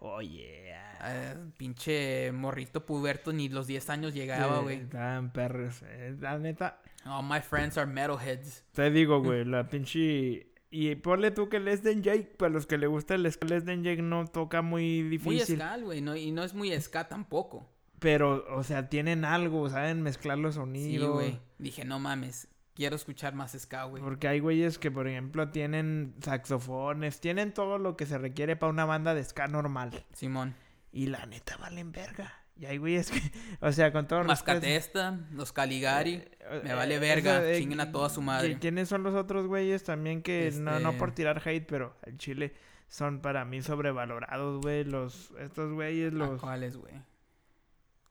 Oh, 0.04 0.20
yeah. 0.20 0.98
eh, 1.04 1.36
pinche 1.56 2.32
morrito 2.32 2.84
puberto, 2.84 3.32
ni 3.32 3.48
los 3.48 3.68
10 3.68 3.88
años 3.90 4.14
llegaba, 4.14 4.56
Sí, 4.58 4.62
güey. 4.64 4.76
Estaban 4.80 5.32
perros. 5.32 5.80
eh, 5.84 6.16
La 6.18 6.38
neta, 6.38 6.80
All 7.04 7.24
my 7.24 7.40
friends 7.40 7.76
are 7.78 7.86
metalheads. 7.86 8.64
Te 8.72 8.90
digo, 8.90 9.20
güey, 9.22 9.44
la 9.44 9.68
pinche... 9.68 10.51
Y 10.74 10.94
ponle 10.96 11.30
tú 11.30 11.50
que 11.50 11.60
Lesden 11.60 12.02
Jake, 12.02 12.34
para 12.38 12.50
los 12.50 12.66
que 12.66 12.78
le 12.78 12.86
gusta 12.86 13.14
el 13.14 13.30
ska, 13.30 13.46
Lesden 13.46 13.84
Jake 13.84 14.00
no 14.00 14.26
toca 14.26 14.62
muy 14.62 15.02
Muy 15.02 15.10
difícil. 15.10 15.56
ska, 15.58 15.76
güey, 15.76 16.00
no, 16.00 16.16
y 16.16 16.30
no 16.32 16.42
es 16.42 16.54
muy 16.54 16.72
ska 16.80 17.08
tampoco. 17.08 17.68
Pero, 17.98 18.44
o 18.56 18.64
sea, 18.64 18.88
tienen 18.88 19.24
algo, 19.26 19.68
saben 19.68 20.02
mezclar 20.02 20.38
los 20.38 20.54
Sí, 20.54 20.60
sonidos. 20.60 21.12
güey. 21.12 21.38
Dije, 21.58 21.84
no 21.84 21.98
mames, 21.98 22.48
quiero 22.74 22.96
escuchar 22.96 23.34
más 23.34 23.52
ska, 23.52 23.84
güey. 23.84 24.02
Porque 24.02 24.28
hay 24.28 24.40
güeyes 24.40 24.78
que, 24.78 24.90
por 24.90 25.06
ejemplo, 25.06 25.50
tienen 25.50 26.14
saxofones, 26.20 27.20
tienen 27.20 27.52
todo 27.52 27.76
lo 27.78 27.94
que 27.96 28.06
se 28.06 28.16
requiere 28.16 28.56
para 28.56 28.70
una 28.72 28.86
banda 28.86 29.14
de 29.14 29.22
ska 29.22 29.46
normal. 29.48 30.06
Simón. 30.14 30.54
Y 30.90 31.06
la 31.06 31.26
neta 31.26 31.58
valen 31.58 31.92
verga. 31.92 32.32
Y 32.56 32.66
hay 32.66 32.78
güeyes 32.78 33.10
que, 33.10 33.20
o 33.60 33.72
sea, 33.72 33.92
con 33.92 34.06
todo 34.06 34.20
respeto- 34.20 34.28
Mascatesta, 34.28 35.18
los 35.32 35.52
Caligari. 35.52 36.14
Eh, 36.40 36.60
me 36.64 36.74
vale 36.74 36.96
eh, 36.96 36.98
verga, 36.98 37.38
eso, 37.38 37.46
eh, 37.46 37.58
chinguen 37.58 37.80
a 37.80 37.90
toda 37.92 38.08
su 38.08 38.20
¿qui- 38.20 38.24
madre. 38.24 38.58
¿Quiénes 38.58 38.88
son 38.88 39.02
los 39.02 39.14
otros 39.14 39.46
güeyes 39.46 39.82
también 39.84 40.22
que 40.22 40.50
no, 40.54 40.78
no 40.80 40.88
Este- 40.90 40.98
por 40.98 41.12
tirar 41.12 41.42
hate, 41.46 41.66
pero 41.66 41.96
en 42.04 42.18
Chile 42.18 42.52
son 42.88 43.20
para 43.20 43.44
mí 43.44 43.62
sobrevalorados, 43.62 44.60
güey? 44.60 44.84
Los, 44.84 45.32
estos 45.40 45.72
güeyes, 45.72 46.12
¿A 46.12 46.16
los... 46.16 46.40
¿Cuáles, 46.40 46.76
güey? 46.76 46.92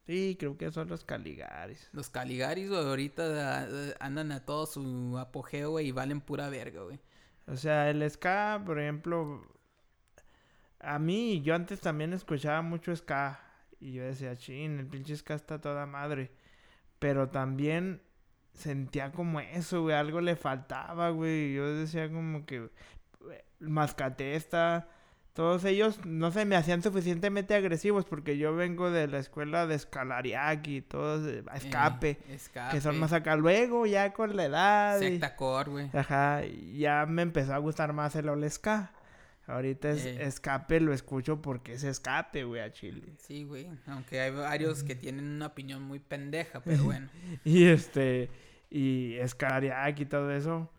Sí, 0.08 0.36
creo 0.40 0.58
que 0.58 0.72
son 0.72 0.90
los 0.90 1.06
Caligaris. 1.06 1.88
Los 1.94 2.10
Caligaris, 2.10 2.68
güey, 2.70 2.82
ahorita 2.82 3.68
eh, 3.70 3.96
andan 4.00 4.32
a 4.32 4.44
todo 4.44 4.66
su 4.66 5.18
apogeo, 5.20 5.70
güey, 5.70 5.88
y 5.88 5.92
valen 5.92 6.20
pura 6.20 6.50
verga, 6.50 6.82
güey. 6.82 7.00
O 7.48 7.56
sea, 7.56 7.90
el 7.90 8.10
ska, 8.10 8.62
por 8.66 8.80
ejemplo, 8.80 9.46
a 10.80 10.98
mí, 10.98 11.42
yo 11.44 11.54
antes 11.54 11.80
también 11.80 12.12
escuchaba 12.14 12.62
mucho 12.64 12.94
ska. 12.96 13.40
Y 13.82 13.94
yo 13.94 14.04
decía, 14.04 14.38
chin, 14.38 14.80
el 14.80 14.86
pinche 14.88 15.16
ska 15.18 15.34
está 15.34 15.60
toda 15.60 15.86
madre. 15.86 16.32
Pero 17.00 17.30
también 17.30 18.02
sentía 18.54 19.12
como 19.12 19.40
eso, 19.40 19.82
güey, 19.82 19.96
algo 19.96 20.22
le 20.22 20.36
faltaba, 20.36 21.10
güey. 21.10 21.54
Yo 21.56 21.74
decía 21.76 22.10
como 22.12 22.46
que 22.46 22.70
eh, 23.32 23.44
Mascatesta, 23.60 24.88
todos 25.34 25.64
ellos 25.66 26.06
no 26.06 26.30
se 26.32 26.46
me 26.46 26.56
hacían 26.56 26.84
suficientemente 26.84 27.56
agresivos 27.56 28.06
porque 28.06 28.38
yo 28.38 28.56
vengo 28.56 28.92
de 28.92 29.08
la 29.08 29.18
escuela 29.20 29.66
de 29.66 29.76
Escalariaki 29.76 30.78
y 30.78 30.82
todos 30.82 31.26
Escape, 31.56 32.10
Eh, 32.28 32.34
escape. 32.36 32.72
que 32.76 32.82
son 32.82 33.00
más 33.00 33.14
acá. 33.14 33.36
Luego, 33.36 33.86
ya 33.86 34.14
con 34.14 34.36
la 34.36 34.46
edad. 34.46 35.02
y- 35.02 35.08
Secta 35.14 35.36
core, 35.36 35.72
güey. 35.72 35.90
Ajá, 35.94 36.42
ya 36.74 37.06
me 37.08 37.22
empezó 37.24 37.54
a 37.54 37.58
gustar 37.60 37.94
más 37.94 38.16
el 38.16 38.30
All 38.30 38.48
Ska. 38.52 38.92
Ahorita 39.52 39.90
es 39.92 40.06
Eh. 40.06 40.24
escape, 40.24 40.80
lo 40.80 40.94
escucho 40.94 41.42
porque 41.42 41.74
es 41.74 41.84
escape, 41.84 42.44
güey, 42.44 42.62
a 42.62 42.72
Chile. 42.72 43.14
Sí, 43.18 43.44
güey. 43.44 43.68
Aunque 43.88 44.20
hay 44.22 44.32
varios 44.32 44.84
que 44.84 44.96
tienen 44.96 45.26
una 45.28 45.48
opinión 45.48 45.82
muy 45.84 46.00
pendeja, 46.00 46.62
pero 46.62 46.84
bueno. 46.84 47.10
Y 47.44 47.66
este, 47.66 48.30
y 48.70 49.16
Escariak 49.16 50.00
y 50.00 50.06
todo 50.06 50.32
eso, 50.32 50.72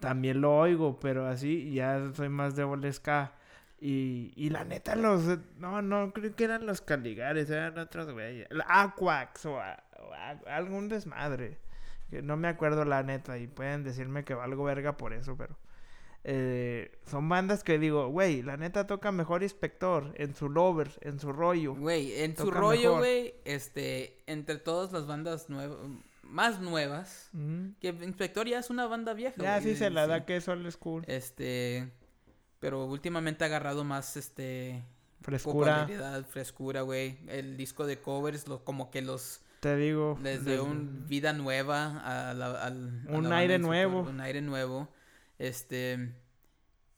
también 0.00 0.40
lo 0.40 0.56
oigo, 0.56 0.98
pero 1.00 1.26
así 1.26 1.72
ya 1.72 2.10
soy 2.14 2.28
más 2.28 2.54
de 2.56 2.92
Ska. 2.92 3.32
Y, 3.80 4.32
y 4.34 4.50
la 4.50 4.64
neta, 4.64 4.96
los. 4.96 5.38
No, 5.58 5.82
no, 5.82 6.12
creo 6.12 6.34
que 6.34 6.44
eran 6.44 6.66
los 6.66 6.80
Caligares, 6.80 7.48
eran 7.48 7.78
otros 7.78 8.10
güeyes. 8.10 8.48
El 8.50 8.60
Aquax 8.66 9.46
o, 9.46 9.60
a- 9.60 9.84
o 10.00 10.12
a- 10.14 10.56
algún 10.56 10.88
desmadre. 10.88 11.58
Que 12.10 12.22
no 12.22 12.36
me 12.36 12.48
acuerdo 12.48 12.84
la 12.84 13.02
neta 13.02 13.38
y 13.38 13.46
pueden 13.46 13.84
decirme 13.84 14.24
que 14.24 14.34
valgo 14.34 14.64
verga 14.64 14.96
por 14.96 15.12
eso, 15.12 15.36
pero. 15.36 15.56
Eh, 16.24 16.90
son 17.06 17.28
bandas 17.28 17.64
que 17.64 17.78
digo, 17.78 18.08
güey, 18.08 18.42
la 18.42 18.56
neta 18.56 18.86
toca 18.86 19.12
mejor 19.12 19.42
Inspector 19.42 20.12
en 20.16 20.34
su 20.34 20.48
lover, 20.48 20.90
en 21.00 21.18
su 21.18 21.32
rollo. 21.32 21.74
Güey, 21.74 22.20
en 22.22 22.36
su 22.36 22.50
rollo, 22.50 22.98
güey, 22.98 23.34
este, 23.44 24.18
entre 24.26 24.56
todas 24.58 24.92
las 24.92 25.06
bandas 25.06 25.48
nuevas, 25.48 25.78
más 26.22 26.60
nuevas, 26.60 27.30
que 27.80 27.88
Inspector 27.88 28.46
ya 28.46 28.58
es 28.58 28.68
una 28.70 28.86
banda 28.86 29.14
vieja, 29.14 29.42
Ya 29.42 29.58
güey, 29.60 29.72
sí 29.72 29.78
se 29.78 29.90
la 29.90 30.04
sí. 30.04 30.10
da 30.10 30.26
que 30.26 30.36
es 30.36 30.48
old 30.48 30.70
school. 30.70 31.02
Este, 31.06 31.90
pero 32.60 32.84
últimamente 32.86 33.44
ha 33.44 33.46
agarrado 33.46 33.84
más, 33.84 34.16
este, 34.16 34.82
Frescura. 35.22 35.84
popularidad, 35.86 36.24
frescura, 36.26 36.82
güey. 36.82 37.18
El 37.28 37.56
disco 37.56 37.86
de 37.86 37.98
covers, 38.00 38.46
lo, 38.48 38.64
como 38.64 38.90
que 38.90 39.00
los, 39.02 39.40
Te 39.60 39.76
digo. 39.76 40.18
les 40.22 40.44
desde- 40.44 40.52
dio 40.54 40.64
un 40.64 41.06
vida 41.08 41.32
nueva 41.32 42.00
a 42.30 42.34
la, 42.34 42.50
al- 42.62 43.02
a 43.08 43.12
Un 43.12 43.28
la 43.30 43.36
aire 43.38 43.58
nuevo. 43.58 44.00
Un 44.02 44.20
aire 44.20 44.42
nuevo. 44.42 44.88
Este, 45.38 46.14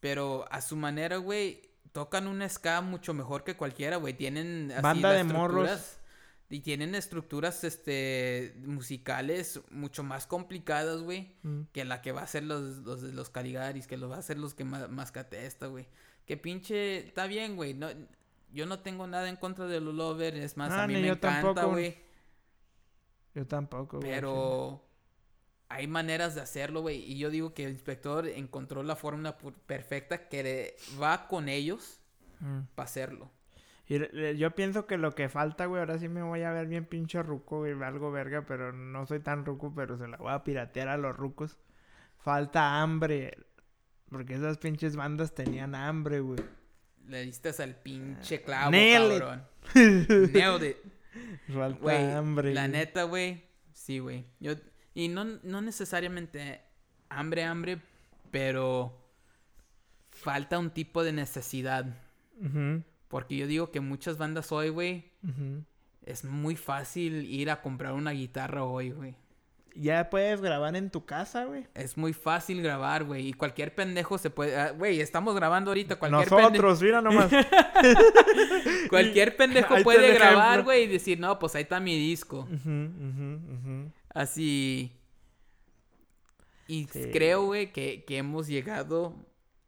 pero 0.00 0.44
a 0.50 0.60
su 0.60 0.76
manera, 0.76 1.16
güey, 1.18 1.62
tocan 1.92 2.26
un 2.26 2.48
ska 2.48 2.80
mucho 2.80 3.12
mejor 3.14 3.44
que 3.44 3.56
cualquiera, 3.56 3.96
güey. 3.96 4.14
Tienen 4.14 4.70
así 4.72 4.82
Banda 4.82 5.08
las 5.12 5.18
de 5.18 5.24
morros. 5.24 5.96
Y 6.52 6.60
tienen 6.60 6.96
estructuras, 6.96 7.62
este, 7.62 8.54
musicales 8.66 9.60
mucho 9.70 10.02
más 10.02 10.26
complicadas, 10.26 11.00
güey 11.00 11.36
Mm. 11.42 11.60
que 11.72 11.84
la 11.84 12.02
que 12.02 12.10
va 12.10 12.22
a 12.22 12.26
ser 12.26 12.42
los, 12.42 12.78
los 12.78 13.02
de 13.02 13.12
los 13.12 13.30
Caligaris, 13.30 13.86
que 13.86 13.96
lo 13.96 14.08
va 14.08 14.16
a 14.16 14.18
hacer 14.18 14.36
los 14.36 14.54
que 14.54 14.64
ma- 14.64 14.88
Mascatesta, 14.88 15.66
güey. 15.68 15.86
Que 16.26 16.36
pinche, 16.36 17.06
está 17.06 17.26
bien, 17.28 17.54
güey. 17.54 17.74
No, 17.74 17.86
yo 18.52 18.66
no 18.66 18.80
tengo 18.80 19.06
nada 19.06 19.28
en 19.28 19.36
contra 19.36 19.66
de 19.66 19.80
los 19.80 19.94
Lover, 19.94 20.34
es 20.36 20.56
más, 20.56 20.72
Ah, 20.72 20.82
a 20.84 20.86
mí 20.88 20.94
ni 20.94 21.02
me 21.02 21.08
encanta, 21.10 21.64
güey. 21.66 21.96
Yo 23.34 23.46
tampoco, 23.46 23.98
güey. 24.00 24.10
Pero 24.10 24.84
hay 25.70 25.86
maneras 25.86 26.34
de 26.34 26.42
hacerlo, 26.42 26.82
güey. 26.82 26.98
Y 26.98 27.16
yo 27.16 27.30
digo 27.30 27.54
que 27.54 27.64
el 27.64 27.70
inspector 27.72 28.26
encontró 28.28 28.82
la 28.82 28.96
fórmula 28.96 29.38
perfecta 29.66 30.28
que 30.28 30.42
le- 30.42 30.74
va 31.00 31.26
con 31.28 31.48
ellos 31.48 32.00
Mm. 32.40 32.60
para 32.74 32.84
hacerlo. 32.84 33.30
Y 33.88 34.36
yo 34.36 34.50
pienso 34.52 34.86
que 34.86 34.98
lo 34.98 35.14
que 35.14 35.28
falta, 35.28 35.66
güey, 35.66 35.80
ahora 35.80 35.98
sí 35.98 36.08
me 36.08 36.22
voy 36.22 36.42
a 36.42 36.52
ver 36.52 36.66
bien 36.68 36.84
pinche 36.84 37.22
ruco, 37.22 37.58
güey, 37.60 37.72
algo 37.82 38.10
verga, 38.12 38.44
pero 38.46 38.72
no 38.72 39.04
soy 39.06 39.20
tan 39.20 39.44
ruco, 39.44 39.72
pero 39.74 39.96
se 39.98 40.06
la 40.06 40.16
voy 40.16 40.32
a 40.32 40.44
piratear 40.44 40.88
a 40.88 40.96
los 40.96 41.16
rucos. 41.16 41.58
Falta 42.18 42.80
hambre, 42.82 43.36
porque 44.10 44.34
esas 44.34 44.58
pinches 44.58 44.94
bandas 44.94 45.34
tenían 45.34 45.74
hambre, 45.74 46.20
güey. 46.20 46.38
Le 47.08 47.22
diste 47.24 47.50
al 47.62 47.74
pinche 47.76 48.42
clavo, 48.42 48.70
Nailed 48.70 49.16
it. 49.16 49.18
cabrón. 49.20 49.44
Nailed 50.32 50.62
it. 50.70 50.76
Falta 51.52 52.18
hambre. 52.18 52.54
la 52.54 52.62
güey. 52.68 52.72
neta, 52.72 53.02
güey. 53.04 53.44
Sí, 53.72 53.98
güey. 53.98 54.24
Yo 54.38 54.52
y 54.94 55.08
no, 55.08 55.24
no 55.42 55.60
necesariamente 55.60 56.60
hambre, 57.08 57.44
hambre, 57.44 57.80
pero 58.30 58.96
falta 60.10 60.58
un 60.58 60.70
tipo 60.70 61.02
de 61.04 61.12
necesidad. 61.12 61.86
Porque 63.08 63.36
yo 63.36 63.46
digo 63.46 63.70
que 63.70 63.80
muchas 63.80 64.16
bandas 64.18 64.52
hoy, 64.52 64.68
güey, 64.70 65.10
es 66.06 66.24
muy 66.24 66.56
fácil 66.56 67.24
ir 67.30 67.50
a 67.50 67.60
comprar 67.62 67.92
una 67.92 68.12
guitarra 68.12 68.64
hoy, 68.64 68.90
güey. 68.90 69.14
Ya 69.76 70.10
puedes 70.10 70.40
grabar 70.40 70.74
en 70.74 70.90
tu 70.90 71.04
casa, 71.06 71.44
güey. 71.44 71.64
Es 71.74 71.96
muy 71.96 72.12
fácil 72.12 72.60
grabar, 72.60 73.04
güey. 73.04 73.28
Y 73.28 73.32
cualquier 73.34 73.72
pendejo 73.72 74.18
se 74.18 74.28
puede. 74.28 74.56
ah, 74.58 74.72
Güey, 74.72 75.00
estamos 75.00 75.32
grabando 75.36 75.70
ahorita. 75.70 75.94
Cualquier 75.96 76.28
pendejo. 76.28 76.64
Nosotros, 76.66 76.82
mira 76.82 77.00
nomás. 77.00 77.30
Cualquier 78.88 79.36
pendejo 79.36 79.76
puede 79.84 80.12
grabar, 80.14 80.62
güey, 80.64 80.84
y 80.84 80.86
decir, 80.88 81.20
no, 81.20 81.38
pues 81.38 81.54
ahí 81.54 81.62
está 81.62 81.78
mi 81.80 81.96
disco. 81.96 82.48
Ujú, 82.50 82.68
ujú, 82.68 83.40
ujú. 83.54 83.92
Así. 84.14 84.92
Y 86.66 86.86
Sí. 86.86 87.10
creo, 87.12 87.44
güey, 87.46 87.72
que, 87.72 88.04
que 88.04 88.18
hemos 88.18 88.46
llegado 88.46 89.14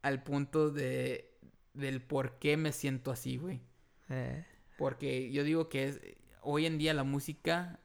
al 0.01 0.23
punto 0.23 0.69
de 0.71 1.29
del 1.73 2.01
por 2.03 2.37
qué 2.37 2.55
me 2.55 2.71
siento 2.71 3.11
así, 3.11 3.37
güey. 3.37 3.61
Eh, 4.09 4.45
Porque 4.77 5.31
yo 5.31 5.43
digo 5.43 5.69
que 5.69 5.85
es, 5.85 5.99
hoy 6.41 6.65
en 6.67 6.77
día 6.77 6.93
la 6.93 7.03
música, 7.03 7.79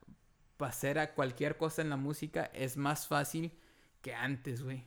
para 0.58 0.70
hacer 0.70 0.98
a 0.98 1.14
cualquier 1.14 1.56
cosa 1.56 1.80
en 1.82 1.88
la 1.90 1.96
música, 1.96 2.50
es 2.54 2.76
más 2.76 3.06
fácil 3.06 3.52
que 4.02 4.14
antes, 4.14 4.62
güey. 4.62 4.84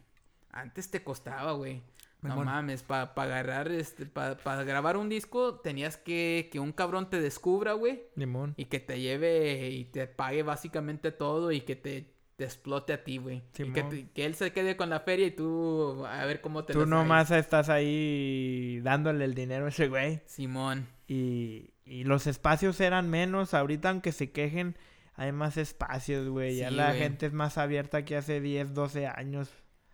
Antes 0.51 0.91
te 0.91 1.03
costaba, 1.03 1.53
güey. 1.53 1.81
No 2.21 2.43
mames, 2.43 2.83
para 2.83 3.11
agarrar, 3.15 3.71
este, 3.71 4.05
para 4.05 4.63
grabar 4.63 4.95
un 4.97 5.09
disco, 5.09 5.55
tenías 5.55 5.97
que 5.97 6.49
que 6.51 6.59
un 6.59 6.71
cabrón 6.71 7.09
te 7.09 7.19
descubra, 7.19 7.73
güey. 7.73 8.03
limón. 8.15 8.53
Y 8.57 8.65
que 8.65 8.79
te 8.79 8.99
lleve 8.99 9.69
y 9.71 9.85
te 9.85 10.05
pague 10.07 10.43
básicamente 10.43 11.11
todo 11.11 11.51
y 11.51 11.61
que 11.61 11.75
te, 11.75 12.13
te 12.35 12.43
explote 12.43 12.93
a 12.93 13.03
ti, 13.03 13.17
güey. 13.17 13.41
Y 13.57 13.71
que, 13.71 13.83
te- 13.83 14.09
que 14.11 14.25
él 14.25 14.35
se 14.35 14.51
quede 14.53 14.77
con 14.77 14.89
la 14.91 14.99
feria 14.99 15.27
y 15.27 15.31
tú 15.31 16.05
a 16.05 16.23
ver 16.25 16.41
cómo 16.41 16.63
te 16.63 16.73
Tú 16.73 16.85
nomás 16.85 17.31
estás 17.31 17.69
ahí 17.69 18.79
dándole 18.83 19.25
el 19.25 19.33
dinero 19.35 19.65
a 19.65 19.69
ese 19.69 19.87
güey. 19.87 20.21
Simón. 20.25 20.87
Y, 21.07 21.73
y 21.85 22.03
los 22.03 22.27
espacios 22.27 22.79
eran 22.81 23.09
menos. 23.09 23.53
Ahorita, 23.53 23.89
aunque 23.89 24.11
se 24.11 24.31
quejen, 24.31 24.77
hay 25.15 25.31
más 25.31 25.57
espacios, 25.57 26.27
güey. 26.29 26.55
ya 26.57 26.69
Sí, 26.69 26.75
la 26.75 26.89
güey. 26.89 26.99
gente 26.99 27.25
es 27.25 27.33
más 27.33 27.57
abierta 27.57 28.05
que 28.05 28.15
hace 28.15 28.39
10, 28.41 28.73
12 28.73 29.07
años. 29.07 29.49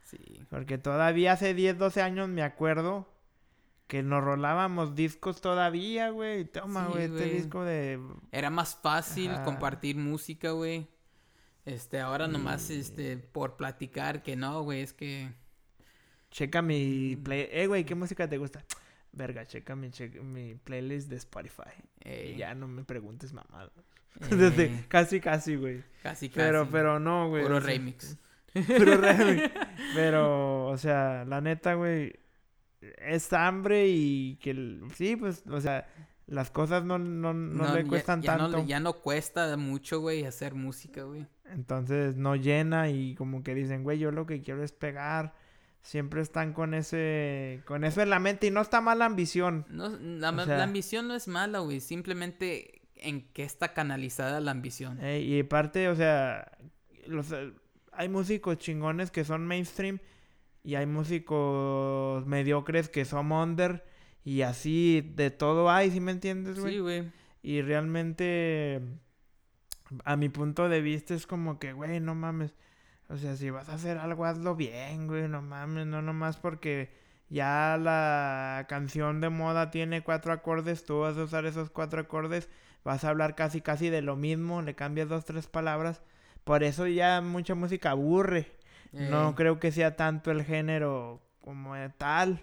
Sí. 0.09 0.17
Porque 0.49 0.77
todavía 0.77 1.33
hace 1.33 1.53
10, 1.53 1.77
12 1.77 2.01
años 2.01 2.29
me 2.29 2.41
acuerdo 2.41 3.07
que 3.87 4.03
nos 4.03 4.23
rolábamos 4.23 4.95
discos 4.95 5.41
todavía, 5.41 6.09
güey. 6.11 6.45
Toma, 6.45 6.85
Sí, 6.87 6.91
güey, 6.93 7.03
este 7.05 7.25
disco 7.25 7.63
de... 7.63 7.99
Era 8.31 8.49
más 8.49 8.75
fácil 8.75 9.31
Ajá. 9.31 9.43
compartir 9.43 9.97
música, 9.97 10.51
güey. 10.51 10.87
Este, 11.65 11.99
ahora 11.99 12.27
nomás, 12.27 12.69
Y- 12.69 12.79
este, 12.79 13.17
por 13.17 13.57
platicar 13.57 14.23
que 14.23 14.35
no, 14.35 14.61
güey, 14.63 14.81
es 14.81 14.93
que... 14.93 15.29
Checa 16.31 16.61
mi 16.61 17.15
play... 17.17 17.47
Eh, 17.51 17.67
güey, 17.67 17.83
¿qué 17.85 17.95
música 17.95 18.27
te 18.29 18.37
gusta? 18.37 18.63
verga, 19.13 19.45
checa 19.47 19.75
mi, 19.75 19.89
mi 20.21 20.55
playlist 20.55 21.09
de 21.09 21.15
Spotify. 21.15 21.71
Ey, 22.01 22.33
Y 22.33 22.37
ya 22.37 22.53
no 22.53 22.67
me 22.67 22.83
preguntes 22.83 23.33
mamada. 23.33 23.71
Desde, 24.29 24.85
casi, 24.87 25.19
casi, 25.19 25.55
güey. 25.55 25.83
casi, 26.03 26.29
casi. 26.29 26.39
Pero, 26.39 26.69
pero 26.69 26.99
no, 26.99 27.29
güey. 27.29 27.43
Puro 27.43 27.59
remix. 27.59 28.17
Pero, 29.95 30.67
o 30.67 30.77
sea, 30.77 31.25
la 31.25 31.41
neta, 31.41 31.73
güey, 31.75 32.13
es 32.99 33.31
hambre 33.33 33.87
y 33.87 34.35
que, 34.37 34.79
sí, 34.95 35.15
pues, 35.15 35.43
o 35.47 35.59
sea, 35.61 35.87
las 36.27 36.51
cosas 36.51 36.83
no, 36.83 36.97
no, 36.99 37.33
no, 37.33 37.73
le 37.73 37.83
ya- 37.83 37.89
cuestan 37.89 38.21
ya, 38.21 38.37
tanto. 38.37 38.57
No, 38.57 38.65
ya 38.65 38.79
no 38.79 38.93
cuesta 39.01 39.55
mucho, 39.57 39.99
güey, 40.01 40.25
hacer 40.25 40.55
música, 40.55 41.03
güey. 41.03 41.25
Entonces 41.49 42.15
no 42.17 42.35
llena 42.35 42.89
y 42.89 43.15
como 43.15 43.43
que 43.43 43.55
dicen, 43.55 43.83
güey, 43.83 43.99
yo 43.99 44.11
lo 44.11 44.25
que 44.25 44.41
quiero 44.41 44.63
es 44.63 44.71
pegar. 44.73 45.33
Siempre 45.81 46.19
están 46.21 46.51
con 46.51 46.73
ese, 46.73 47.61
con 47.65 47.85
eso 47.85 48.01
en 48.01 48.09
la 48.09 48.19
mente 48.19 48.47
y 48.47 48.51
no 48.51 48.59
está 48.59 48.81
mal 48.81 48.99
la 48.99 49.05
ambición. 49.05 49.65
No, 49.69 49.87
la, 49.87 50.29
O 50.29 50.33
ma- 50.33 50.45
sea- 50.45 50.57
la 50.57 50.63
ambición 50.65 51.07
no 51.07 51.15
es 51.15 51.29
mala, 51.29 51.59
güey. 51.59 51.79
Simplemente 51.79 52.81
en 52.95 53.29
qué 53.31 53.43
está 53.43 53.73
canalizada 53.73 54.41
la 54.41 54.51
ambición. 54.51 54.99
Eh, 55.01 55.21
y 55.21 55.39
aparte, 55.39 55.87
o 55.87 55.95
sea, 55.95 56.51
los, 57.05 57.27
hay 57.97 58.09
músicos 58.09 58.57
chingones 58.57 59.11
que 59.11 59.25
son 59.25 59.45
mainstream 59.45 59.99
y 60.63 60.75
hay 60.75 60.85
músicos 60.85 62.25
mediocres 62.25 62.89
que 62.89 63.05
son 63.05 63.31
under 63.31 63.83
y 64.23 64.41
así 64.41 65.01
de 65.15 65.31
todo 65.31 65.69
hay, 65.69 65.89
¿sí 65.89 65.99
me 65.99 66.11
entiendes, 66.11 66.59
güey? 66.59 66.73
Sí, 66.73 66.79
güey. 66.79 67.11
Y 67.41 67.61
realmente, 67.61 68.81
a 70.03 70.15
mi 70.17 70.29
punto 70.29 70.67
de 70.69 70.81
vista, 70.81 71.13
es 71.13 71.25
como 71.25 71.59
que, 71.59 71.73
güey, 71.73 71.99
no 71.99 72.13
mames. 72.13 72.53
O 73.09 73.17
sea, 73.17 73.37
si 73.37 73.49
vas 73.49 73.69
a 73.69 73.75
hacer 73.75 73.97
algo, 73.97 74.25
hazlo 74.25 74.55
bien, 74.55 75.07
güey, 75.07 75.27
no 75.29 75.41
mames, 75.41 75.87
no 75.87 76.01
nomás 76.01 76.37
porque 76.37 76.91
ya 77.29 77.77
la 77.81 78.65
canción 78.67 79.21
de 79.21 79.29
moda 79.29 79.71
tiene 79.71 80.03
cuatro 80.03 80.33
acordes, 80.33 80.83
tú 80.83 80.99
vas 80.99 81.17
a 81.17 81.23
usar 81.23 81.45
esos 81.45 81.69
cuatro 81.69 82.01
acordes, 82.01 82.49
vas 82.83 83.05
a 83.05 83.09
hablar 83.09 83.35
casi, 83.35 83.61
casi 83.61 83.89
de 83.89 84.01
lo 84.01 84.17
mismo, 84.17 84.61
le 84.61 84.75
cambias 84.75 85.07
dos, 85.07 85.23
tres 85.23 85.47
palabras. 85.47 86.03
Por 86.47 86.63
eso 86.63 86.87
ya 86.87 87.21
mucha 87.21 87.55
música 87.55 87.91
aburre. 87.91 88.51
No 88.93 89.29
Eh, 89.29 89.33
creo 89.35 89.59
que 89.59 89.71
sea 89.71 89.95
tanto 89.95 90.31
el 90.31 90.43
género 90.43 91.21
como 91.41 91.75
tal. 91.97 92.41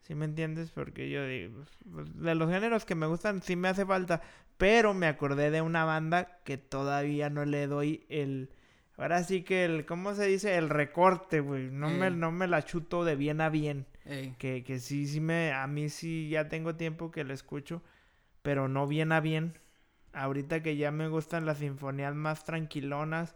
¿Sí 0.00 0.14
me 0.14 0.24
entiendes? 0.24 0.70
Porque 0.70 1.10
yo 1.10 1.24
digo, 1.26 1.64
pues, 1.92 2.06
de 2.20 2.34
los 2.34 2.50
géneros 2.50 2.84
que 2.84 2.94
me 2.94 3.06
gustan 3.06 3.42
sí 3.42 3.54
me 3.54 3.68
hace 3.68 3.86
falta. 3.86 4.20
Pero 4.56 4.94
me 4.94 5.06
acordé 5.06 5.50
de 5.50 5.60
una 5.60 5.84
banda 5.84 6.38
que 6.44 6.56
todavía 6.58 7.30
no 7.30 7.44
le 7.44 7.66
doy 7.66 8.04
el... 8.08 8.50
Ahora 8.96 9.22
sí 9.24 9.42
que 9.42 9.64
el... 9.64 9.86
¿Cómo 9.86 10.14
se 10.14 10.26
dice? 10.26 10.56
El 10.56 10.68
recorte, 10.68 11.40
güey. 11.40 11.70
No, 11.70 11.88
me, 11.90 12.08
Ey. 12.08 12.14
no 12.14 12.30
me 12.32 12.46
la 12.46 12.62
chuto 12.64 13.04
de 13.04 13.16
bien 13.16 13.40
a 13.40 13.48
bien. 13.48 13.86
ey, 14.04 14.34
Que, 14.38 14.64
que 14.64 14.78
sí, 14.80 15.06
sí 15.06 15.20
me... 15.20 15.52
A 15.52 15.66
mí 15.66 15.88
sí 15.88 16.28
ya 16.28 16.48
tengo 16.48 16.74
tiempo 16.76 17.10
que 17.10 17.24
lo 17.24 17.32
escucho. 17.34 17.82
Pero 18.42 18.68
no 18.68 18.86
bien 18.86 19.12
a 19.12 19.20
bien. 19.20 19.58
Ahorita 20.12 20.62
que 20.62 20.76
ya 20.76 20.90
me 20.90 21.08
gustan 21.08 21.46
las 21.46 21.58
sinfonías 21.58 22.14
más 22.14 22.44
tranquilonas. 22.44 23.34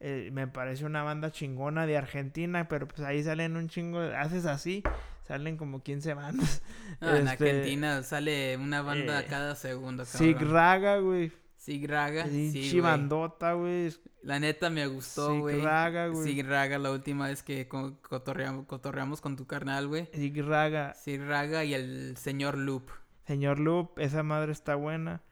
Eh, 0.00 0.30
me 0.32 0.46
parece 0.46 0.84
una 0.84 1.02
banda 1.02 1.30
chingona 1.30 1.86
de 1.86 1.96
Argentina. 1.96 2.68
Pero 2.68 2.86
pues 2.88 3.00
ahí 3.00 3.22
salen 3.22 3.56
un 3.56 3.68
chingo... 3.68 4.00
Haces 4.00 4.46
así. 4.46 4.82
Salen 5.26 5.56
como 5.56 5.82
15 5.82 6.14
bandas. 6.14 6.62
Ah, 7.00 7.16
en 7.18 7.26
Este, 7.28 7.48
Argentina 7.50 8.02
sale 8.04 8.56
una 8.56 8.80
banda 8.80 9.20
eh, 9.20 9.26
cada 9.28 9.56
segundo, 9.56 10.04
Sig. 10.04 10.40
Raga, 10.40 10.98
güey. 10.98 11.32
Sig 11.56 11.88
Raga. 11.88 12.26
Sí, 12.26 12.50
güey. 12.80 13.92
La 14.22 14.38
neta 14.38 14.70
me 14.70 14.86
gustó, 14.86 15.30
Sig 15.32 15.40
güey. 15.40 15.60
Raga, 15.60 16.06
güey. 16.08 16.24
Sig 16.24 16.46
Raga 16.46 16.78
la 16.78 16.92
última 16.92 17.26
vez 17.28 17.42
que 17.42 17.66
co- 17.68 17.98
cotorreamos, 18.02 18.66
cotorreamos 18.66 19.20
con 19.20 19.34
tu 19.36 19.46
carnal, 19.46 19.88
güey. 19.88 20.08
Sig 20.12 20.36
Raga. 20.44 20.94
Sig 20.94 21.20
Raga 21.20 21.64
y 21.64 21.74
el 21.74 22.16
señor 22.16 22.56
Loop. 22.58 22.90
Señor 23.26 23.58
Loop, 23.58 23.98
esa 23.98 24.22
madre 24.22 24.52
está 24.52 24.76
buena. 24.76 25.22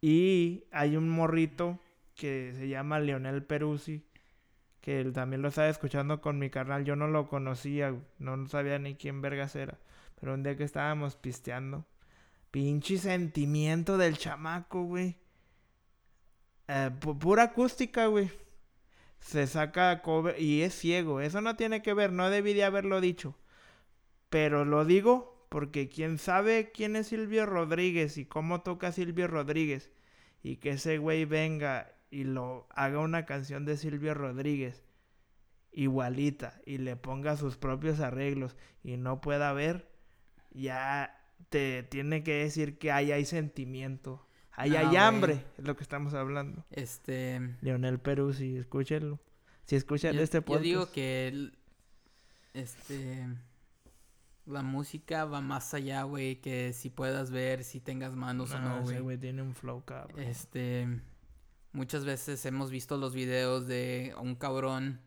Y 0.00 0.64
hay 0.70 0.96
un 0.96 1.08
morrito 1.08 1.78
que 2.18 2.52
se 2.58 2.68
llama 2.68 3.00
Leonel 3.00 3.44
Peruzzi, 3.44 4.04
que 4.82 5.00
él 5.00 5.12
también 5.14 5.42
lo 5.42 5.48
estaba 5.48 5.68
escuchando 5.70 6.20
con 6.20 6.38
mi 6.38 6.50
carnal. 6.50 6.84
Yo 6.84 6.96
no 6.96 7.08
lo 7.08 7.28
conocía, 7.28 7.94
no 8.18 8.46
sabía 8.48 8.78
ni 8.80 8.96
quién 8.96 9.22
vergas 9.22 9.56
era. 9.56 9.78
Pero 10.20 10.34
un 10.34 10.42
día 10.44 10.56
que 10.56 10.64
estábamos 10.64 11.16
pisteando, 11.16 11.86
pinche 12.50 12.98
sentimiento 12.98 13.98
del 13.98 14.18
chamaco, 14.18 14.84
güey. 14.84 15.16
Eh, 16.68 16.90
pu- 17.00 17.18
pura 17.18 17.44
acústica, 17.44 18.06
güey. 18.06 18.30
Se 19.20 19.46
saca 19.46 20.02
cover 20.02 20.40
y 20.40 20.62
es 20.62 20.74
ciego. 20.74 21.20
Eso 21.20 21.40
no 21.40 21.56
tiene 21.56 21.82
que 21.82 21.94
ver, 21.94 22.12
no 22.12 22.30
debí 22.30 22.54
de 22.54 22.64
haberlo 22.64 23.00
dicho. 23.00 23.36
Pero 24.30 24.64
lo 24.64 24.84
digo 24.84 25.46
porque 25.50 25.88
quien 25.88 26.18
sabe 26.18 26.72
quién 26.72 26.96
es 26.96 27.08
Silvio 27.08 27.46
Rodríguez 27.46 28.18
y 28.18 28.26
cómo 28.26 28.62
toca 28.62 28.92
Silvio 28.92 29.28
Rodríguez 29.28 29.90
y 30.42 30.56
que 30.56 30.70
ese 30.70 30.98
güey 30.98 31.24
venga 31.24 31.92
y 32.10 32.24
lo 32.24 32.66
haga 32.70 32.98
una 33.00 33.24
canción 33.26 33.64
de 33.64 33.76
Silvio 33.76 34.14
Rodríguez 34.14 34.82
igualita 35.72 36.60
y 36.66 36.78
le 36.78 36.96
ponga 36.96 37.36
sus 37.36 37.56
propios 37.56 38.00
arreglos 38.00 38.56
y 38.82 38.96
no 38.96 39.20
pueda 39.20 39.52
ver, 39.52 39.88
ya 40.50 41.14
te 41.50 41.82
tiene 41.84 42.22
que 42.24 42.34
decir 42.34 42.78
que 42.78 42.90
ahí 42.90 43.12
hay 43.12 43.24
sentimiento. 43.24 44.24
Ahí 44.52 44.70
No, 44.70 44.78
hay 44.78 44.96
hambre, 44.96 45.44
es 45.56 45.64
lo 45.64 45.76
que 45.76 45.84
estamos 45.84 46.14
hablando. 46.14 46.64
Este. 46.70 47.54
Leonel 47.60 48.00
Peruzzi, 48.00 48.56
escúchenlo. 48.56 49.20
Si 49.66 49.76
escuchan 49.76 50.14
Yo, 50.16 50.22
este 50.22 50.38
yo 50.38 50.44
podcast. 50.44 50.64
digo 50.64 50.90
que 50.90 51.28
el- 51.28 51.58
este 52.54 53.26
la 54.46 54.62
música 54.62 55.26
va 55.26 55.42
más 55.42 55.74
allá, 55.74 56.04
güey, 56.04 56.40
que 56.40 56.72
si 56.72 56.88
puedas 56.88 57.30
ver, 57.30 57.62
si 57.64 57.80
tengas 57.80 58.16
manos 58.16 58.50
o 58.52 58.58
No, 58.58 58.68
no, 58.68 58.74
ese 58.76 58.84
güey. 58.84 59.00
güey 59.00 59.18
tiene 59.18 59.42
un 59.42 59.54
flow 59.54 59.84
cabrón. 59.84 60.18
Este 60.20 60.88
muchas 61.78 62.04
veces 62.04 62.44
hemos 62.44 62.70
visto 62.70 62.96
los 62.96 63.14
videos 63.14 63.66
de 63.68 64.12
un 64.20 64.34
cabrón 64.34 65.00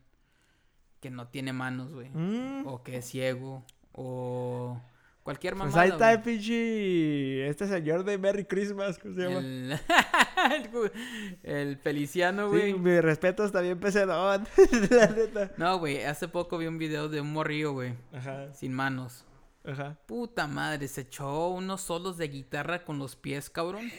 que 1.00 1.10
no 1.10 1.28
tiene 1.28 1.52
manos, 1.52 1.92
güey, 1.92 2.08
Mm. 2.10 2.66
o 2.66 2.82
que 2.82 2.96
es 2.96 3.04
ciego 3.04 3.62
o 3.92 4.80
cualquier 5.22 5.52
Pues 5.54 5.66
mamada. 5.66 5.82
ahí 5.82 5.90
está 5.90 6.12
el 6.12 6.22
pinche. 6.22 7.46
Este 7.48 7.68
señor 7.68 8.04
de 8.04 8.16
Merry 8.18 8.44
Christmas, 8.46 8.98
¿cómo 8.98 9.14
se 9.14 9.20
llama? 9.20 9.38
el, 9.40 9.78
el 11.42 11.76
Feliciano, 11.76 12.44
Sí, 12.50 12.56
güey. 12.58 12.74
mi 12.74 13.00
respeto 13.00 13.44
está 13.44 13.60
bien 13.60 13.78
pesadón. 13.78 14.46
la 14.90 15.06
neta. 15.08 15.50
No, 15.58 15.78
güey, 15.78 16.02
hace 16.04 16.26
poco 16.28 16.56
vi 16.58 16.66
un 16.66 16.78
video 16.78 17.08
de 17.08 17.20
un 17.20 17.32
morrillo, 17.32 17.72
güey, 17.72 17.94
Ajá, 18.12 18.52
sin 18.54 18.72
manos. 18.72 19.24
ajá. 19.64 19.98
Puta 20.06 20.46
madre, 20.46 20.88
se 20.88 21.02
echó 21.02 21.48
unos 21.48 21.82
solos 21.82 22.16
de 22.16 22.28
guitarra 22.28 22.84
con 22.84 22.98
los 22.98 23.14
pies, 23.16 23.50
cabrón. 23.50 23.90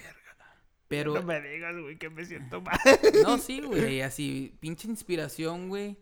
Pero, 0.88 1.14
No 1.14 1.24
me 1.24 1.42
digas, 1.42 1.76
güey, 1.80 1.98
que 1.98 2.10
me 2.10 2.26
siento 2.26 2.62
mal. 2.62 2.78
no, 3.24 3.38
sí, 3.38 3.62
güey, 3.62 4.02
así, 4.02 4.56
pinche 4.60 4.88
inspiración, 4.88 5.70
güey. 5.70 5.98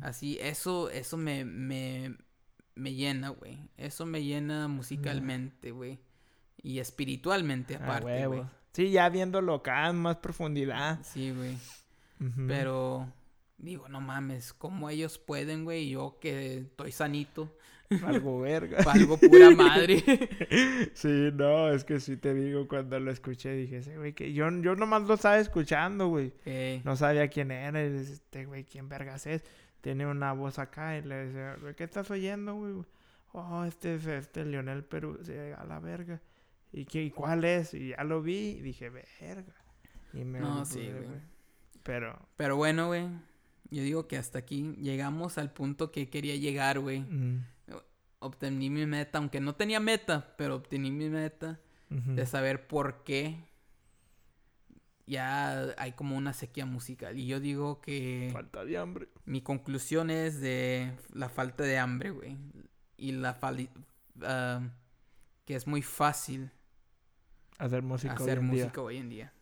Así, 0.00 0.38
eso, 0.40 0.88
eso 0.90 1.16
me, 1.16 1.44
me, 1.44 2.16
me 2.74 2.94
llena, 2.94 3.30
güey. 3.30 3.58
Eso 3.76 4.06
me 4.06 4.24
llena 4.24 4.68
musicalmente, 4.68 5.72
güey. 5.72 5.98
Y 6.62 6.78
espiritualmente, 6.78 7.74
A 7.76 7.78
aparte, 7.78 8.26
güey. 8.26 8.42
Sí, 8.72 8.90
ya 8.90 9.08
viéndolo 9.10 9.54
acá 9.54 9.88
en 9.90 9.96
más 9.96 10.16
profundidad. 10.16 11.00
Sí, 11.04 11.30
güey. 11.32 11.58
Pero, 12.46 13.12
digo, 13.58 13.88
no 13.88 14.00
mames, 14.00 14.52
¿cómo 14.52 14.88
ellos 14.88 15.18
pueden, 15.18 15.64
güey? 15.64 15.90
Yo 15.90 16.18
que 16.20 16.58
estoy 16.58 16.92
sanito, 16.92 17.58
Algo 18.04 18.40
verga. 18.42 18.82
valgo 18.84 19.16
pura 19.18 19.50
madre. 19.50 20.02
Sí, 20.94 21.30
no, 21.34 21.70
es 21.70 21.84
que 21.84 22.00
sí 22.00 22.16
te 22.16 22.34
digo, 22.34 22.68
cuando 22.68 22.98
lo 23.00 23.10
escuché 23.10 23.52
dije, 23.54 23.78
ese 23.78 23.96
güey 23.96 24.12
que 24.12 24.32
yo, 24.32 24.48
yo 24.60 24.74
nomás 24.76 25.02
lo 25.02 25.14
estaba 25.14 25.38
escuchando, 25.38 26.08
güey. 26.08 26.32
Eh, 26.44 26.80
No 26.84 26.96
sabía 26.96 27.28
quién 27.28 27.50
era, 27.50 27.80
este 27.82 28.44
güey, 28.46 28.64
¿quién 28.64 28.88
vergas 28.88 29.26
es? 29.26 29.42
Tiene 29.80 30.06
una 30.06 30.32
voz 30.32 30.58
acá 30.58 30.96
y 30.96 31.02
le 31.02 31.26
dice, 31.26 31.54
"Güey, 31.60 31.74
¿qué 31.74 31.84
estás 31.84 32.10
oyendo, 32.10 32.54
güey? 32.54 32.74
Oh, 33.32 33.64
este 33.64 33.94
es 33.96 34.06
este 34.06 34.44
Leonel 34.44 34.84
Perú, 34.84 35.18
sí, 35.24 35.32
a 35.32 35.64
la 35.64 35.80
verga. 35.80 36.20
¿Y, 36.72 36.84
qué, 36.84 37.02
y 37.02 37.10
cuál 37.10 37.44
es? 37.44 37.74
Y 37.74 37.88
ya 37.88 38.04
lo 38.04 38.22
vi 38.22 38.56
y 38.58 38.60
dije, 38.60 38.90
verga. 38.90 39.54
Y 40.12 40.24
me 40.24 40.38
No, 40.40 40.64
sí, 40.64 40.80
güey. 40.90 41.18
Pero, 41.82 42.18
Pero 42.36 42.56
bueno, 42.56 42.88
güey. 42.88 43.06
Yo 43.70 43.82
digo 43.82 44.06
que 44.06 44.18
hasta 44.18 44.38
aquí 44.38 44.74
llegamos 44.78 45.38
al 45.38 45.50
punto 45.52 45.90
que 45.90 46.10
quería 46.10 46.36
llegar, 46.36 46.78
güey. 46.78 47.00
mm, 47.00 47.44
Obtení 48.24 48.70
mi 48.70 48.86
meta, 48.86 49.18
aunque 49.18 49.40
no 49.40 49.54
tenía 49.56 49.80
meta, 49.80 50.34
pero 50.38 50.54
obtení 50.56 50.90
mi 50.90 51.08
meta 51.10 51.58
de 51.90 52.24
saber 52.24 52.66
por 52.68 53.02
qué 53.04 53.44
ya 55.06 55.74
hay 55.76 55.92
como 55.92 56.16
una 56.16 56.32
sequía 56.32 56.64
musical. 56.64 57.18
Y 57.18 57.26
yo 57.26 57.40
digo 57.40 57.80
que 57.80 58.30
falta 58.32 58.64
de 58.64 58.78
hambre. 58.78 59.08
mi 59.24 59.42
conclusión 59.42 60.10
es 60.10 60.40
de 60.40 60.92
la 61.12 61.28
falta 61.28 61.64
de 61.64 61.78
hambre, 61.78 62.10
güey. 62.10 62.36
Y 62.96 63.12
la 63.12 63.38
fali- 63.38 63.68
ah, 64.22 64.60
que 65.44 65.54
es 65.56 65.66
muy 65.66 65.82
fácil 65.82 66.50
Hacer 67.58 67.82
música 67.82 68.14
hoy 68.14 68.22
hacer 68.22 68.38
en 68.38 68.50
día. 68.50 68.64
música 68.64 68.80
hoy 68.80 68.96
en 68.98 69.08
día. 69.08 69.32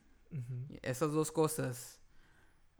Esas 0.82 1.12
dos 1.12 1.30
cosas 1.32 2.00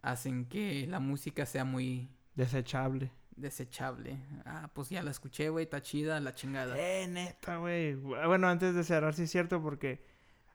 hacen 0.02 0.46
que 0.46 0.86
la 0.88 0.98
música 1.00 1.44
sea 1.46 1.64
muy 1.64 2.08
Desechable. 2.34 3.10
Desechable. 3.40 4.18
Ah, 4.44 4.70
pues 4.72 4.88
ya 4.90 5.02
la 5.02 5.10
escuché, 5.10 5.48
güey, 5.48 5.64
está 5.64 5.80
chida, 5.82 6.20
la 6.20 6.34
chingada. 6.34 6.76
Eh, 6.78 7.06
neta, 7.08 7.56
güey. 7.56 7.94
Bueno, 7.94 8.48
antes 8.48 8.74
de 8.74 8.84
cerrar, 8.84 9.14
sí 9.14 9.22
es 9.24 9.30
cierto, 9.30 9.62
porque 9.62 10.02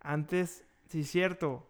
antes, 0.02 0.64
sí 0.90 1.02
es 1.02 1.10
cierto, 1.10 1.70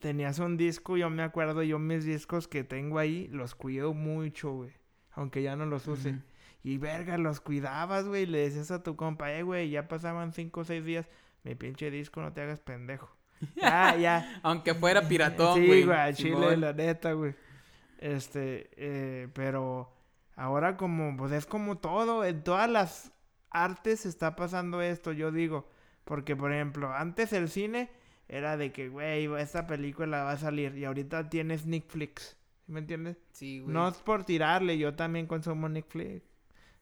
tenías 0.00 0.38
un 0.38 0.56
disco, 0.56 0.96
yo 0.96 1.10
me 1.10 1.22
acuerdo, 1.22 1.62
yo 1.62 1.78
mis 1.78 2.04
discos 2.04 2.48
que 2.48 2.64
tengo 2.64 2.98
ahí, 2.98 3.28
los 3.28 3.54
cuido 3.54 3.94
mucho, 3.94 4.52
güey. 4.52 4.72
Aunque 5.12 5.42
ya 5.42 5.54
no 5.56 5.64
los 5.66 5.86
use. 5.86 6.16
Y 6.62 6.78
verga, 6.78 7.18
los 7.18 7.40
cuidabas, 7.40 8.04
güey. 8.06 8.26
Le 8.26 8.38
decías 8.38 8.70
a 8.70 8.82
tu 8.82 8.96
compa, 8.96 9.32
eh, 9.32 9.42
güey, 9.42 9.70
ya 9.70 9.86
pasaban 9.86 10.32
cinco 10.32 10.60
o 10.60 10.64
seis 10.64 10.84
días. 10.84 11.06
Mi 11.44 11.54
pinche 11.54 11.90
disco, 11.90 12.20
no 12.20 12.32
te 12.32 12.40
hagas 12.40 12.60
pendejo. 12.60 13.14
Ya, 13.56 13.94
ya. 13.96 14.40
Aunque 14.42 14.74
fuera 14.74 15.06
piratón, 15.06 15.58
Sí, 15.60 15.66
güey. 15.66 15.84
güey, 15.84 15.96
al 15.98 16.14
chile, 16.14 16.56
la 16.56 16.72
neta, 16.72 17.12
güey. 17.12 17.34
Este, 17.98 18.70
eh, 18.76 19.28
pero 19.34 19.92
ahora 20.36 20.76
como, 20.76 21.16
pues 21.16 21.32
es 21.32 21.46
como 21.46 21.78
todo, 21.78 22.24
en 22.24 22.42
todas 22.42 22.68
las 22.70 23.12
artes 23.50 24.06
está 24.06 24.36
pasando 24.36 24.82
esto, 24.82 25.12
yo 25.12 25.30
digo. 25.32 25.68
Porque, 26.04 26.36
por 26.36 26.52
ejemplo, 26.52 26.92
antes 26.92 27.32
el 27.32 27.48
cine 27.48 27.90
era 28.28 28.56
de 28.56 28.72
que, 28.72 28.88
güey, 28.88 29.26
esta 29.40 29.66
película 29.66 30.24
va 30.24 30.32
a 30.32 30.36
salir. 30.38 30.76
Y 30.76 30.84
ahorita 30.84 31.28
tienes 31.30 31.66
Netflix. 31.66 32.36
¿Sí 32.66 32.72
¿Me 32.72 32.80
entiendes? 32.80 33.16
Sí, 33.32 33.60
güey. 33.60 33.72
No 33.72 33.88
es 33.88 33.96
por 33.98 34.24
tirarle, 34.24 34.78
yo 34.78 34.94
también 34.94 35.26
consumo 35.26 35.68
Netflix. 35.68 36.22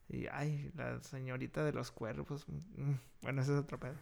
Y, 0.08 0.26
ay, 0.30 0.70
la 0.76 1.00
señorita 1.02 1.64
de 1.64 1.72
los 1.72 1.90
cuervos. 1.90 2.46
mm, 2.48 2.92
Bueno, 3.22 3.42
ese 3.42 3.52
es 3.54 3.58
otro 3.60 3.78
pedo. 3.80 3.94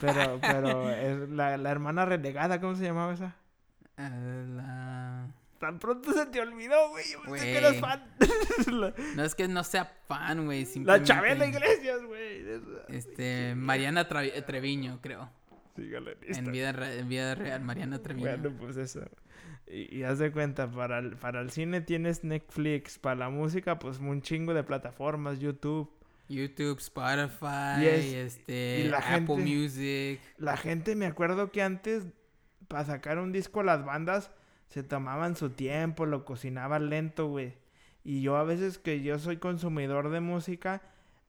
Pero, 0.00 0.38
pero, 0.40 0.90
es 0.90 1.28
la, 1.30 1.56
la 1.56 1.70
hermana 1.70 2.04
renegada, 2.04 2.60
¿cómo 2.60 2.74
se 2.76 2.84
llamaba 2.84 3.14
esa? 3.14 3.36
Ah, 3.96 4.08
la... 4.10 5.34
Tan 5.62 5.78
pronto 5.78 6.12
se 6.12 6.26
te 6.26 6.40
olvidó, 6.40 6.88
güey. 6.90 7.04
Yo 7.12 7.22
pensé 7.22 7.44
que 7.44 7.56
eras 7.58 7.76
fan. 7.76 8.02
la, 8.66 8.92
No 9.14 9.22
es 9.22 9.36
que 9.36 9.46
no 9.46 9.62
sea 9.62 9.84
fan, 10.08 10.44
güey. 10.44 10.66
la 10.82 11.00
Chabela 11.04 11.46
Iglesias, 11.46 12.02
güey. 12.04 12.44
Este, 12.88 13.54
Mariana 13.54 14.08
Tra- 14.08 14.44
Treviño, 14.44 14.98
creo. 15.00 15.30
En 15.76 16.50
vida, 16.50 16.72
re- 16.72 16.98
en 16.98 17.08
vida 17.08 17.36
real, 17.36 17.62
Mariana 17.62 18.02
Treviño. 18.02 18.26
Bueno, 18.28 18.52
pues 18.58 18.76
eso. 18.76 19.02
Y, 19.68 19.98
y 19.98 20.02
haz 20.02 20.18
de 20.18 20.32
cuenta, 20.32 20.68
para 20.68 20.98
el, 20.98 21.16
para 21.16 21.40
el 21.40 21.50
cine 21.52 21.80
tienes 21.80 22.24
Netflix, 22.24 22.98
para 22.98 23.14
la 23.14 23.30
música, 23.30 23.78
pues 23.78 24.00
un 24.00 24.20
chingo 24.20 24.54
de 24.54 24.64
plataformas, 24.64 25.38
YouTube. 25.38 25.88
YouTube, 26.28 26.78
Spotify, 26.80 27.82
Y 27.82 27.86
es- 27.86 28.04
este, 28.36 28.80
y 28.80 28.88
la 28.88 28.98
Apple 28.98 29.12
gente- 29.36 29.36
Music. 29.44 30.20
La 30.38 30.56
gente, 30.56 30.96
me 30.96 31.06
acuerdo 31.06 31.52
que 31.52 31.62
antes, 31.62 32.02
para 32.66 32.84
sacar 32.84 33.18
un 33.20 33.30
disco, 33.30 33.62
las 33.62 33.84
bandas 33.84 34.32
se 34.72 34.82
tomaban 34.82 35.36
su 35.36 35.50
tiempo, 35.50 36.06
lo 36.06 36.24
cocinaban 36.24 36.88
lento, 36.88 37.26
güey. 37.26 37.54
Y 38.04 38.22
yo 38.22 38.36
a 38.36 38.42
veces 38.42 38.78
que 38.78 39.02
yo 39.02 39.18
soy 39.18 39.36
consumidor 39.36 40.10
de 40.10 40.20
música, 40.20 40.80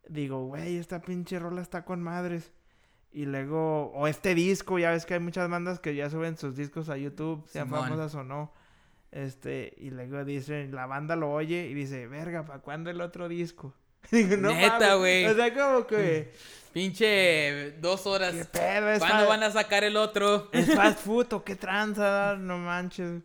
digo, 0.08 0.46
güey, 0.46 0.78
esta 0.78 1.02
pinche 1.02 1.39
rola 1.39 1.62
está 1.62 1.84
con 1.84 2.02
madres. 2.02 2.54
Y 3.12 3.26
luego, 3.26 3.91
o 3.91 4.08
este 4.08 4.34
disco, 4.34 4.80
ya 4.80 4.91
ves 4.91 5.06
que 5.06 5.16
hay 5.16 5.20
muchas 5.20 5.50
bandas 5.50 5.80
que 5.80 5.94
ya 5.94 6.10
suben 6.10 6.38
sus 6.38 6.56
discos 6.56 6.88
a 6.88 6.96
YouTube, 6.98 7.46
sean 7.48 7.68
Simón. 7.68 7.82
famosas 7.84 8.16
o 8.16 8.24
no. 8.24 8.54
Este, 9.12 9.74
y 9.78 9.91
luego 9.91 10.24
dicen, 10.24 10.74
la 10.74 10.86
banda 10.86 11.16
lo 11.18 11.32
oye 11.32 11.68
y 11.68 11.74
dice, 11.74 12.08
verga, 12.08 12.46
¿para 12.46 12.60
cuándo 12.60 12.89
el 12.89 13.02
otro 13.02 13.28
disco? 13.28 13.74
Digo, 14.12 14.38
no 14.38 14.54
Neta, 14.54 14.80
mames". 14.80 14.98
güey. 15.00 15.26
O 15.26 15.36
sea, 15.36 15.54
como 15.54 15.86
que, 15.86 16.32
Pinche 16.74 17.74
dos 17.80 18.08
horas. 18.08 18.34
¿qué 18.34 18.46
pedo? 18.46 18.98
¿Cuándo 19.00 19.28
van 19.28 19.44
a 19.44 19.52
sacar 19.52 19.84
el 19.84 19.96
otro? 19.96 20.50
es 20.52 20.74
fast 20.74 21.00
food 21.06 21.34
o 21.34 21.44
qué 21.44 21.56
tranza, 21.56 22.36
no 22.39 22.58
manches. 22.58 23.22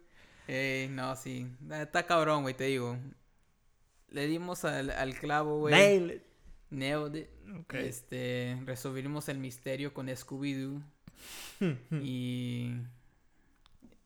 Ey, 0.49 0.89
no, 0.89 1.15
sí. 1.15 1.47
Está 1.71 2.05
cabrón, 2.07 2.43
güey, 2.43 2.57
te 2.57 2.65
digo. 2.65 2.97
Le 4.11 4.27
dimos 4.27 4.65
al, 4.65 4.91
al 4.91 5.15
clavo, 5.15 5.59
güey. 5.61 5.75
Nail 5.75 6.11
it. 6.11 6.23
Nailed 6.71 7.15
it. 7.15 7.29
Este, 7.75 8.59
resolvimos 8.65 9.29
el 9.29 9.39
misterio 9.39 9.93
con 9.95 10.09
Scooby-Doo. 10.09 10.83
y 12.03 12.73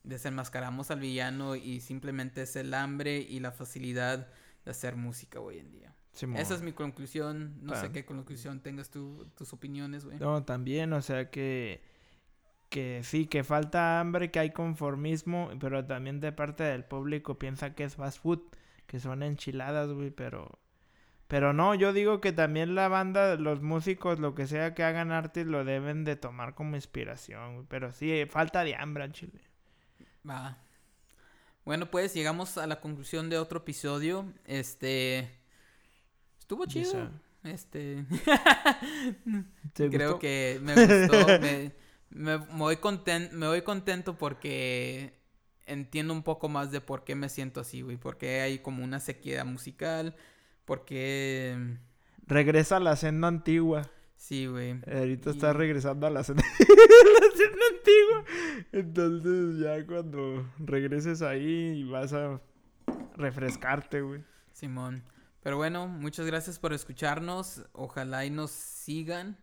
desenmascaramos 0.05 0.91
al 0.91 1.01
villano 1.01 1.55
y 1.55 1.81
simplemente 1.81 2.43
es 2.43 2.57
el 2.57 2.75
hambre 2.75 3.19
y 3.19 3.41
la 3.41 3.53
facilidad 3.53 4.29
de 4.65 4.71
hacer 4.71 4.97
música 4.97 5.41
hoy 5.41 5.59
en 5.59 5.71
día. 5.71 5.95
Simón. 6.13 6.39
Esa 6.41 6.55
es 6.55 6.63
mi 6.63 6.73
conclusión. 6.73 7.55
No 7.63 7.75
sé 7.75 7.87
Ah. 7.87 7.93
qué 7.93 8.05
conclusión 8.05 8.61
tengas 8.61 8.91
tú, 8.91 9.27
tus 9.37 9.53
opiniones, 9.53 10.05
güey. 10.05 10.19
No, 10.19 10.43
también, 10.45 10.93
o 10.93 11.01
sea 11.03 11.31
que 11.31 11.81
que 12.73 13.03
sí, 13.05 13.27
que 13.27 13.45
falta 13.45 14.01
hambre, 14.01 14.31
que 14.33 14.41
hay 14.41 14.51
conformismo, 14.51 15.51
pero 15.61 15.85
también 15.85 16.21
de 16.21 16.33
parte 16.33 16.65
del 16.65 16.85
público 16.85 17.39
piensa 17.39 17.75
que 17.75 17.85
es 17.85 17.97
fast 17.97 18.21
food, 18.23 18.41
que 18.87 18.99
son 18.99 19.23
enchiladas, 19.23 19.91
güey, 19.93 20.11
pero 20.11 20.59
pero 21.29 21.53
no, 21.55 21.75
yo 21.75 21.93
digo 21.93 22.21
que 22.21 22.33
también 22.33 22.75
la 22.75 22.89
banda, 22.89 23.37
los 23.37 23.63
músicos, 23.63 24.19
lo 24.21 24.35
que 24.35 24.47
sea 24.47 24.75
que 24.75 24.85
hagan 24.85 25.13
arte, 25.13 25.45
lo 25.45 25.65
deben 25.65 26.05
de 26.05 26.17
tomar 26.17 26.55
como 26.55 26.77
inspiración, 26.77 27.55
güey, 27.55 27.67
pero 27.69 27.93
sí, 27.93 28.27
falta 28.29 28.65
de 28.65 28.75
hambre 28.75 29.05
al 29.05 29.13
chile. 29.13 29.41
Va. 30.29 30.59
Bueno, 31.65 31.91
pues 31.91 32.15
llegamos 32.15 32.59
a 32.59 32.67
la 32.67 32.81
conclusión 32.81 33.31
de 33.31 33.39
otro 33.39 33.61
episodio. 33.61 34.33
Este. 34.45 35.31
Estuvo 36.39 36.67
chido. 36.67 37.11
Este. 37.45 38.05
¿Te 39.73 39.89
Creo 39.89 40.13
gustó? 40.13 40.19
que 40.19 40.61
me 40.63 40.75
gustó. 40.75 41.27
me, 41.41 41.73
me, 42.15 42.39
me 42.39 42.45
voy 42.59 42.77
conten- 42.77 43.31
me 43.33 43.47
voy 43.47 43.63
contento 43.63 44.17
porque 44.17 45.19
entiendo 45.67 46.13
un 46.13 46.23
poco 46.23 46.49
más 46.49 46.71
de 46.71 46.81
por 46.81 47.05
qué 47.05 47.15
me 47.15 47.29
siento 47.29 47.61
así, 47.61 47.83
güey. 47.83 47.97
Porque 47.97 48.41
hay 48.41 48.59
como 48.61 48.85
una 48.85 49.01
sequía 49.01 49.45
musical. 49.45 50.15
Porque. 50.65 51.77
Regresa 52.27 52.77
a 52.77 52.81
la 52.81 52.97
senda 52.97 53.29
antigua. 53.29 53.91
Sí, 54.17 54.47
güey. 54.47 54.81
Ahorita 54.87 55.31
Y- 55.31 55.33
está 55.33 55.53
regresando 55.53 56.07
a 56.07 56.11
la 56.11 56.23
senda, 56.23 56.45
la 56.59 57.37
senda 57.37 57.65
antigua. 57.77 58.25
Entonces 58.71 59.59
ya 59.59 59.85
cuando 59.87 60.49
regreses 60.59 61.23
ahí 61.23 61.83
vas 61.85 62.13
a 62.13 62.41
refrescarte, 63.17 64.01
güey. 64.03 64.23
Simón. 64.53 65.03
Pero 65.43 65.57
bueno, 65.57 65.89
muchas 65.89 66.27
gracias 66.27 66.59
por 66.61 66.73
escucharnos. 66.73 67.65
Ojalá 67.73 68.25
y 68.25 68.31
nos 68.31 68.53
sigan. 68.53 69.37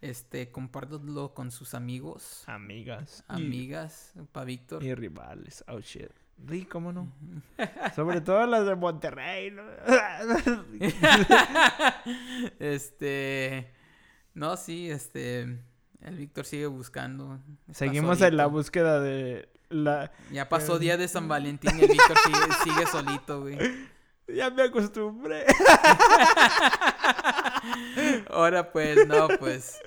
Este, 0.00 0.50
compártanlo 0.52 1.34
con 1.34 1.50
sus 1.50 1.74
amigos, 1.74 2.44
Amigas. 2.46 3.24
amigas, 3.26 4.12
para 4.32 4.44
Víctor. 4.44 4.82
Y, 4.82 4.94
rivales. 4.94 5.64
Oh 5.68 5.80
shit. 5.80 6.10
Sí, 6.48 6.64
¿cómo 6.66 6.92
no? 6.92 7.12
Sobre 7.96 8.20
todo 8.20 8.46
las 8.46 8.64
de 8.64 8.76
Monterrey, 8.76 9.50
¿no? 9.50 9.64
este, 12.60 13.72
no, 14.34 14.56
sí, 14.56 14.88
este, 14.88 15.40
el 16.00 16.16
Víctor 16.16 16.44
sigue 16.44 16.66
buscando. 16.66 17.40
Seguimos 17.72 18.20
en 18.20 18.36
la 18.36 18.46
búsqueda 18.46 19.00
de 19.00 19.48
la. 19.68 20.12
Ya 20.30 20.48
pasó 20.48 20.76
Eh. 20.76 20.80
día 20.80 20.96
de 20.96 21.08
San 21.08 21.26
Valentín 21.26 21.72
y 21.76 21.82
el 21.82 21.88
Víctor 21.88 22.16
sigue, 22.24 22.54
sigue 22.72 22.86
solito, 22.86 23.40
güey. 23.40 23.58
Ya 24.28 24.50
me 24.50 24.64
acostumbré. 24.64 25.46
Ahora 28.30 28.72
pues, 28.72 29.06
no, 29.06 29.28
pues. 29.38 29.80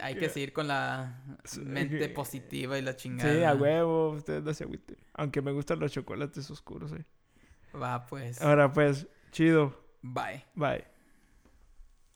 Hay 0.00 0.16
que 0.16 0.28
seguir 0.28 0.52
con 0.52 0.68
la 0.68 1.22
mente 1.64 2.08
positiva 2.08 2.78
y 2.78 2.82
la 2.82 2.96
chingada. 2.96 3.32
Sí, 3.32 3.42
a 3.44 3.54
huevo. 3.54 4.10
Ustedes 4.10 4.42
no 4.42 4.52
se 4.52 4.64
agüiten. 4.64 4.96
Aunque 5.14 5.40
me 5.42 5.52
gustan 5.52 5.78
los 5.78 5.92
chocolates 5.92 6.50
oscuros, 6.50 6.92
eh. 6.92 7.04
Va, 7.80 8.06
pues. 8.06 8.40
Ahora 8.42 8.72
pues, 8.72 9.06
chido. 9.30 9.84
Bye. 10.02 10.44
Bye. 10.54 10.95